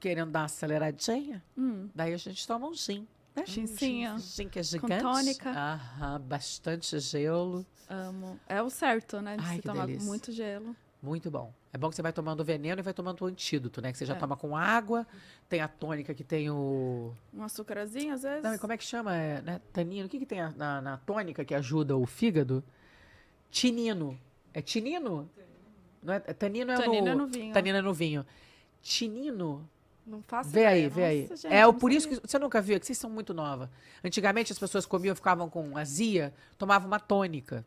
[0.00, 1.88] querendo dar uma aceleradinha, Hum.
[1.94, 3.06] daí a gente toma um gin.
[3.34, 3.44] Né?
[3.46, 4.14] Ginzinho.
[4.14, 5.02] Um gin que é gigante.
[5.02, 5.50] tônica.
[5.50, 7.64] Aham, bastante gelo.
[7.88, 8.40] Amo.
[8.48, 9.36] É o certo, né?
[9.36, 10.06] De Ai, se tomar delícia.
[10.08, 10.74] muito gelo.
[11.02, 11.52] Muito bom.
[11.72, 13.92] É bom que você vai tomando o veneno e vai tomando o antídoto, né?
[13.92, 14.18] Que você já É.
[14.18, 15.06] toma com água.
[15.48, 17.12] Tem a tônica que tem o.
[17.32, 18.42] Um açúcarzinho, às vezes.
[18.42, 19.14] Não, como é que chama?
[19.14, 19.60] É, né?
[19.72, 20.06] Tanino.
[20.06, 22.64] O que, que tem a- na, na tônica que ajuda o fígado?
[23.50, 24.18] Tinino.
[24.54, 25.28] É tinino?
[26.06, 27.52] Não é, é tanino é Tanino no, é no vinho.
[27.52, 28.26] Tanino é no vinho.
[28.80, 29.68] Tinino?
[30.06, 30.90] Não faço Vê aí, ideia.
[30.90, 31.22] vê aí.
[31.22, 33.34] Nossa, gente, é o por isso que você nunca viu, é que vocês são muito
[33.34, 33.68] nova.
[34.04, 37.66] Antigamente as pessoas comiam, ficavam com azia, tomavam uma tônica.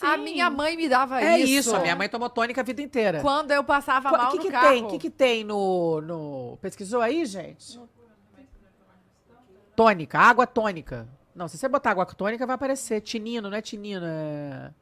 [0.00, 0.22] A Sim.
[0.22, 1.68] minha mãe me dava É isso.
[1.70, 3.20] isso, a minha mãe tomou tônica a vida inteira.
[3.20, 4.68] Quando eu passava O mal que, no que carro.
[4.68, 4.84] tem?
[4.84, 6.58] O que, que tem no, no.
[6.62, 7.78] Pesquisou aí, gente?
[9.76, 11.08] Tônica, água tônica.
[11.34, 13.00] Não, se você botar água tônica, vai aparecer.
[13.00, 14.06] Tinino, não é tinino.
[14.06, 14.72] É...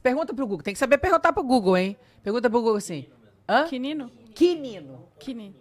[0.00, 0.62] Pergunta pro Google.
[0.62, 1.96] Tem que saber perguntar pro Google, hein?
[2.22, 3.08] Pergunta pro Google assim.
[3.48, 3.64] Hã?
[3.66, 4.10] Quinino?
[4.34, 5.08] Quinino.
[5.18, 5.54] Quini.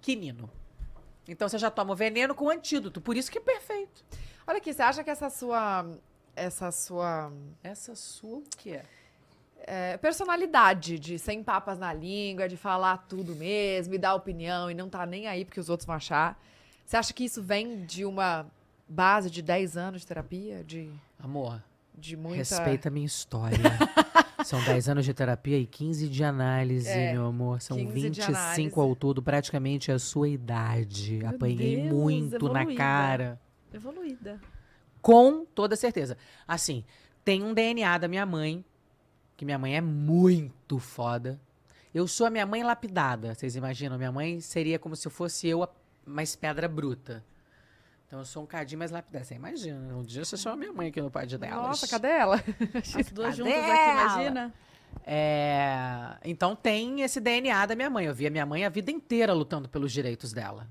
[0.00, 0.50] Quinino.
[1.26, 3.00] Então você já toma o veneno com antídoto.
[3.00, 4.04] Por isso que é perfeito.
[4.46, 5.86] Olha aqui, você acha que essa sua...
[6.34, 7.32] Essa sua
[7.62, 8.84] Essa sua o que é?
[9.68, 14.74] é, personalidade de sem papas na língua, de falar tudo mesmo e dar opinião e
[14.74, 16.40] não tá nem aí porque os outros vão achar.
[16.86, 18.46] Você acha que isso vem de uma
[18.88, 20.64] base de 10 anos de terapia?
[20.64, 20.90] De,
[21.22, 21.62] Amor,
[21.98, 22.38] de muita...
[22.38, 23.58] respeita a minha história.
[24.44, 27.60] São 10 anos de terapia e 15 de análise, É, meu amor.
[27.60, 28.72] São 15 de 25 análise.
[28.80, 31.18] ao todo, praticamente a sua idade.
[31.18, 32.78] Meu Apanhei Deus, muito na evoluída.
[32.78, 33.40] cara.
[33.72, 34.40] Evoluída.
[35.02, 36.16] Com toda certeza.
[36.46, 36.84] Assim,
[37.24, 38.64] tem um DNA da minha mãe,
[39.36, 41.38] que minha mãe é muito foda.
[41.92, 43.98] Eu sou a minha mãe lapidada, vocês imaginam?
[43.98, 45.68] Minha mãe seria como se fosse eu, a-
[46.06, 47.24] mais pedra bruta.
[48.08, 49.22] Então eu sou um cadinho mais lapidada.
[49.22, 51.62] Você imagina, um dia você chama minha mãe aqui no pai de delas.
[51.62, 52.42] Nossa, cadê ela?
[52.98, 54.02] As duas juntas Cadê aqui, ela?
[54.02, 54.54] imagina.
[55.04, 58.06] É, então tem esse DNA da minha mãe.
[58.06, 60.66] Eu vi a minha mãe a vida inteira lutando pelos direitos dela.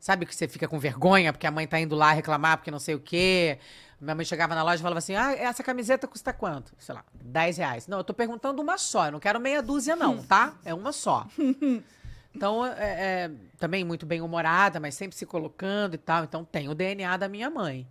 [0.00, 2.78] Sabe que você fica com vergonha porque a mãe tá indo lá reclamar porque não
[2.78, 3.58] sei o quê.
[4.00, 6.72] Minha mãe chegava na loja e falava assim: Ah, essa camiseta custa quanto?
[6.78, 7.86] Sei lá, 10 reais.
[7.86, 9.06] Não, eu tô perguntando uma só.
[9.06, 10.54] Eu não quero meia dúzia, não, tá?
[10.64, 11.26] É uma só.
[12.34, 16.24] Então, é, é, também muito bem humorada, mas sempre se colocando e tal.
[16.24, 17.86] Então, tem o DNA da minha mãe.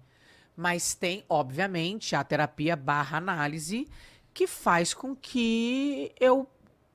[0.57, 3.88] Mas tem, obviamente, a terapia barra análise
[4.34, 6.47] que faz com que eu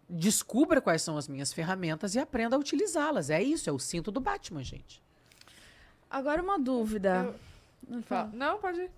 [0.09, 3.31] descubra quais são as minhas ferramentas e aprenda a utilizá-las.
[3.31, 5.02] É isso, é o cinto do Batman, gente.
[6.10, 7.35] Agora uma dúvida.
[7.89, 8.90] Não, Fa- Não, pode ir.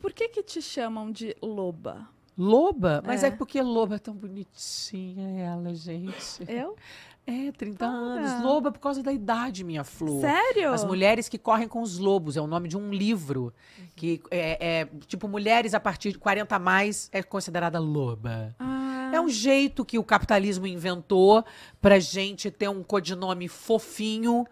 [0.00, 2.08] Por que que te chamam de loba?
[2.36, 3.02] Loba?
[3.06, 3.30] Mas é, É.
[3.30, 6.42] porque Loba é tão bonitinha ela, gente.
[6.48, 6.76] Eu?
[7.26, 7.88] É, 30 Para.
[7.96, 8.42] anos.
[8.44, 10.20] Loba por causa da idade, minha flor.
[10.20, 10.72] Sério?
[10.72, 13.52] As mulheres que correm com os lobos é o nome de um livro
[13.96, 18.54] que é, é, tipo mulheres a partir de 40 a mais é considerada loba.
[18.58, 21.44] Ah, É um jeito que o capitalismo inventou
[21.80, 24.46] pra gente ter um codinome fofinho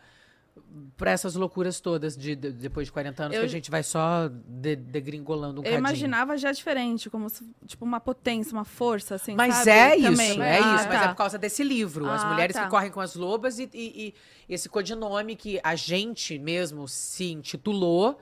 [0.97, 3.82] pra essas loucuras todas de, de- depois de 40 anos Eu- que a gente vai
[3.82, 5.78] só de- degringolando um eu cadinho.
[5.78, 9.70] imaginava já diferente, como se, tipo uma potência, uma força, assim, Mas sabe?
[9.70, 10.40] é isso, Também.
[10.43, 10.89] é Ah, isso.
[10.89, 11.05] Mas tá.
[11.05, 12.09] é por causa desse livro.
[12.09, 12.65] As Ah, mulheres tá.
[12.65, 14.15] que correm com as lobas e, e-
[14.49, 18.19] e esse codinome que a gente mesmo se intitulou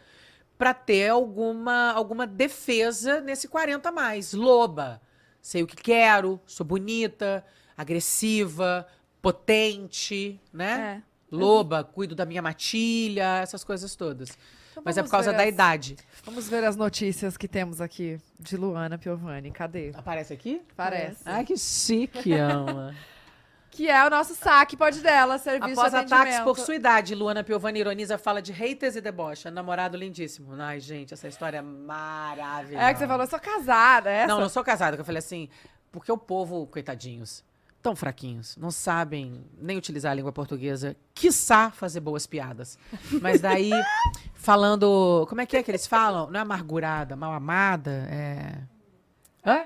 [0.59, 4.33] pra ter alguma, alguma defesa nesse 40 a mais.
[4.33, 5.01] Loba.
[5.43, 7.43] Sei o que quero, sou bonita,
[7.77, 8.87] agressiva,
[9.23, 11.03] potente, né?
[11.07, 11.10] É.
[11.31, 14.31] Loba, cuido da minha matilha, essas coisas todas.
[14.73, 15.97] Então Mas é por causa da as- idade.
[16.25, 19.51] Vamos ver as notícias que temos aqui de Luana Piovani.
[19.51, 19.93] Cadê?
[19.95, 20.63] Aparece aqui?
[20.77, 21.23] Parece.
[21.25, 22.95] Ai, que chique, Ama.
[23.73, 26.45] Que é o nosso saque, pode dela, serviço Após de ataques atendimento.
[26.45, 29.49] por sua idade, Luana Piovani ironiza fala de haters e debocha.
[29.49, 30.55] Namorado lindíssimo.
[30.61, 32.85] Ai, gente, essa história é maravilhosa.
[32.85, 34.27] É que você falou, eu sou casada, essa?
[34.27, 35.49] Não, não sou casada, que eu falei assim,
[35.93, 37.45] porque o povo, coitadinhos,
[37.83, 42.79] tão fraquinhos, não sabem nem utilizar a língua portuguesa, quiçá fazer boas piadas.
[43.23, 43.71] Mas daí,
[44.35, 46.31] falando, como é que é que eles falam?
[46.31, 48.59] Não é amargurada, mal amada, é...
[49.45, 49.65] Hã?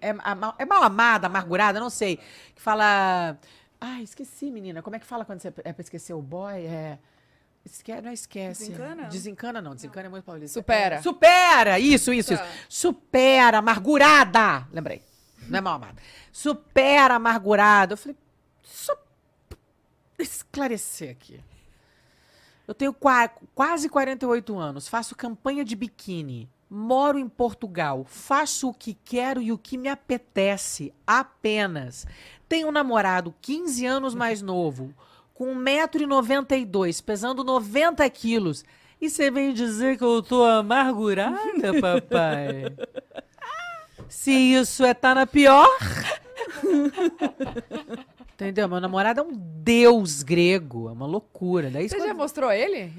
[0.00, 2.16] É, a- mal- é mal amada, amargurada, não sei.
[2.54, 3.38] Que fala...
[3.80, 4.82] Ai, esqueci, menina.
[4.82, 6.66] Como é que fala quando você é pra esquecer o boy?
[6.66, 6.98] É...
[7.64, 7.92] Esque...
[8.00, 8.64] Não é esquece.
[8.70, 9.04] Desencana?
[9.08, 9.74] Desencana, não.
[9.74, 10.58] Desencana é muito paulista.
[10.60, 10.96] Supera.
[10.96, 11.78] É, supera!
[11.78, 12.44] Isso, isso, Tá.
[12.44, 12.66] isso.
[12.68, 14.66] Supera, amargurada!
[14.72, 15.02] Lembrei.
[15.48, 16.00] Não é mal amada.
[16.32, 17.94] Supera, amargurada.
[17.94, 18.16] Eu falei,
[18.62, 18.94] só
[20.18, 21.40] esclarecer aqui.
[22.66, 28.74] Eu tenho qua- quase 48 anos, faço campanha de biquíni, moro em Portugal, faço o
[28.74, 32.06] que quero e o que me apetece, apenas.
[32.48, 34.94] Tenho um namorado 15 anos mais novo,
[35.34, 38.64] com 1,92m, pesando 90 quilos.
[39.00, 42.72] E você vem dizer que eu tô amargurada, papai?
[44.12, 45.66] Se isso é tá na pior.
[48.34, 48.68] Entendeu?
[48.68, 51.70] Meu namorado é um deus grego, é uma loucura.
[51.70, 52.92] Daí Você já mostrou ele?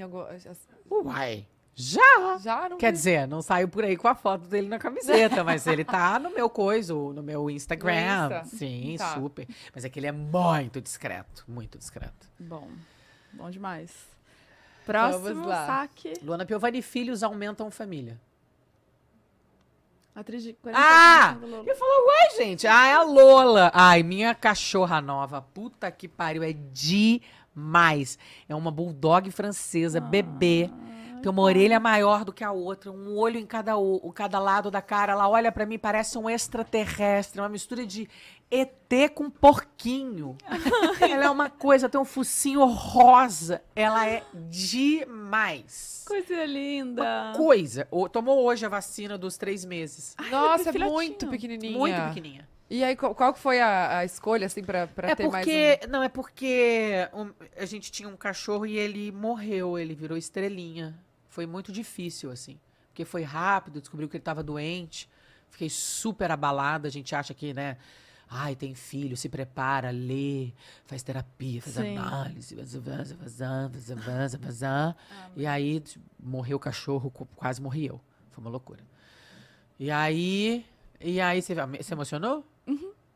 [0.89, 1.45] Uai,
[1.75, 2.37] já!
[2.41, 2.69] Já?
[2.69, 2.97] Não Quer vi.
[2.97, 6.29] dizer, não saiu por aí com a foto dele na camiseta, mas ele tá no
[6.29, 8.29] meu coiso, no meu Instagram.
[8.29, 8.57] No Insta?
[8.57, 9.13] Sim, Tá.
[9.15, 9.47] super.
[9.73, 12.27] Mas é que ele é muito discreto, muito discreto.
[12.39, 12.67] Bom,
[13.33, 13.91] bom demais.
[14.85, 15.65] Próximo Vamos lá.
[15.65, 16.13] saque.
[16.23, 18.19] Luana Piovani Filhos aumentam família.
[20.15, 21.35] Atriz de Ah!
[21.37, 21.63] 40 do Lola.
[21.67, 23.71] Eu falo, ué, gente, ah, é a Lola.
[23.73, 28.19] Ai, minha cachorra nova, puta que pariu, é demais.
[28.47, 30.69] É uma bulldog francesa, bebê.
[31.23, 34.69] Tem uma orelha maior do que a outra, um olho em cada, o, cada lado
[34.69, 35.13] da cara.
[35.13, 38.09] Ela olha pra mim, parece um extraterrestre, uma mistura de
[38.51, 40.37] ET com porquinho.
[40.99, 43.61] Ela é uma coisa, tem um focinho rosa.
[43.73, 46.03] Ela é demais.
[46.05, 47.01] Coisa linda.
[47.01, 47.87] Uma coisa.
[47.89, 50.15] O- Tomou hoje a vacina dos três meses.
[50.29, 51.77] Nossa, é muito pequenininha.
[51.77, 52.49] Muito pequenininha.
[52.69, 55.79] E aí, qual, que foi a, a escolha, assim, pra, pra é ter mais porque,
[55.85, 55.89] um?
[55.91, 60.95] não, é porque um- a gente tinha um cachorro e ele morreu, ele virou estrelinha.
[61.33, 62.59] Foi muito difícil, assim.
[62.89, 65.09] Porque foi rápido, descobriu que ele estava doente.
[65.49, 66.87] Fiquei super abalada.
[66.87, 67.77] A gente acha que, né?
[68.29, 70.51] Ai, tem filho, se prepara, lê,
[70.85, 71.97] faz terapia, faz Sim.
[71.97, 74.95] análise, vaza, vaza, vaza, vaza, vaza, vaza.
[75.35, 77.99] E aí t- morreu o cachorro, qu- quase morri eu.
[78.31, 78.83] Foi uma loucura.
[79.79, 80.63] E aí.
[81.01, 82.45] E aí, você, você emocionou?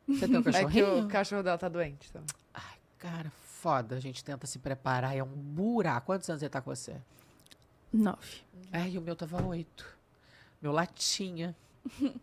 [0.08, 1.04] Você tem um É que cachorrinho?
[1.04, 2.08] o cachorro dela tá doente.
[2.10, 2.22] Então.
[2.52, 3.30] Ai, cara,
[3.60, 3.94] foda.
[3.94, 5.16] A gente tenta se preparar.
[5.16, 6.06] É um buraco.
[6.06, 6.96] Quantos anos ele tá com você?
[7.92, 8.42] Nove.
[8.72, 9.86] Ai, o meu tava oito.
[10.60, 11.56] Meu latinha.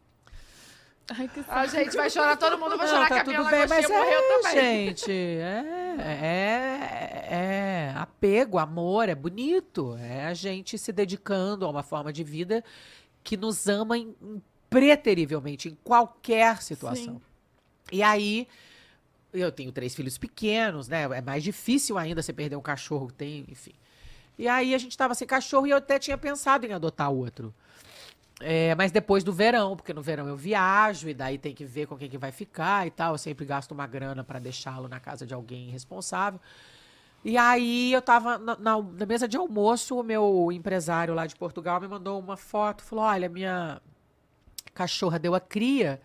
[1.17, 3.37] Ai, que Ah, gente, vai chorar todo mundo, vai Não, chorar tá que a minha
[3.39, 4.87] tudo bem, mas morreu é, também.
[4.87, 5.11] gente.
[5.11, 9.95] É, é, é apego, amor, é bonito.
[9.99, 12.63] É a gente se dedicando a uma forma de vida
[13.23, 14.15] que nos ama im-
[14.67, 17.15] impreterivelmente, em qualquer situação.
[17.15, 17.21] Sim.
[17.91, 18.47] E aí,
[19.31, 21.03] eu tenho três filhos pequenos, né?
[21.03, 23.73] É mais difícil ainda você perder um cachorro, tem, enfim.
[24.37, 27.53] E aí a gente tava sem cachorro e eu até tinha pensado em adotar outro.
[28.41, 31.87] É, mas depois do verão, porque no verão eu viajo e daí tem que ver
[31.87, 33.13] com quem que vai ficar e tal.
[33.13, 36.39] Eu sempre gasto uma grana para deixá-lo na casa de alguém responsável.
[37.23, 41.35] E aí eu tava na, na, na, mesa de almoço, o meu empresário lá de
[41.35, 43.81] Portugal me mandou uma foto, falou: olha, minha
[44.75, 45.99] cachorra deu a cria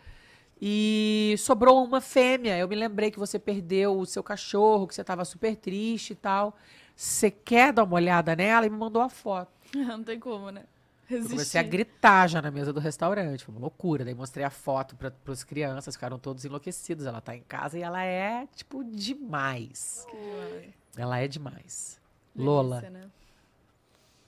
[0.62, 2.56] e sobrou uma fêmea.
[2.56, 6.16] Eu me lembrei que você perdeu o seu cachorro, que você tava super triste e
[6.16, 6.56] tal.
[7.00, 8.66] Você quer dar uma olhada nela?
[8.66, 9.50] E me mandou a foto.
[9.72, 10.64] Não tem como, né?
[11.08, 13.42] Eu comecei a gritar já na mesa do restaurante.
[13.42, 14.04] Foi uma loucura.
[14.04, 17.06] Daí mostrei a foto para as crianças, ficaram todos enlouquecidos.
[17.06, 20.06] Ela tá em casa e ela é, tipo, demais.
[20.12, 20.74] Uai.
[20.94, 21.98] Ela é demais.
[22.34, 22.80] Delícia, Lola.
[22.82, 23.10] Né?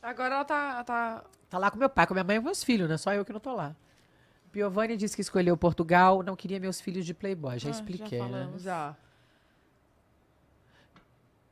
[0.01, 1.24] Agora ela tá, tá.
[1.51, 2.97] Tá lá com meu pai, com minha mãe e meus filhos, né?
[2.97, 3.77] Só eu que não tô lá.
[4.51, 7.59] Piovani disse que escolheu Portugal, não queria meus filhos de Playboy.
[7.59, 8.31] Já ah, expliquei, já né?
[8.31, 8.70] falamos, né?
[8.70, 8.97] Já.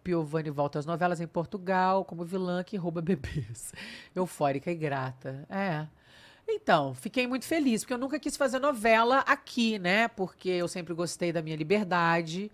[0.03, 3.73] Piovani volta às novelas em Portugal como vilã que rouba bebês.
[4.15, 5.47] Eufórica e grata.
[5.49, 5.87] É.
[6.49, 10.09] Então, fiquei muito feliz, porque eu nunca quis fazer novela aqui, né?
[10.09, 12.51] Porque eu sempre gostei da minha liberdade.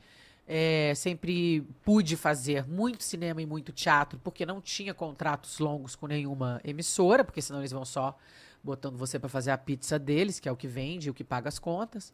[0.47, 6.07] É, sempre pude fazer muito cinema e muito teatro, porque não tinha contratos longos com
[6.07, 8.17] nenhuma emissora, porque senão eles vão só
[8.63, 11.49] botando você para fazer a pizza deles, que é o que vende, o que paga
[11.49, 12.13] as contas.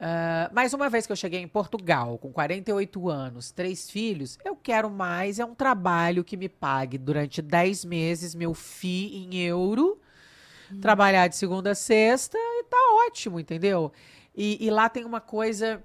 [0.00, 4.56] Uh, mas uma vez que eu cheguei em Portugal, com 48 anos, três filhos, eu
[4.56, 10.00] quero mais é um trabalho que me pague durante 10 meses meu FII em euro,
[10.72, 10.80] hum.
[10.80, 13.92] trabalhar de segunda a sexta e tá ótimo, entendeu?
[14.34, 15.82] E, e lá tem uma coisa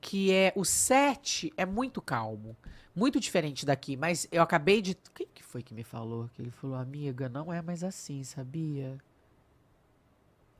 [0.00, 2.56] que é o set é muito calmo,
[2.92, 4.96] muito diferente daqui, mas eu acabei de.
[5.14, 6.28] Quem que foi que me falou?
[6.34, 8.98] Que ele falou, amiga, não é mais assim, sabia?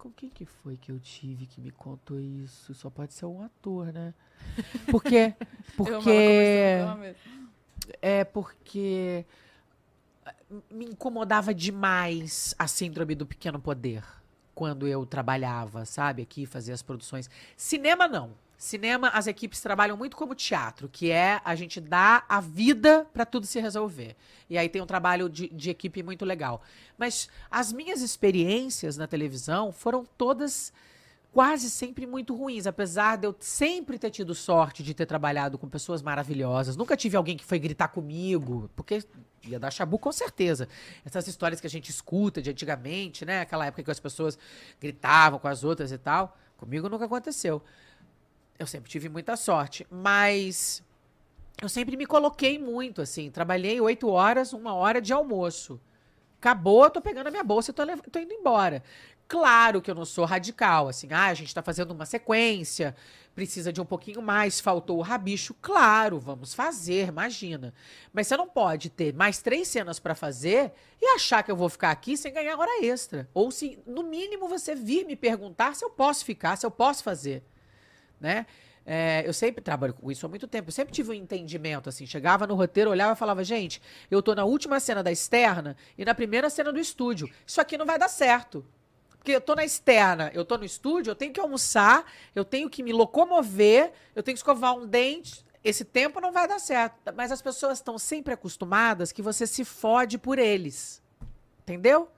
[0.05, 2.75] Com quem que foi que eu tive que me contou isso?
[2.75, 4.13] Só pode ser um ator, né?
[4.91, 5.35] Porque.
[5.79, 6.79] Porque.
[8.03, 9.25] é porque
[10.71, 14.05] me incomodava demais a síndrome do pequeno poder
[14.55, 17.31] quando eu trabalhava, sabe, aqui, fazia as produções.
[17.57, 18.33] Cinema não.
[18.57, 23.27] Cinema, as equipes trabalham muito como teatro, que é a gente dar a vida para
[23.27, 24.17] tudo se resolver.
[24.49, 26.63] E aí tem um trabalho de, de, equipe muito legal.
[26.97, 30.73] Mas as minhas experiências na televisão foram todas
[31.35, 35.69] quase sempre muito ruins, apesar de eu sempre ter tido sorte de ter trabalhado com
[35.69, 36.77] pessoas maravilhosas.
[36.77, 39.03] Nunca tive alguém que foi gritar comigo, porque
[39.43, 40.69] ia dar chabu com certeza.
[41.05, 43.41] Essas histórias que a gente escuta de antigamente, né?
[43.41, 44.39] Aquela época que as pessoas
[44.81, 46.39] gritavam com as outras e tal.
[46.57, 47.61] Comigo nunca aconteceu.
[48.59, 50.83] Eu sempre tive muita sorte, mas
[51.61, 53.31] eu sempre me coloquei muito, assim.
[53.31, 55.81] Trabalhei oito horas, uma hora de almoço.
[56.39, 58.83] Acabou, eu tô pegando a minha bolsa e tô, tô indo embora.
[59.27, 62.95] Claro que eu não sou radical, assim, ah, a gente tá fazendo uma sequência,
[63.35, 65.55] precisa de um pouquinho mais, faltou o rabicho.
[65.63, 67.73] Claro, vamos fazer, imagina.
[68.13, 71.71] Mas você não pode ter mais três cenas para fazer e achar que eu vou
[71.71, 73.29] ficar aqui sem ganhar hora extra.
[73.33, 77.03] Ou se, no mínimo, você vir me perguntar se eu posso ficar, se eu posso
[77.03, 77.43] fazer
[78.25, 78.47] né?
[78.87, 80.69] É, eu sempre trabalho com isso há muito tempo.
[80.69, 82.07] Eu sempre tive um entendimento, assim.
[82.07, 83.81] Chegava no roteiro, olhava e falava, gente,
[84.11, 87.31] eu tô na última cena da externa e na primeira cena do estúdio.
[87.47, 88.65] Isso aqui não vai dar certo.
[89.19, 92.69] Porque eu tô na externa, eu tô no estúdio, eu tenho que almoçar, eu tenho
[92.69, 95.45] que me locomover, eu tenho que escovar um dente.
[95.63, 96.95] Esse tempo não vai dar certo.
[97.15, 101.03] Mas as pessoas estão sempre acostumadas que você se fode por eles.
[101.61, 102.09] Entendeu?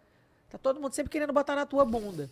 [0.50, 2.28] Tá todo mundo sempre querendo botar na tua bunda.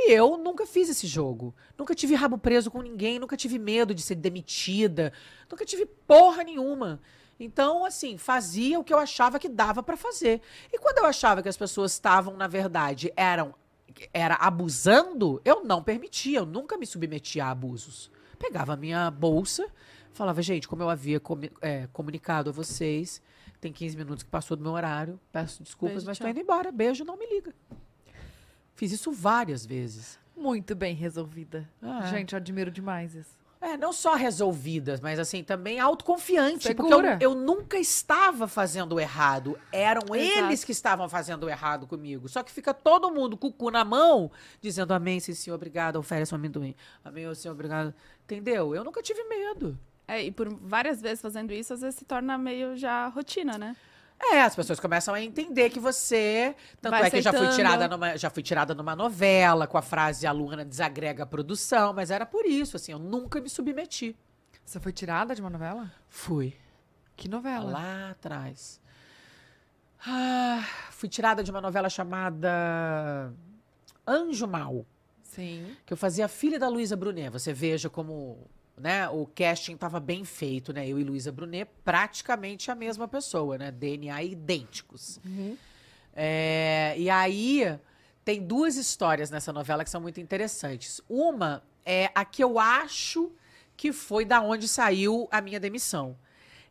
[0.00, 1.52] E eu nunca fiz esse jogo.
[1.76, 5.12] Nunca tive rabo preso com ninguém, nunca tive medo de ser demitida,
[5.50, 7.00] nunca tive porra nenhuma.
[7.40, 10.40] Então, assim, fazia o que eu achava que dava para fazer.
[10.72, 13.54] E quando eu achava que as pessoas estavam, na verdade, eram
[14.12, 18.08] era abusando, eu não permitia, eu nunca me submetia a abusos.
[18.38, 19.66] Pegava a minha bolsa,
[20.12, 23.20] falava, gente, como eu havia comi é, comunicado a vocês,
[23.60, 26.26] tem 15 minutos que passou do meu horário, peço desculpas, Beijo, mas tchau.
[26.26, 26.70] tô indo embora.
[26.70, 27.52] Beijo, não me liga.
[28.78, 30.20] Fiz isso várias vezes.
[30.36, 31.68] Muito bem resolvida.
[31.82, 32.10] Ah, é.
[32.10, 33.36] Gente, eu admiro demais isso.
[33.60, 36.68] É, não só resolvidas, mas assim, também autoconfiante.
[36.68, 36.96] Segura.
[36.96, 39.58] Porque eu, eu, nunca estava fazendo errado.
[39.72, 40.38] Eram Exato.
[40.38, 42.28] eles que estavam fazendo errado comigo.
[42.28, 44.30] Só que fica todo mundo com o cu na mão,
[44.60, 46.76] dizendo amém, sim, senhor, obrigado, oferece um amendoim.
[47.04, 47.92] Amém, senhor, obrigado.
[48.22, 48.76] Entendeu?
[48.76, 49.76] Eu nunca tive medo.
[50.06, 53.74] É, e por várias vezes fazendo isso, às vezes se torna meio já rotina, né?
[54.20, 56.54] É, as pessoas começam a entender que você.
[56.80, 59.82] Tanto Vai é que já fui, tirada numa, já fui tirada numa novela com a
[59.82, 64.16] frase a Luana desagrega a produção, mas era por isso, assim, eu nunca me submeti.
[64.64, 65.90] Você foi tirada de uma novela?
[66.08, 66.54] Fui.
[67.16, 67.70] Que novela?
[67.70, 68.80] Lá atrás.
[70.04, 73.32] Ah, fui tirada de uma novela chamada
[74.06, 74.84] Anjo Mal.
[75.22, 75.76] Sim.
[75.86, 77.30] Que eu fazia a filha da Luísa Brunet.
[77.30, 78.48] Você veja como
[78.80, 80.86] né, o casting estava bem feito, né?
[80.88, 83.70] Eu e Luísa Brunet, praticamente a mesma pessoa, né?
[83.70, 85.20] DNA idênticos.
[85.24, 85.56] Uhum.
[86.14, 87.78] É, e aí
[88.24, 91.00] Tem duas histórias nessa novela que são muito interessantes.
[91.08, 93.32] Uma é a que eu acho
[93.74, 96.14] que foi da onde saiu a minha demissão.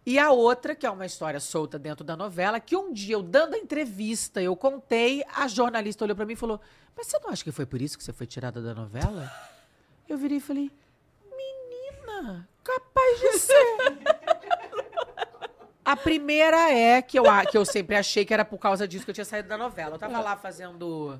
[0.06, 3.24] E a outra, que é uma história solta dentro da novela, que um dia eu
[3.24, 6.62] dando a entrevista, eu contei, a jornalista olhou pra mim e falou:
[6.96, 9.28] Mas você não acha que foi por isso que você foi tirada da novela?
[10.08, 10.72] Eu virei e falei:
[12.64, 13.78] Capaz de ser.
[15.86, 19.12] A primeira é que eu, que eu sempre achei que era por causa disso que
[19.12, 19.96] eu tinha saído da novela.
[19.96, 21.18] Eu tava lá fazendo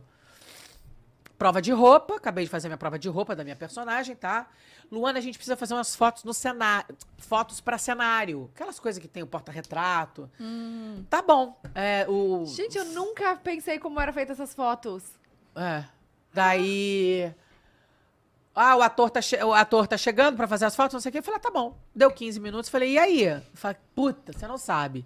[1.38, 4.48] prova de roupa, acabei de fazer minha prova de roupa da minha personagem, tá?
[4.92, 9.08] Luana, a gente precisa fazer umas fotos no cenário, fotos pra cenário, aquelas coisas que
[9.08, 10.30] tem o porta-retrato.
[11.10, 11.60] Tá bom.
[11.76, 15.04] É, o Gente, eu nunca pensei como eram feitas essas fotos.
[15.56, 15.86] é.
[16.34, 17.34] Daí.
[17.34, 17.47] Ah,
[18.58, 21.20] o ator tá, o ator tá chegando pra fazer as fotos, não sei o quê.
[21.20, 21.78] Eu falei, ah, tá bom.
[21.96, 22.70] Deu 15 minutos.
[22.70, 23.24] Falei, e aí?
[23.24, 25.06] Eu falei, puta, você não sabe.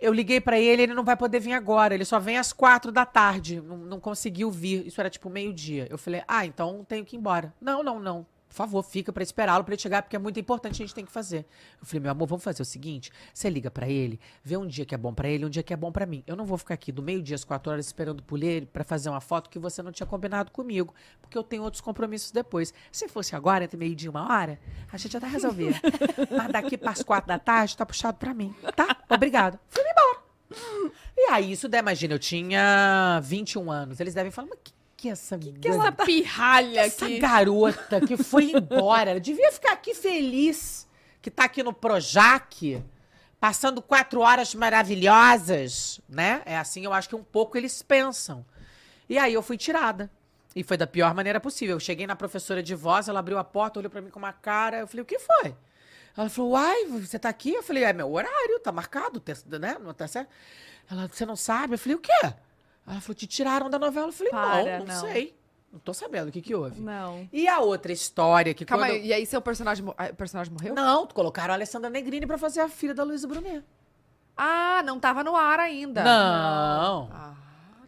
[0.00, 1.94] Eu liguei pra ele, ele não vai poder vir agora.
[1.94, 3.60] Ele só vem às quatro da tarde.
[3.60, 4.86] Não, não conseguiu vir.
[4.86, 5.86] Isso era tipo meio-dia.
[5.90, 7.52] Eu falei, ah, então tenho que ir embora.
[7.60, 8.26] Não, não, não.
[8.48, 11.04] Por favor, fica pra esperá-lo pra ele chegar, porque é muito importante, a gente tem
[11.04, 11.46] que fazer.
[11.80, 14.84] Eu falei, meu amor, vamos fazer o seguinte: você liga pra ele, vê um dia
[14.86, 16.24] que é bom pra ele, um dia que é bom pra mim.
[16.26, 19.10] Eu não vou ficar aqui do meio-dia às quatro horas esperando por ele pra fazer
[19.10, 22.72] uma foto que você não tinha combinado comigo, porque eu tenho outros compromissos depois.
[22.90, 24.58] Se fosse agora, entre meio-dia e uma hora,
[24.90, 25.72] a gente até resolvia.
[26.36, 28.96] Mas daqui pras quatro da tarde, tá puxado pra mim, tá?
[29.08, 29.58] Obrigado.
[29.68, 30.88] Fui embora.
[31.16, 34.00] E aí, isso, daí, imagina, eu tinha 21 anos.
[34.00, 37.20] Eles devem falar, mas que que essa Que essa pirralha essa aqui.
[37.20, 40.88] garota que foi embora, ela devia ficar aqui feliz,
[41.22, 42.82] que tá aqui no Projac,
[43.38, 46.42] passando quatro horas maravilhosas, né?
[46.44, 48.44] É assim, eu acho que um pouco eles pensam.
[49.08, 50.10] E aí eu fui tirada.
[50.56, 51.76] E foi da pior maneira possível.
[51.76, 54.32] Eu cheguei na professora de voz, ela abriu a porta, olhou pra mim com uma
[54.32, 55.54] cara, eu falei, o que foi?
[56.16, 57.54] Ela falou, uai, você tá aqui?
[57.54, 59.22] Eu falei, é meu horário, tá marcado,
[59.60, 59.76] né?
[59.80, 60.28] Não tá certo?
[60.90, 61.74] Ela, você não sabe?
[61.74, 62.34] Eu falei, o quê?
[62.88, 64.08] Ela falou, te tiraram da novela.
[64.08, 65.00] Eu falei, Para, não, não, não.
[65.00, 65.36] sei.
[65.72, 66.80] Não tô sabendo o que que houve.
[66.80, 67.28] Não.
[67.30, 68.92] E a outra história que Calma quando...
[68.92, 70.74] aí, e aí seu personagem, o personagem morreu?
[70.74, 73.62] Não, colocaram a Alessandra Negrini pra fazer a filha da Luísa Brunet.
[74.36, 76.02] Ah, não tava no ar ainda.
[76.02, 77.10] Não.
[77.12, 77.34] Ah,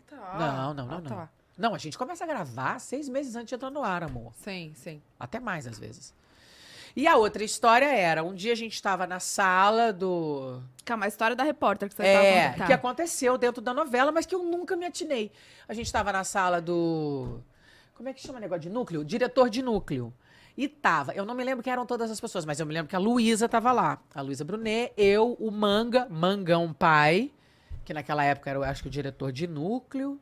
[0.06, 0.36] tá.
[0.38, 1.08] Não, não, não, Ah, não.
[1.10, 1.30] tá.
[1.56, 4.32] Não, a gente começa a gravar seis meses antes de entrar no ar, amor.
[4.36, 5.00] Sim, sim.
[5.18, 6.14] Até mais, às vezes.
[6.96, 10.60] E a outra história era, um dia a gente estava na sala do...
[10.84, 14.26] Calma, a história da repórter que você É, tava que aconteceu dentro da novela, mas
[14.26, 15.30] que eu nunca me atinei.
[15.68, 17.40] A gente estava na sala do...
[17.94, 19.04] Como é que chama o negócio de núcleo?
[19.04, 20.12] Diretor de núcleo.
[20.56, 22.88] E tava, eu não me lembro quem eram todas as pessoas, mas eu me lembro
[22.88, 23.98] que a Luísa tava lá.
[24.14, 27.30] A Luísa Brunet, eu, o Manga, Mangão Pai,
[27.84, 30.20] que naquela época era, eu acho que, o diretor de núcleo.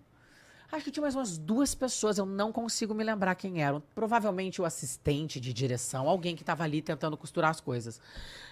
[0.70, 3.81] Acho que tinha mais umas duas pessoas, eu não consigo me lembrar quem eram.
[3.95, 7.99] Provavelmente o assistente de direção, alguém que tava ali tentando costurar as coisas.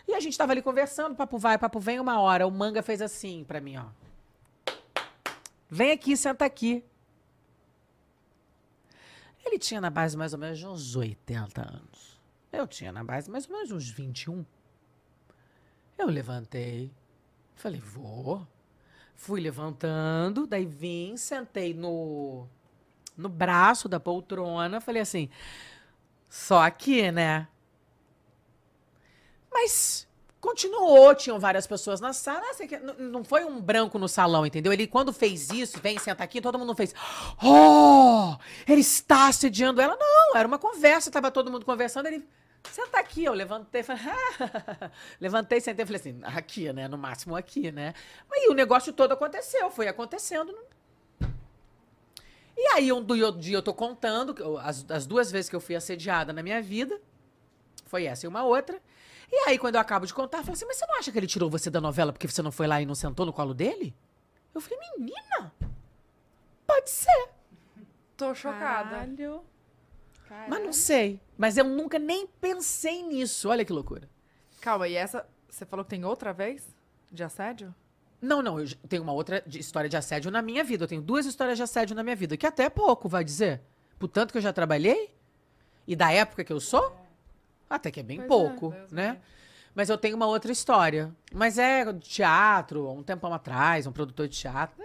[0.08, 2.46] E a gente tava ali conversando, papo vai, papo vem, uma hora.
[2.46, 3.84] O Manga fez assim pra mim, ó.
[5.68, 6.82] Vem aqui, senta aqui.
[9.44, 12.18] Ele tinha na base mais ou menos uns 80 anos.
[12.50, 14.44] Eu tinha na base mais ou menos uns 21.
[15.98, 16.90] Eu levantei,
[17.54, 18.46] falei, vou.
[19.16, 22.46] Fui levantando, daí vim, sentei no,
[23.16, 25.30] no braço da poltrona, falei assim,
[26.28, 27.48] só aqui, né?
[29.50, 30.06] Mas
[30.40, 32.42] continuou, tinham várias pessoas na sala.
[32.68, 34.72] Quer- não- foi um branco no salão, entendeu?
[34.72, 36.94] Ele, quando fez isso, vem, senta aqui, todo mundo fez.
[37.42, 38.36] Oh!
[38.68, 39.96] Ele está assediando ela.
[39.98, 42.06] Não, era uma conversa, tava todo mundo conversando.
[42.06, 42.24] Ele,
[42.66, 43.24] senta aqui.
[43.24, 44.02] Eu levantei, falei,
[45.20, 46.88] levantei, sentei, falei assim, aqui, né?
[46.88, 47.94] No máximo aqui, né?
[48.32, 50.56] Aí o negócio todo aconteceu, foi acontecendo.
[52.56, 55.74] E aí, um do- dia eu tô contando, as, as duas vezes que eu fui
[55.76, 56.98] assediada na minha vida,
[57.86, 58.80] foi essa e uma outra.
[59.30, 61.18] E aí, quando eu acabo de contar, eu falei assim, mas você não acha que
[61.18, 63.52] ele tirou você da novela porque você não foi lá e não sentou no colo
[63.52, 63.94] dele?
[64.54, 65.52] Eu falei, menina,
[66.66, 67.28] pode ser,
[68.16, 68.88] Tô chocada.
[68.90, 69.44] Caralho.
[70.48, 71.20] Mas não sei.
[71.36, 74.08] Mas eu nunca nem pensei nisso, olha que loucura.
[74.60, 75.26] Calma, e essa.
[75.48, 76.66] Você falou que tem outra vez?
[77.10, 77.74] De assédio?
[78.20, 80.84] Não, não, eu tenho uma outra de- história de assédio na minha vida.
[80.84, 83.60] Eu tenho duas histórias de assédio na minha vida, que até é pouco, vai dizer.
[83.98, 85.14] Por tanto que eu já trabalhei
[85.86, 86.96] e da época que eu sou,
[87.70, 89.20] até que é bem Pois é, pouco, me né?
[89.74, 91.14] Mas eu tenho uma outra história.
[91.32, 94.82] Mas é de teatro, um tempão atrás, um produtor de teatro.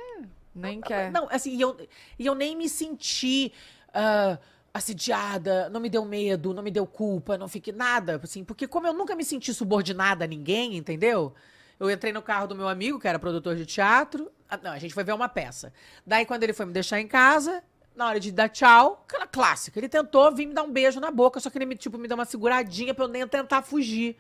[0.54, 1.12] Nem quer.
[1.12, 1.78] Não, assim, e eu,
[2.20, 3.54] e eu nem me senti
[3.94, 4.38] ah,
[4.74, 8.88] assediada, não me deu medo, não me deu culpa, não fiquei nada, assim, porque como
[8.88, 11.34] eu nunca me senti subordinada a ninguém, entendeu?
[11.80, 14.32] Eu entrei no carro do meu amigo, que era produtor de teatro.
[14.62, 15.74] Não, a gente foi ver uma peça.
[16.06, 17.64] Daí, quando ele foi me deixar em casa,
[17.96, 19.80] na hora de dar tchau, aquela clássica.
[19.80, 22.08] Ele tentou vir me dar um beijo na boca, só que ele me, tipo, me
[22.08, 24.16] deu uma seguradinha pra eu nem tentar fugir.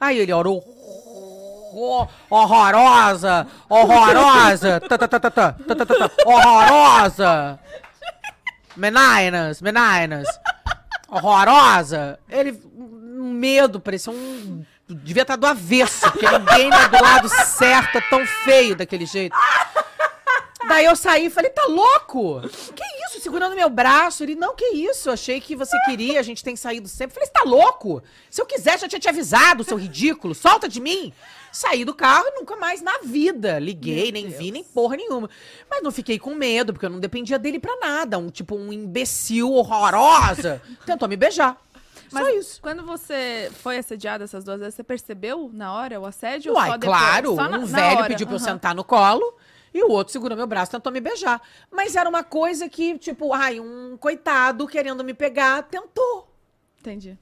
[0.00, 0.64] Aí ele orou.
[2.30, 3.46] Horrorosa!
[3.68, 4.80] Horrorosa!
[6.24, 7.60] Horrorosa!
[8.76, 10.26] Meninas, meninas.
[11.08, 12.18] Horrorosa.
[12.28, 14.64] Ele, um medo, parecia um.
[14.88, 19.36] Devia estar do avesso, porque ninguém é do lado certo, é tão feio daquele jeito.
[20.68, 22.40] Daí eu saí e falei, tá louco?
[22.74, 23.20] Que isso?
[23.20, 24.22] Segurando meu braço.
[24.22, 25.08] Ele, não, que isso?
[25.08, 27.14] Eu achei que você queria, a gente tem saído sempre.
[27.14, 28.02] Falei, você tá louco?
[28.30, 30.34] Se eu quisesse, eu tinha te avisado, seu ridículo.
[30.34, 31.12] Solta de mim.
[31.52, 33.58] Saí do carro e nunca mais na vida.
[33.58, 35.28] Liguei, nem vi, nem porra nenhuma.
[35.70, 38.16] Mas não fiquei com medo, porque eu não dependia dele pra nada.
[38.18, 40.62] Um tipo, um imbecil horrorosa.
[40.86, 41.60] Tentou me beijar.
[42.10, 42.60] Mas Só isso.
[42.60, 46.52] quando você foi assediada essas duas vezes, você percebeu na hora o assédio?
[46.52, 46.98] ou Uai, só depois?
[46.98, 47.34] claro.
[47.36, 48.44] Só na- um velho hora, pediu pra eu aham.
[48.44, 49.34] sentar no colo
[49.74, 51.40] e o outro segurou meu braço e tentou me beijar.
[51.70, 56.28] Mas era uma coisa que, tipo, ai, um coitado querendo me pegar tentou.
[56.80, 57.16] Entendi.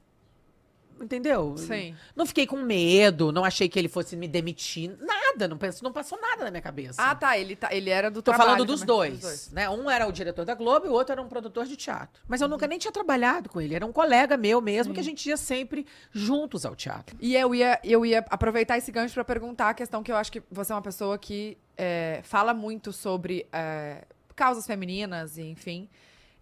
[1.01, 1.57] Entendeu?
[1.57, 1.97] Sim.
[2.15, 4.95] Não fiquei com medo, não achei que ele fosse me demitir.
[5.01, 7.03] Nada, não, penso, não passou nada na minha cabeça.
[7.03, 7.39] Ah, tá.
[7.39, 9.71] Ele, tá, ele era do Tô trabalho falando dos também, dois, né?
[9.71, 12.23] Um era o diretor da Globo e o outro era um produtor de teatro.
[12.29, 13.75] Mas eu nunca nem tinha trabalhado com ele.
[13.75, 17.17] Era um colega meu mesmo, que a gente ia sempre juntos ao teatro.
[17.19, 20.31] E eu ia, eu ia aproveitar esse gancho pra perguntar a questão que eu acho
[20.31, 24.05] que você é uma pessoa que é, fala muito sobre é,
[24.37, 25.89] causas femininas, e enfim.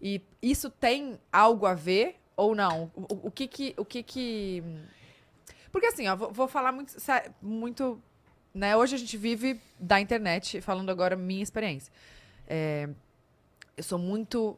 [0.01, 2.91] E isso tem algo a ver ou não?
[2.95, 3.73] O, o- que que...
[3.77, 4.63] O que que...
[5.71, 6.95] Porque assim, ó, vou, vou falar muito,
[7.41, 8.01] muito...
[8.53, 8.75] Né?
[8.75, 11.93] Hoje a gente vive da internet, falando agora minha experiência.
[12.47, 12.89] É,
[13.77, 14.57] eu sou muito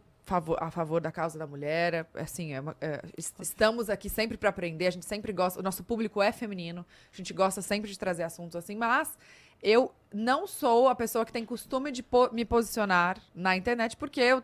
[0.60, 2.08] a favor da causa da mulher.
[2.14, 4.88] Assim, é uma- é, es- estamos aqui sempre para aprender.
[4.88, 5.60] A gente sempre gosta.
[5.60, 6.86] O nosso público é feminino.
[7.14, 8.76] A gente gosta sempre de trazer assuntos assim.
[8.78, 9.18] Mas
[9.62, 14.22] eu não sou a pessoa que tem costume de po- me posicionar na internet porque
[14.22, 14.42] eu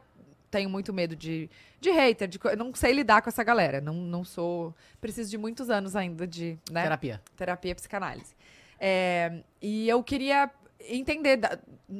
[0.49, 1.49] tenho muito medo de,
[1.79, 2.27] de hater.
[2.27, 3.81] De, eu não sei lidar com essa galera.
[3.81, 4.73] Não, não sou.
[4.99, 7.21] Preciso de muitos anos ainda de né, Terapia.
[7.35, 8.35] terapia e psicanálise.
[8.79, 10.49] É, e eu queria
[10.79, 11.39] entender,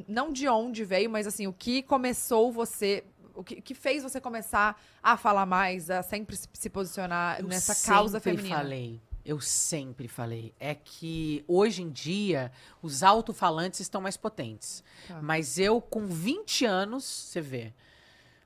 [0.08, 3.04] não de onde veio, mas assim, o que começou você,
[3.34, 7.76] o que, que fez você começar a falar mais, a sempre se, posicionar Eu nessa
[7.88, 8.58] causa sempre feminina.
[8.58, 9.02] falei.
[9.26, 10.54] Eu sempre falei.
[10.58, 12.50] É que hoje em dia
[12.82, 14.82] os alto-falantes estão mais potentes.
[15.06, 15.22] Tá.
[15.22, 17.74] Mas eu, com 20 anos, você vê,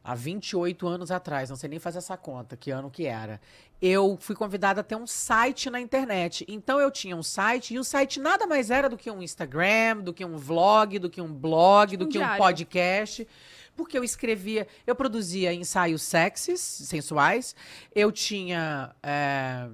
[0.04, 3.40] há 28 anos atrás, não sei nem fazer essa conta, que ano que era.
[3.82, 6.46] Eu fui convidada a ter um site na internet.
[6.48, 9.98] Então eu tinha um site, e o site nada mais era do que um Instagram,
[9.98, 12.38] do que um vlog, do que um blog, do um que um diário.
[12.38, 13.28] podcast.
[13.76, 17.56] Porque eu escrevia, eu produzia ensaios sexys, sensuais.
[17.96, 18.94] Eu tinha.
[19.02, 19.68] é,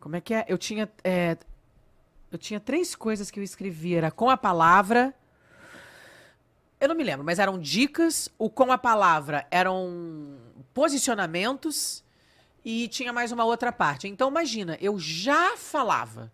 [0.00, 0.44] como é que é?
[0.48, 0.90] Eu tinha.
[1.04, 1.36] é,
[2.30, 3.98] eu tinha três coisas que eu escrevia.
[3.98, 5.14] Era com a palavra.
[6.82, 8.28] Eu não me lembro, mas eram dicas.
[8.36, 10.36] O com a palavra eram
[10.74, 12.02] posicionamentos.
[12.64, 14.08] E tinha mais uma outra parte.
[14.08, 16.32] Então, imagina, eu já falava.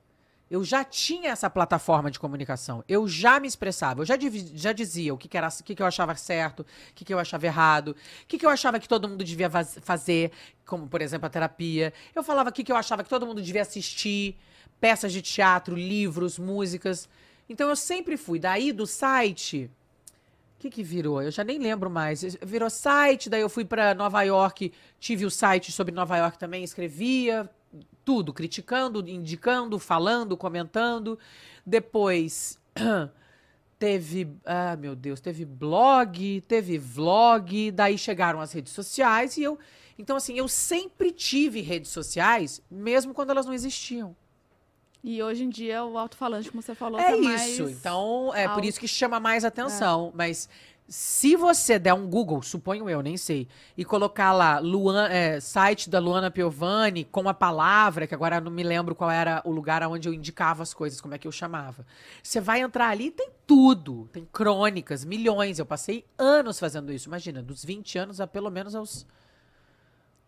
[0.51, 2.83] Eu já tinha essa plataforma de comunicação.
[2.89, 4.01] Eu já me expressava.
[4.01, 4.15] Eu já,
[4.55, 7.12] já dizia o que, que era, o que, que eu achava certo, o que, que
[7.12, 10.33] eu achava errado, o que, que eu achava que todo mundo devia fazer,
[10.65, 11.93] como, por exemplo, a terapia.
[12.15, 14.35] Eu falava o que, que eu achava que todo mundo devia assistir,
[14.81, 17.07] peças de teatro, livros, músicas.
[17.51, 18.39] Então, eu sempre fui.
[18.39, 19.70] Daí, do site,
[20.59, 21.22] o que, que virou?
[21.22, 22.36] Eu já nem lembro mais.
[22.43, 26.64] Virou site, daí eu fui para Nova York, tive o site sobre Nova York também,
[26.64, 27.48] escrevia
[28.05, 31.16] tudo, criticando, indicando, falando, comentando.
[31.64, 32.59] Depois
[33.78, 39.60] teve, ah, meu Deus, teve blog, teve vlog, daí chegaram as redes sociais e eu,
[39.97, 44.16] então assim, eu sempre tive redes sociais, mesmo quando elas não existiam.
[45.03, 47.65] E hoje em dia o alto-falante, como você falou, É tá isso.
[47.69, 48.65] Então, é por alto.
[48.65, 50.12] isso que chama mais atenção.
[50.15, 50.49] Mas
[50.89, 53.47] se você der um Google, suponho eu, nem sei,
[53.77, 58.51] e colocar lá Luan, é, site da Luana Piovani com a palavra, que agora não
[58.51, 61.33] me lembro qual era o lugar onde eu indicava as coisas, como é que eu
[61.33, 61.85] chamava.
[62.23, 64.09] Você vai entrar ali e tem tudo.
[64.12, 65.59] Tem crônicas, milhões.
[65.59, 67.07] Eu passei anos fazendo isso.
[67.07, 69.07] Imagina, dos 20 anos a pelo menos aos.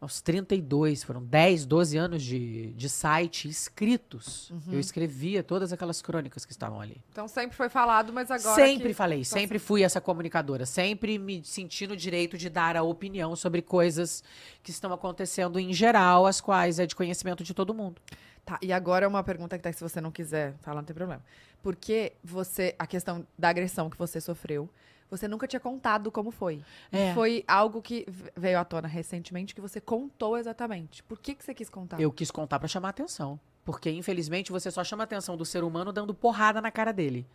[0.01, 4.51] Aos 32, foram 10, 12 anos de, de site escritos.
[4.73, 6.97] Eu escrevia todas aquelas crônicas que estavam ali.
[7.13, 11.19] Então sempre foi falado, mas agora sempre que- falei, tá sempre fui essa comunicadora, sempre
[11.19, 14.25] me senti no direito de dar a opinião sobre coisas
[14.63, 18.01] que estão acontecendo em geral, as quais é de conhecimento de todo mundo.
[18.43, 21.23] Tá, e agora uma pergunta que tá, se você não quiser falar, não tem problema.
[21.63, 24.67] Porque você, a questão da agressão que você sofreu,
[25.11, 26.63] você nunca tinha contado como foi.
[26.93, 27.13] É.
[27.15, 28.07] Foi algo que
[28.37, 31.03] veio à tona recentemente que você contou exatamente.
[31.03, 32.01] Por que, que você quis contar?
[32.01, 33.39] Eu quis contar pra chamar atenção.
[33.65, 37.27] Porque, infelizmente, você só chama a atenção do ser humano dando porrada na cara dele.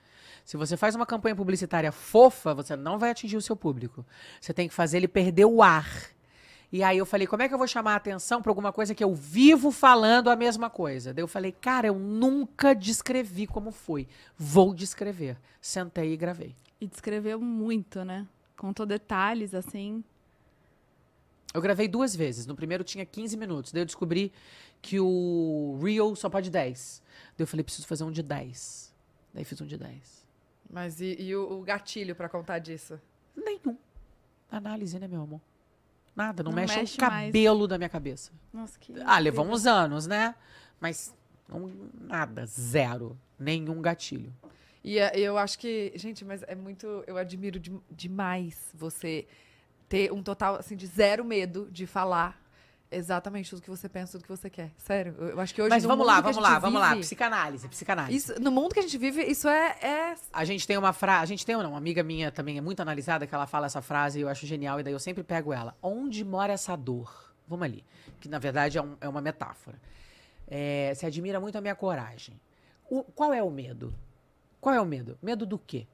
[0.43, 4.05] Se você faz uma campanha publicitária fofa, você não vai atingir o seu público.
[4.39, 5.87] Você tem que fazer ele perder o ar.
[6.71, 8.93] E aí eu falei, como é que eu vou chamar a atenção pra alguma coisa
[8.93, 11.13] que eu vivo falando a mesma coisa?
[11.13, 14.07] Daí eu falei, cara, eu nunca descrevi como foi.
[14.37, 15.37] Vou descrever.
[15.61, 16.55] Sentei e gravei.
[16.79, 18.27] E descreveu muito, né?
[18.57, 20.03] Contou detalhes, assim.
[21.53, 22.45] Eu gravei duas vezes.
[22.45, 23.71] No primeiro tinha 15 minutos.
[23.71, 24.31] Daí eu descobri
[24.81, 27.01] que o Real só pode 10.
[27.37, 28.93] Daí eu falei, preciso fazer um de 10.
[29.33, 30.25] Daí fiz um de 10.
[30.69, 32.99] Mas e, e o, o gatilho pra contar disso?
[33.35, 33.77] Nenhum.
[34.51, 35.41] Análise, né, meu amor?
[36.15, 37.27] Nada, não, Não mexe, mexe um mais.
[37.27, 38.31] cabelo da minha cabeça.
[38.53, 38.93] Nossa, que.
[39.05, 40.33] Ah, levou uns anos, né?
[40.79, 41.13] Mas
[41.47, 41.69] não-
[41.99, 43.17] nada, zero.
[43.37, 44.33] Nenhum gatilho.
[44.87, 47.03] E é, eu acho que, gente, mas é muito.
[47.07, 49.25] Eu admiro de- demais você
[49.89, 52.39] ter um total, assim, de zero medo de falar
[52.91, 54.71] exatamente tudo que você pensa, tudo que você quer.
[54.77, 55.15] Sério.
[55.19, 55.71] Eu acho que hoje.
[55.71, 56.89] Mas no vamos mundo lá, vamos lá, gente vamos lá.
[56.89, 58.15] vive, Psicanálise, psicanálise.
[58.17, 59.75] Isso, no mundo que a gente vive, isso é.
[59.81, 62.61] é A gente tem uma frase, a gente tem não, uma amiga minha também é
[62.61, 65.23] muito analisada que ela fala essa frase e eu acho genial e daí eu sempre
[65.23, 65.75] pego ela.
[65.81, 67.33] Onde mora essa dor?
[67.47, 67.83] Vamos ali,
[68.21, 69.81] que na verdade é, um- é uma metáfora.
[70.47, 72.39] É, você admira muito a minha coragem.
[72.87, 73.91] O- qual é o medo?
[74.65, 75.15] Qual é o medo?
[75.21, 75.85] Medo do quê?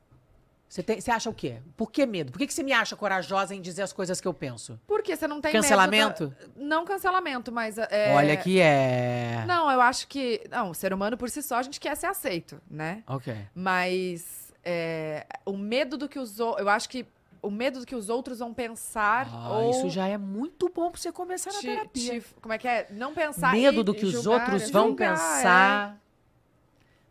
[0.70, 1.58] Você, tem- você acha o quê?
[1.76, 2.32] Por que medo?
[2.32, 4.80] Por que, que você me acha corajosa em dizer as coisas que eu penso?
[4.88, 6.28] Porque você não tem Cancelamento?
[6.30, 7.78] da- Não cancelamento, mas.
[7.78, 8.14] É...
[8.16, 9.44] Olha que é.
[9.46, 10.42] Não, eu acho que.
[10.50, 13.04] Não, o ser humano por si só a gente quer ser aceito, né?
[13.08, 13.36] Ok.
[13.54, 16.62] Mas é, o medo do que os outros.
[16.66, 17.06] Eu acho que
[17.42, 19.28] o medo do que os outros vão pensar.
[19.30, 22.22] Ah, ou isso já é muito bom pra você começar na te- terapia.
[22.22, 22.88] te- como é que é?
[22.92, 23.52] Não pensar.
[23.54, 24.72] Medo e- do que os outros é.
[24.72, 25.98] vão Julgar, pensar.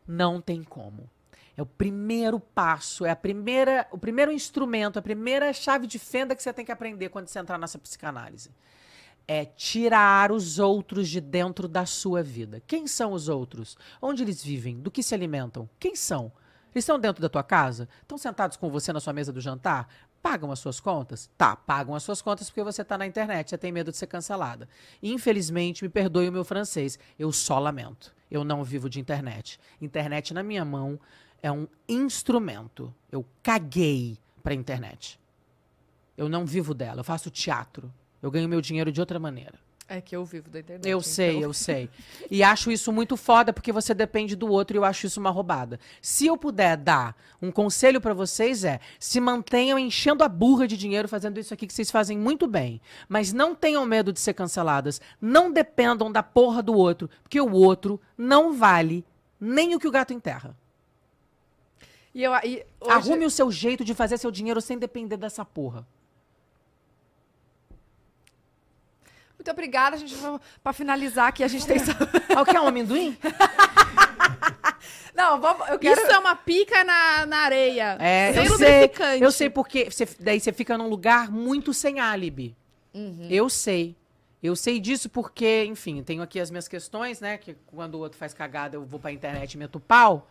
[0.08, 1.06] Não tem como.
[1.56, 6.34] É o primeiro passo, é a primeira, o primeiro instrumento, a primeira chave de fenda
[6.34, 8.50] que você tem que aprender quando você entrar nessa psicanálise.
[9.26, 12.62] É tirar os outros de dentro da sua vida.
[12.66, 13.76] Quem são os outros?
[14.00, 14.80] Onde eles vivem?
[14.80, 15.68] Do que se alimentam?
[15.78, 16.32] Quem são?
[16.74, 17.88] Eles estão dentro da tua casa?
[18.00, 19.88] Estão sentados com você na sua mesa do jantar?
[20.22, 21.30] Pagam as suas contas?
[21.36, 24.06] Tá, pagam as suas contas porque você está na internet, você tem medo de ser
[24.06, 24.68] cancelada.
[25.02, 28.14] Infelizmente, me perdoe o meu francês, eu só lamento.
[28.30, 29.58] Eu não vivo de internet.
[29.80, 31.00] Internet na minha mão
[31.42, 32.94] é um instrumento.
[33.10, 35.18] Eu caguei pra internet.
[36.16, 37.92] Eu não vivo dela, eu faço teatro.
[38.22, 39.58] Eu ganho meu dinheiro de outra maneira.
[39.92, 40.88] É que eu vivo da internet.
[40.88, 41.42] Eu sei, então.
[41.42, 41.90] eu sei.
[42.30, 45.30] E acho isso muito foda porque você depende do outro e eu acho isso uma
[45.30, 45.80] roubada.
[46.00, 50.76] Se eu puder dar um conselho pra vocês é: se mantenham enchendo a burra de
[50.76, 54.32] dinheiro fazendo isso aqui que vocês fazem muito bem, mas não tenham medo de ser
[54.32, 59.04] canceladas, não dependam da porra do outro, porque o outro não vale
[59.40, 60.56] nem o que o gato enterra.
[62.14, 65.44] E eu, e hoje, Arrume o seu jeito de fazer seu dinheiro sem depender dessa
[65.44, 65.86] porra.
[69.38, 71.78] Muito obrigada, a gente vai pra finalizar aqui, a gente tem.
[72.36, 73.16] Ah, o que é um amendoim?
[75.14, 76.00] Não, vamos, eu quero...
[76.00, 77.96] Isso é uma pica na, na areia.
[78.00, 82.00] É, Sem eu sei, eu sei porque você- daí você fica num lugar muito sem
[82.00, 82.54] álibi.
[82.94, 83.26] Uhum.
[83.30, 83.96] Eu sei.
[84.42, 87.36] Eu sei disso porque, enfim, tenho aqui as minhas questões, né?
[87.36, 90.28] Que quando o outro faz cagada, eu vou pra internet e meto o pau.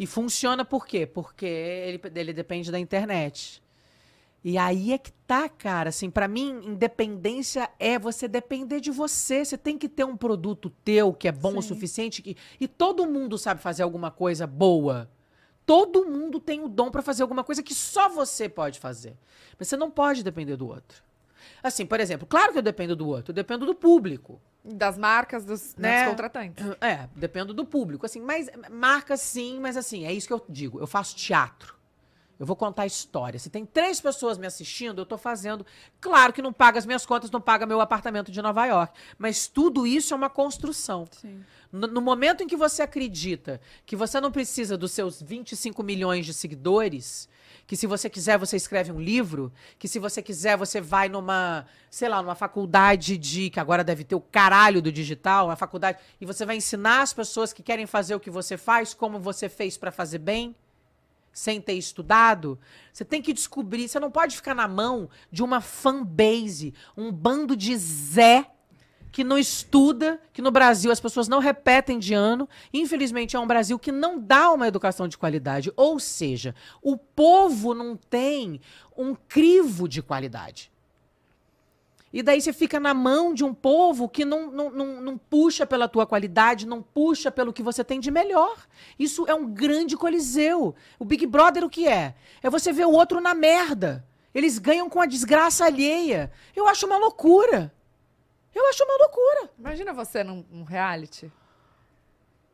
[0.00, 1.04] E funciona por quê?
[1.04, 3.62] Porque ele, ele depende da internet.
[4.42, 5.90] E aí é que tá, cara.
[5.90, 9.44] Assim, para mim, independência é você depender de você.
[9.44, 11.68] Você tem que ter um produto teu que é bom o Sim.
[11.68, 12.22] suficiente.
[12.22, 15.06] Que, e todo mundo sabe fazer alguma coisa boa.
[15.66, 19.18] Todo mundo tem o dom pra fazer alguma coisa que só você pode fazer.
[19.58, 21.02] Mas você não pode depender do outro.
[21.62, 24.40] Assim, por exemplo, claro que eu dependo do outro, eu dependo do público.
[24.62, 26.00] Das marcas, dos, né, Né?
[26.04, 26.64] dos contratantes.
[26.80, 28.04] É, dependo do público.
[28.04, 30.78] Assim, mas marca sim, mas assim, é isso que eu digo.
[30.78, 31.79] Eu faço teatro.
[32.40, 33.38] Eu vou contar história.
[33.38, 35.66] Se tem três pessoas me assistindo, eu tô fazendo.
[36.00, 38.98] Claro que não paga as minhas contas, não paga meu apartamento de Nova York.
[39.18, 41.06] Mas tudo isso é uma construção.
[41.10, 41.44] Sim.
[41.70, 46.24] No, no momento em que você acredita que você não precisa dos seus 25 milhões
[46.24, 47.28] de seguidores,
[47.66, 51.66] que se você quiser você escreve um livro, que se você quiser você vai numa,
[51.90, 55.98] sei lá, numa faculdade de, que agora deve ter o caralho do digital, uma faculdade,
[56.18, 59.46] e você vai ensinar as pessoas que querem fazer o que você faz, como você
[59.46, 60.56] fez para fazer bem,
[61.32, 62.58] sem ter estudado,
[62.92, 67.56] você tem que descobrir, você não pode ficar na mão de uma fanbase, um bando
[67.56, 68.50] de Zé
[69.10, 72.48] que não estuda, que no Brasil as pessoas não repetem de ano.
[72.72, 75.72] Infelizmente, é um Brasil que não dá uma educação de qualidade.
[75.76, 78.60] Ou seja, o povo não tem
[78.96, 80.69] um crivo de qualidade.
[82.12, 85.64] E daí você fica na mão de um povo que não, não, não, não puxa
[85.64, 88.66] pela tua qualidade, não puxa pelo que você tem de melhor.
[88.98, 90.74] Isso é um grande coliseu.
[90.98, 92.14] O Big Brother o que é?
[92.42, 94.04] É você ver o outro na merda.
[94.34, 96.32] Eles ganham com a desgraça alheia.
[96.54, 97.72] Eu acho uma loucura.
[98.52, 99.50] Eu acho uma loucura.
[99.56, 101.30] Imagina você num, num reality.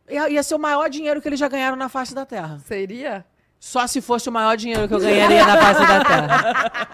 [0.09, 2.59] Ia, ia ser o maior dinheiro que eles já ganharam na face da Terra.
[2.67, 3.25] Seria?
[3.59, 6.89] Só se fosse o maior dinheiro que eu ganharia na face da Terra.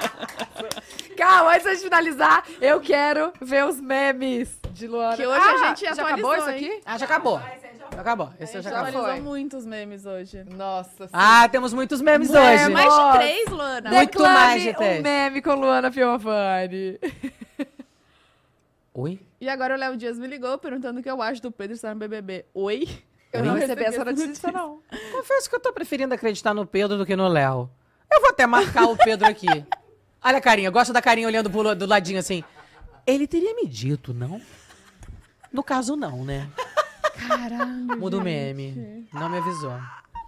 [1.22, 5.16] Calma, antes de finalizar, eu quero ver os memes de Luana.
[5.16, 6.56] Que hoje Ah, a gente já acabou isso hein?
[6.56, 6.80] aqui?
[6.84, 7.40] Ah, já acabou.
[7.94, 8.32] Já acabou.
[8.40, 9.00] Esse já Já acabou.
[9.02, 10.44] Atualizou muitos memes hoje.
[10.50, 11.06] Nossa.
[11.06, 11.12] sim.
[11.12, 12.68] Ah, temos muitos memes Muito hoje.
[12.70, 13.18] mais- Nossa.
[13.18, 13.90] de três, Luana.
[13.90, 14.98] Muito Declame mais de três.
[14.98, 16.98] um meme com Luana Piovani.
[18.94, 19.20] Oi?
[19.40, 21.94] E agora o Léo Dias me ligou perguntando o que eu acho do Pedro estar
[21.94, 22.44] no BBB.
[22.54, 22.88] Oi?
[23.32, 24.80] Eu não recebi essa notícia, não.
[25.12, 27.70] Confesso que eu tô preferindo acreditar no Pedro do que no Léo.
[28.10, 29.46] Eu vou até marcar o Pedro aqui.
[30.24, 32.44] Olha a carinha, gosta da carinha olhando pro, do ladinho assim.
[33.06, 34.40] Ele teria me dito, não?
[35.52, 36.48] No caso, não, né?
[37.28, 37.98] Caralho.
[37.98, 39.08] Muda o meme.
[39.12, 39.78] Não me avisou.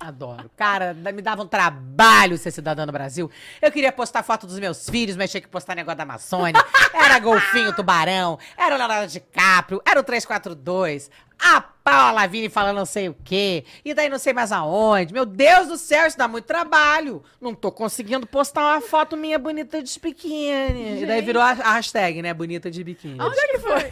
[0.00, 0.50] Adoro.
[0.56, 3.30] Cara, me dava um trabalho ser cidadã no Brasil.
[3.60, 6.62] Eu queria postar foto dos meus filhos, mas tinha que postar negócio da Amazônia.
[6.92, 8.38] Era golfinho, tubarão.
[8.56, 9.80] Era o Leonardo DiCaprio.
[9.84, 11.10] Era o 342.
[11.38, 13.64] A Paula Lavigne falando não sei o quê.
[13.84, 15.12] E daí não sei mais aonde.
[15.12, 17.22] Meu Deus do céu, isso dá muito trabalho.
[17.40, 21.02] Não tô conseguindo postar uma foto minha bonita de biquíni.
[21.02, 22.32] E daí virou a hashtag, né?
[22.32, 23.20] Bonita de biquíni.
[23.20, 23.90] Onde é que foi?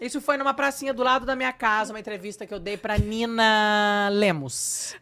[0.00, 2.98] Isso foi numa pracinha do lado da minha casa, uma entrevista que eu dei pra
[2.98, 4.94] Nina Lemos.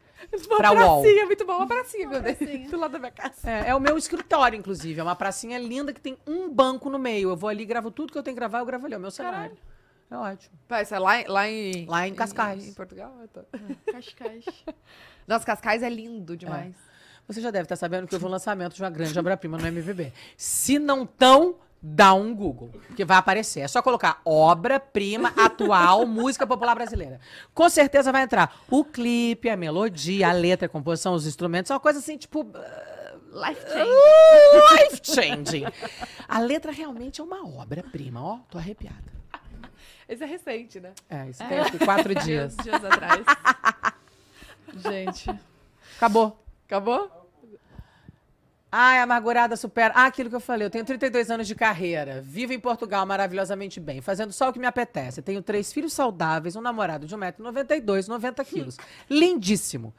[0.57, 1.03] Pra uma UOL.
[1.03, 1.57] pracinha, muito bom.
[1.57, 2.39] Uma pracinha, meu Deus.
[2.71, 3.35] Do lado da minha casa.
[3.51, 5.01] É, é o meu escritório, inclusive.
[5.01, 7.31] É uma pracinha linda que tem um banco no meio.
[7.31, 8.95] Eu vou ali, gravo tudo que eu tenho que gravar, eu gravo ali.
[8.95, 9.57] É o meu cenário.
[10.11, 10.55] É ótimo.
[10.67, 11.87] Pai, isso é lá, em- lá em...
[11.87, 12.67] Lá em Cascais.
[12.67, 13.15] Em, Portugal?
[13.21, 13.45] Eu tô-
[13.93, 14.45] Cascais.
[15.27, 16.75] Nossa, Cascais é lindo demais.
[17.29, 20.13] Você já deve estar sabendo que houve um lançamento de uma grande obra-prima no MVB.
[20.37, 23.61] Se não tão, dá um Google, que vai aparecer.
[23.61, 27.21] É só colocar obra-prima atual, música popular brasileira.
[27.55, 31.71] Com certeza vai entrar o clipe, a melodia, a letra, a composição, os instrumentos.
[31.71, 32.47] É uma coisa assim, tipo...
[33.33, 34.83] Life change.
[34.83, 35.65] Life changing.
[36.29, 38.39] A letra realmente é uma obra-prima, ó.
[38.51, 39.11] Tô arrepiada.
[40.09, 40.93] Esse é recente, né?
[41.09, 42.57] É, isso tem acho que quatro dias.
[42.57, 43.25] Dias, dias atrás.
[44.83, 45.31] Gente.
[45.97, 46.45] Acabou.
[46.67, 47.20] Acabou?
[48.73, 49.93] Ai, amargurada supera.
[49.97, 50.67] Ah, aquilo que eu falei.
[50.67, 52.21] Eu tenho 32 anos de carreira.
[52.21, 55.21] Vivo em Portugal maravilhosamente bem, fazendo só o que me apetece.
[55.23, 58.77] Tenho três filhos saudáveis, um namorado de 1,92m, 90 quilos.
[59.11, 59.93] Lindíssimo.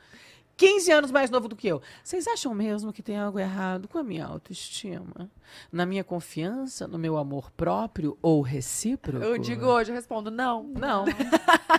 [0.55, 1.81] 15 anos mais novo do que eu.
[2.03, 5.29] Vocês acham mesmo que tem algo errado com a minha autoestima?
[5.71, 9.23] Na minha confiança, no meu amor próprio ou recíproco?
[9.23, 10.63] Eu digo hoje, eu respondo não.
[10.63, 11.05] Não.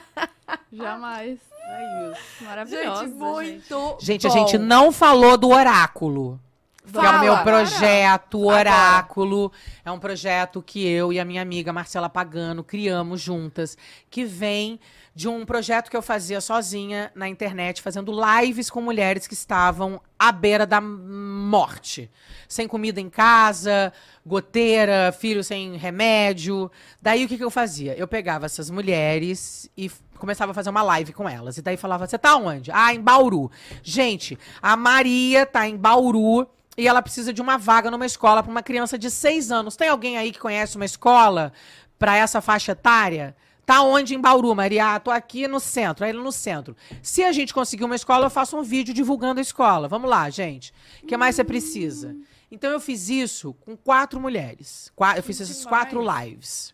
[0.72, 1.38] Jamais.
[1.64, 2.44] É isso.
[2.44, 3.04] Maravilhosa.
[3.04, 4.36] Gente, muito Gente, a bom.
[4.36, 6.40] gente não falou do oráculo.
[6.84, 7.18] Que é o Fala.
[7.20, 8.70] meu projeto Agora.
[8.70, 9.52] Oráculo.
[9.84, 13.76] É um projeto que eu e a minha amiga Marcela Pagano criamos juntas,
[14.10, 14.80] que vem
[15.14, 20.00] de um projeto que eu fazia sozinha na internet, fazendo lives com mulheres que estavam
[20.18, 22.10] à beira da morte.
[22.48, 23.92] Sem comida em casa,
[24.24, 26.70] goteira, filho sem remédio.
[27.00, 27.94] Daí o que, que eu fazia?
[27.94, 31.58] Eu pegava essas mulheres e começava a fazer uma live com elas.
[31.58, 32.70] E daí falava: Você tá onde?
[32.72, 33.50] Ah, em Bauru.
[33.82, 38.50] Gente, a Maria tá em Bauru e ela precisa de uma vaga numa escola para
[38.50, 39.76] uma criança de seis anos.
[39.76, 41.52] Tem alguém aí que conhece uma escola
[41.98, 43.36] para essa faixa etária?
[43.64, 44.94] Tá onde em Bauru, Maria?
[44.94, 46.04] Ah, tô aqui no centro.
[46.04, 46.76] Aí no centro.
[47.00, 49.86] Se a gente conseguir uma escola, eu faço um vídeo divulgando a escola.
[49.86, 50.72] Vamos lá, gente.
[51.02, 52.16] O que mais você precisa?
[52.50, 54.92] Então eu fiz isso com quatro mulheres.
[55.16, 56.71] Eu fiz essas quatro lives.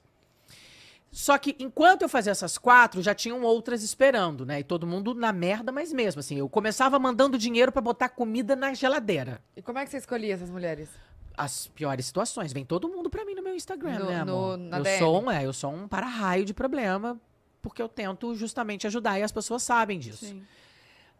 [1.10, 4.60] Só que enquanto eu fazia essas quatro, já tinham outras esperando, né?
[4.60, 8.54] E todo mundo na merda, mas mesmo assim, eu começava mandando dinheiro pra botar comida
[8.54, 9.40] na geladeira.
[9.56, 10.88] E como é que você escolhia essas mulheres?
[11.36, 14.58] As piores situações, vem todo mundo pra mim no meu Instagram, No- né, no- amor?
[14.58, 14.98] na eu DM.
[14.98, 17.18] sou um, é, eu sou um para-raio de problema,
[17.62, 20.26] porque eu tento justamente ajudar e as pessoas sabem disso.
[20.26, 20.42] Sim.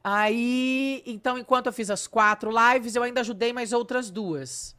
[0.05, 4.77] Aí, então, enquanto eu fiz as quatro lives, eu ainda ajudei mais outras duas.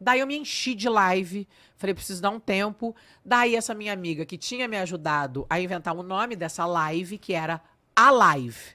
[0.00, 1.46] Daí eu me enchi de live,
[1.76, 2.94] falei, preciso dar um tempo.
[3.24, 7.32] Daí essa minha amiga que tinha me ajudado a inventar o nome dessa live, que
[7.32, 7.60] era
[7.96, 8.74] a live,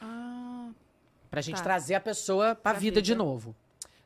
[0.00, 0.68] Ah,
[1.30, 1.62] pra gente Tá.
[1.62, 3.22] trazer a pessoa pra, Pra vida, de vida.
[3.24, 3.54] novo.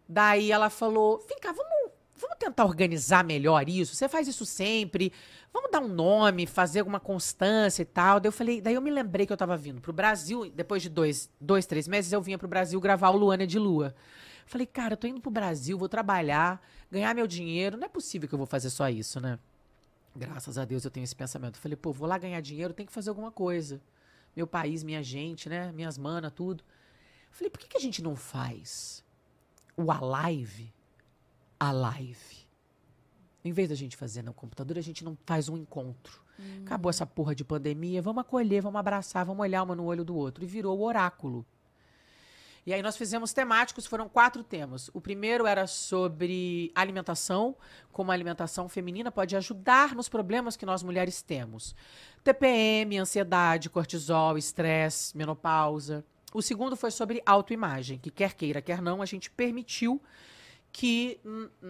[0.09, 3.95] Daí ela falou: "Vem cá, vamos, vamos tentar organizar melhor isso.
[3.95, 5.13] Você faz isso sempre.
[5.53, 8.91] Vamos dar um nome, fazer alguma constância e tal." Daí eu falei, daí eu me
[8.91, 12.39] lembrei que eu tava vindo pro Brasil, depois de dois, dois três meses, eu vinha
[12.39, 13.95] pro Brasil gravar o Luana de Lua.
[14.49, 17.77] Falei, cara, eu tô indo pro Brasil, vou trabalhar, ganhar meu dinheiro.
[17.77, 19.39] Não é possível que eu vou fazer só isso, né?
[20.17, 21.59] Graças a Deus eu tenho esse pensamento.
[21.59, 23.79] Falei, pô, vou lá ganhar dinheiro, tem que fazer alguma coisa.
[24.35, 25.71] Meu país, minha gente, né?
[25.73, 26.65] Minhas manas, tudo.
[27.31, 29.05] Falei, por que, que a gente não faz
[29.77, 30.73] o Alive
[31.61, 32.49] Alive?
[33.45, 36.23] Em vez da gente fazer no computador, a gente não faz um encontro.
[36.65, 40.17] Acabou essa porra de pandemia, vamos acolher, vamos abraçar, vamos olhar uma no olho do
[40.17, 40.43] outro.
[40.43, 41.45] E virou o oráculo.
[42.69, 44.91] E aí nós fizemos temáticos, foram quatro temas.
[44.93, 47.57] O primeiro era sobre alimentação,
[47.91, 51.75] como a alimentação feminina pode ajudar nos problemas que nós mulheres temos.
[52.23, 56.05] TPM, ansiedade, cortisol, estresse, menopausa.
[56.35, 59.99] O segundo foi sobre autoimagem, que quer queira, quer não, a gente permitiu
[60.71, 61.19] que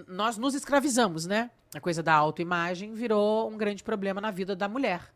[0.08, 1.48] nós nos escravizamos, né?
[1.76, 5.14] A coisa da autoimagem virou um grande problema na vida da mulher.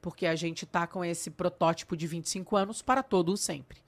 [0.00, 3.83] Porque a gente tá com esse protótipo de 25 anos para todo o sempre.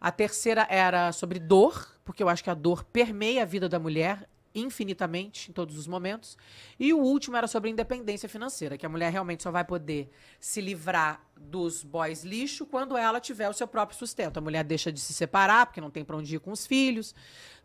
[0.00, 3.78] A terceira era sobre dor, porque eu acho que a dor permeia a vida da
[3.78, 6.36] mulher infinitamente em todos os momentos.
[6.80, 10.10] E o último era sobre independência financeira, que a mulher realmente só vai poder
[10.40, 14.38] se livrar dos boys lixo quando ela tiver o seu próprio sustento.
[14.38, 17.14] A mulher deixa de se separar porque não tem para onde ir com os filhos,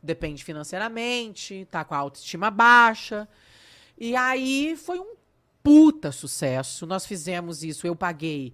[0.04, 3.28] depende financeiramente, tá com a autoestima baixa.
[3.98, 5.16] E aí foi um
[5.64, 6.86] puta sucesso.
[6.86, 8.54] Nós fizemos isso, eu paguei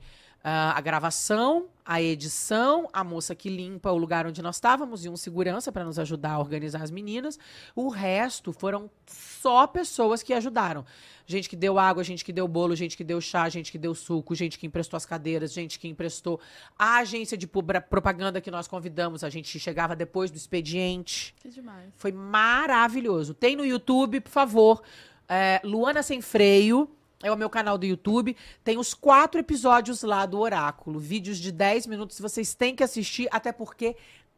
[0.50, 5.18] a gravação, a edição, a moça que limpa o lugar onde nós estávamos e um
[5.18, 7.38] segurança para nos ajudar a organizar as meninas.
[7.76, 10.86] O resto foram só pessoas que ajudaram.
[11.26, 13.94] Gente que deu água, gente que deu bolo, gente que deu chá, gente que deu
[13.94, 16.40] suco, gente que emprestou as cadeiras, gente que emprestou
[16.80, 19.26] a agência de propaganda que nós convidamos.
[19.26, 21.36] A gente chegava depois do expediente.
[21.42, 21.92] Que demais.
[21.98, 23.34] Foi maravilhoso.
[23.34, 24.82] Tem no YouTube, por favor.
[25.28, 26.90] é, Luana Sem Freio.
[27.24, 28.36] É o meu canal do YouTube.
[28.64, 31.00] Tem os quatro episódios lá do Oráculo.
[31.00, 32.20] Vídeos de 10 minutos.
[32.20, 33.96] Vocês têm que assistir, até porque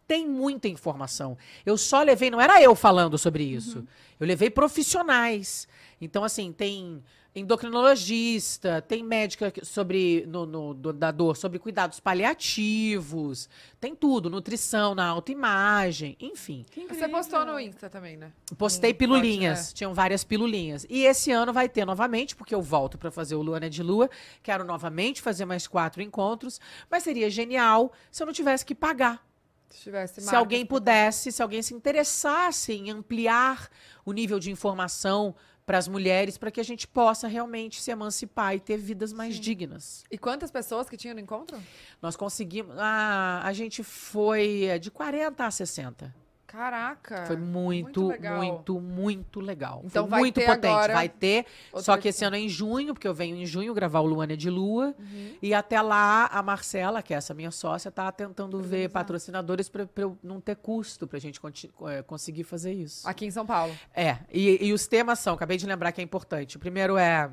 [0.08, 1.38] tem muita informação.
[1.66, 3.86] Eu só levei, não era eu falando sobre isso.
[4.20, 5.68] Eu levei profissionais.
[6.02, 7.04] Então, assim, tem
[7.40, 13.50] endocrinologista, tem médica sobre no, no- do- da dor, sobre cuidados paliativos,
[13.80, 16.66] tem tudo, nutrição na autoimagem, enfim.
[16.70, 18.32] Que Você postou no Insta também, né?
[18.58, 20.86] Postei pilulinhas, corte, tinham várias pilulinhas.
[20.90, 24.10] E esse ano vai ter novamente, porque eu volto pra fazer o Luana de Lua.
[24.44, 26.60] Quero novamente fazer mais quatro encontros.
[26.90, 29.26] Mas seria genial se eu não tivesse que pagar.
[29.70, 33.70] Se tivesse Se alguém pudesse, se alguém se interessasse em ampliar
[34.04, 35.36] o nível de informação
[35.70, 39.40] para as mulheres, para que a gente possa realmente se emancipar e ter vidas mais
[39.40, 40.04] dignas.
[40.10, 41.62] E quantas pessoas que tinham no encontro?
[42.02, 42.76] Nós conseguimos.
[42.76, 46.16] Ah, a gente foi é, de 40 a 60.
[46.50, 47.28] Caraca.
[47.28, 48.38] Foi muito, legal.
[48.38, 49.84] muito, muito legal.
[49.86, 50.66] Então Foi vai muito ter potente.
[50.66, 51.46] agora Vai ter.
[51.76, 54.36] Só que esse ano é em junho, porque eu venho em junho gravar o Luana
[54.36, 54.96] de Lua.
[54.98, 55.36] Uhum.
[55.44, 59.88] E até lá, a Marcela, que é essa minha sócia, tá tentando ver patrocinadores para
[59.98, 61.40] eu não ter custo pra gente
[61.88, 63.08] eh, conseguir fazer isso.
[63.08, 63.76] Aqui em São Paulo.
[63.94, 66.58] É, e, e os temas são, acabei de lembrar que é importante.
[66.58, 67.30] O primeiro é.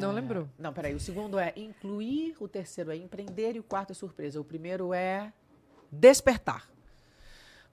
[0.00, 0.48] Não lembrou.
[0.58, 0.94] Não, peraí.
[0.94, 4.40] O segundo é incluir, o terceiro é empreender e o quarto é surpresa.
[4.40, 5.30] O primeiro é
[5.90, 6.68] despertar.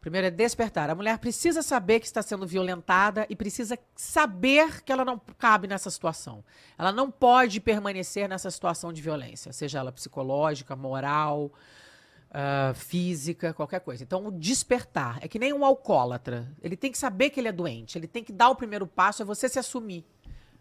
[0.01, 0.89] Primeiro é despertar.
[0.89, 5.65] A mulher precisa saber que está sendo violentada e precisa saber que ela não cabe
[5.65, 6.43] nessa situação.
[6.77, 11.53] Ela não pode permanecer nessa situação de violência, seja ela psicológica, moral,
[12.35, 14.03] ah, física, qualquer coisa.
[14.03, 16.51] Então, o despertar é que nem um alcoólatra.
[16.63, 17.95] Ele tem que saber que ele é doente.
[17.95, 20.03] Ele tem que dar o primeiro passo, é você se assumir.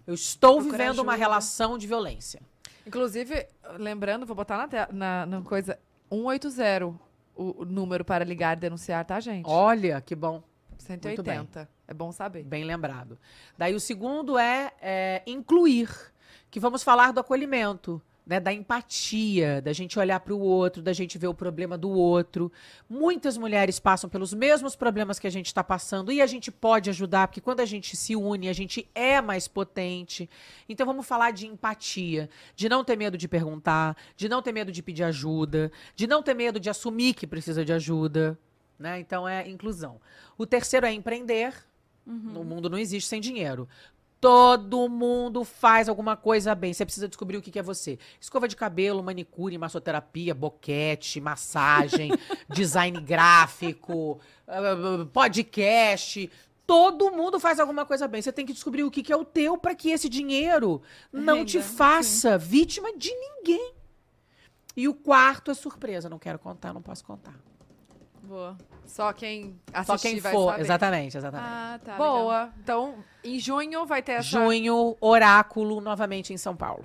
[0.07, 2.43] Eu estou Procurar vivendo uma relação de violência.
[2.87, 3.49] Inclusive,
[3.79, 5.79] lembrando, vou botar na, na, na coisa
[6.11, 7.01] 180
[7.43, 9.49] o, número para ligar e denunciar, tá, gente?
[9.49, 10.43] Olha, que bom.
[10.79, 11.69] 180.
[11.87, 12.43] É bom saber.
[12.43, 13.19] Bem lembrado.
[13.57, 15.89] Daí o segundo é, é, incluir,
[16.51, 20.93] que vamos falar do acolhimento, né, da empatia, da gente olhar para o outro, da
[20.93, 22.53] gente ver o problema do outro.
[22.89, 26.89] Muitas mulheres passam pelos mesmos problemas que a gente está passando e a gente pode
[26.89, 30.31] ajudar, porque quando a gente se une, a gente é mais potente.
[30.69, 34.71] Então vamos falar de empatia, de não ter medo de perguntar, de não ter medo
[34.71, 38.39] de pedir ajuda, de não ter medo de assumir que precisa de ajuda.
[38.79, 39.01] Né?
[39.01, 40.01] Então é inclusão.
[40.39, 41.55] O terceiro é empreender.
[42.05, 43.69] No mundo não existe sem dinheiro.
[44.23, 46.73] Todo mundo faz alguma coisa bem.
[46.73, 47.99] Você precisa descobrir o que que é você.
[48.21, 52.13] Escova de cabelo, manicure, massoterapia, boquete, massagem,
[52.49, 54.21] design gráfico,
[55.13, 56.31] podcast.
[56.65, 58.23] Todo mundo faz alguma coisa bem.
[58.23, 60.81] Você tem que descobrir o que que é o teu para que esse dinheiro
[61.13, 63.75] não te faça vítima de ninguém.
[64.77, 66.09] E o quarto é surpresa.
[66.09, 67.35] Não quero contar, não posso contar.
[68.23, 68.57] Boa.
[68.87, 70.51] Só quem assistir Só quem vai for.
[70.51, 70.63] saber.
[70.63, 71.49] Exatamente, exatamente.
[71.51, 71.93] Ah, tá.
[71.93, 72.09] legal.
[72.19, 72.53] Boa.
[72.59, 74.29] Então, em junho vai ter essa...
[74.29, 76.85] Junho, Oráculo, novamente em São Paulo.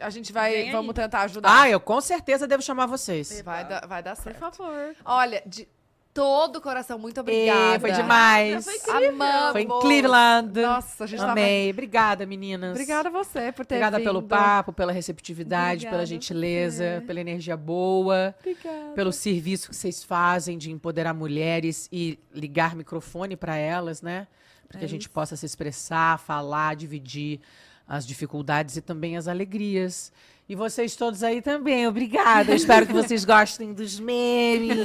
[0.00, 0.50] A gente vai...
[0.52, 0.72] Vem aí.
[0.72, 1.62] Vamos tentar ajudar.
[1.62, 3.42] Ah, eu com certeza devo chamar vocês.
[3.42, 4.38] Vai, dar, vai dar Por certo.
[4.38, 4.96] favor.
[5.04, 5.68] Olha, de
[6.14, 7.76] todo o coração, muito obrigada.
[7.76, 8.64] E foi demais.
[8.64, 9.08] Foi incrível.
[9.08, 9.52] Amamos.
[9.52, 10.60] Foi em Cleveland.
[10.60, 11.32] Nossa, a gente tava...
[11.32, 11.70] Amei.
[11.70, 12.70] Obrigada, meninas.
[12.72, 14.06] Obrigada a você por ter Obrigada vindo.
[14.06, 17.06] pelo papo, pela receptividade, Obrigada pela gentileza, você.
[17.06, 18.92] pela energia boa, Obrigada.
[18.94, 24.26] pelo serviço que vocês fazem de empoderar mulheres e ligar microfone para elas, né?
[24.68, 25.10] Para que É a gente isso.
[25.10, 27.40] possa se expressar, falar, dividir
[27.88, 30.12] as dificuldades e também as alegrias.
[30.52, 32.52] E vocês todos aí também, obrigada.
[32.52, 34.76] Eu espero que vocês gostem dos memes.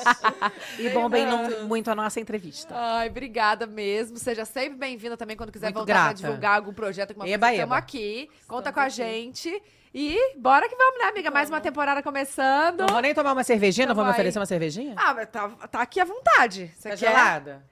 [0.80, 2.74] e bombem num- muito a nossa entrevista.
[2.74, 4.16] Ai, obrigada mesmo.
[4.16, 6.14] Seja sempre bem-vinda também quando quiser Muito voltar pra grata.
[6.22, 7.62] divulgar algum projeto, alguma Eba, coisa.
[7.64, 8.30] Estamos aqui.
[8.48, 8.94] Conta Estamos com a aqui.
[8.96, 9.62] gente.
[9.92, 11.30] E bora que vamos, né, amiga?
[11.30, 12.80] Mais uma temporada começando.
[12.80, 14.94] Não vou nem tomar uma cervejinha, não Então vou me oferecer uma cervejinha?
[14.96, 16.72] Ah, mas tá, tá aqui à vontade.
[16.78, 17.08] Você Tá quer?
[17.08, 17.62] gelada?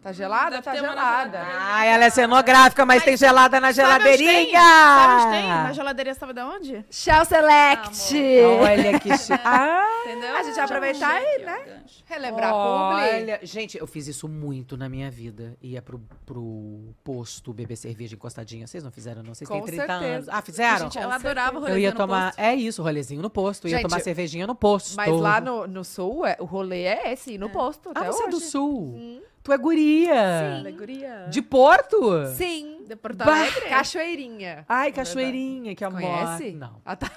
[0.00, 0.50] Tá gelada?
[0.50, 1.40] Deve Tá gelada.
[1.58, 4.60] Ah, ela é cenográfica, mas tem gelada na geladeirinha!
[4.60, 5.48] Sabe onde tem?
[5.48, 6.84] Na geladeira sabe de onde?
[6.90, 8.14] Shell Select!
[8.62, 9.38] Olha que chique.
[9.44, 10.36] Ah, Entendeu?
[10.36, 11.82] A gente vai aproveitar aí, né?
[12.06, 12.54] Relembrar.
[12.54, 15.56] Olha, gente, eu fiz isso muito na minha vida.
[15.60, 18.66] Ia pro, pro posto beber cerveja encostadinha.
[18.66, 19.34] Vocês não fizeram, não?
[19.34, 20.04] Vocês têm Com 30 certeza.
[20.14, 20.28] anos.
[20.28, 20.78] Ah, fizeram?
[20.90, 22.26] Gente, eu Com adorava o eu ia no tomar.
[22.28, 22.38] posto.
[22.40, 23.66] É isso, rolezinho no posto.
[23.66, 24.94] Eu ia Gente, tomar cervejinha no posto.
[24.96, 27.90] Mas lá no, no sul, é- o rolê é esse, ir no posto.
[27.94, 28.46] Ah, você é do hoje.
[28.46, 29.22] sul.
[29.48, 30.56] Tu é guria.
[30.58, 31.26] Alegoria.
[31.30, 32.26] De Porto?
[32.34, 32.84] Sim.
[32.86, 33.22] De Porto.
[33.22, 33.70] Alegre?
[33.70, 34.66] Cachoeirinha.
[34.68, 36.02] Ai, cachoeirinha, que amor.
[36.02, 36.52] Conhece?
[36.52, 36.82] Não.
[36.84, 37.10] Ah, tá.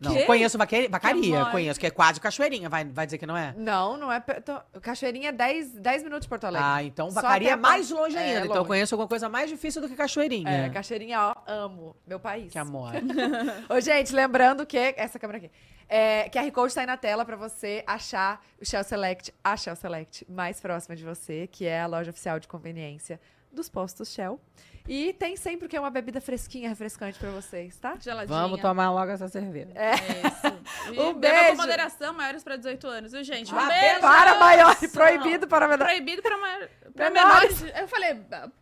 [0.00, 0.22] Não, Quê?
[0.26, 1.50] conheço vaque- vacaria, amor.
[1.50, 2.68] conheço, que é quase cachoeirinha.
[2.68, 3.52] Vai, vai dizer que não é?
[3.56, 4.22] Não, não é.
[4.80, 6.68] Cachoeirinha é 10, 10 minutos de Porto Alegre.
[6.70, 8.40] Ah, então vacaria é mais longe É, ainda.
[8.44, 8.68] Então eu longe.
[8.68, 10.48] conheço alguma coisa mais difícil do que cachoeirinha.
[10.48, 11.96] É, Cachoeirinha, ó, amo.
[12.06, 12.52] Meu país.
[12.52, 12.92] Que amor.
[13.68, 14.78] Ô, gente, lembrando que.
[14.96, 15.50] Essa câmera aqui.
[15.88, 19.74] É, QR Code tá aí na tela pra você achar o Shell Select, a Shell
[19.74, 23.18] Select mais próxima de você, que é a loja oficial de conveniência
[23.50, 24.38] dos postos Shell.
[24.88, 27.94] E tem sempre o que é uma bebida fresquinha, refrescante pra vocês, tá?
[28.00, 28.38] Geladinha.
[28.38, 29.70] Vamos tomar logo essa cerveja.
[29.74, 29.94] É.
[29.94, 30.58] Isso.
[30.88, 31.50] E Um beba beijo.
[31.50, 33.52] com moderação, maiores pra 18 anos, viu, gente?
[33.54, 34.00] Um Ah, beijo.
[34.00, 35.92] Para maiores, proibido para menores.
[35.92, 37.60] Proibido pra, maior, pra Menores.
[37.60, 37.80] menores.
[37.82, 38.14] Eu falei,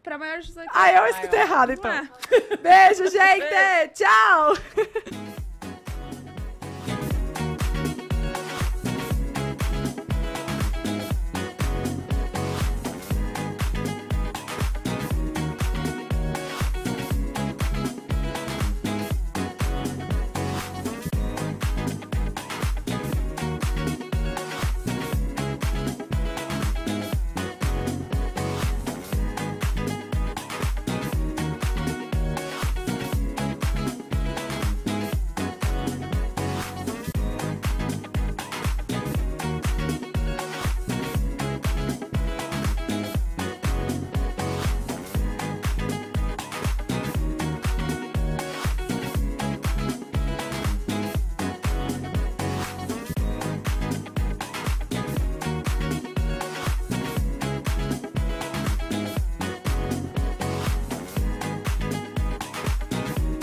[0.03, 0.82] pra maiores de 18 anos.
[0.82, 1.90] Ah, eu esqueci errado, então.
[1.93, 2.09] Ué.
[2.57, 3.93] Beijo, gente!
[3.94, 4.55] Tchau!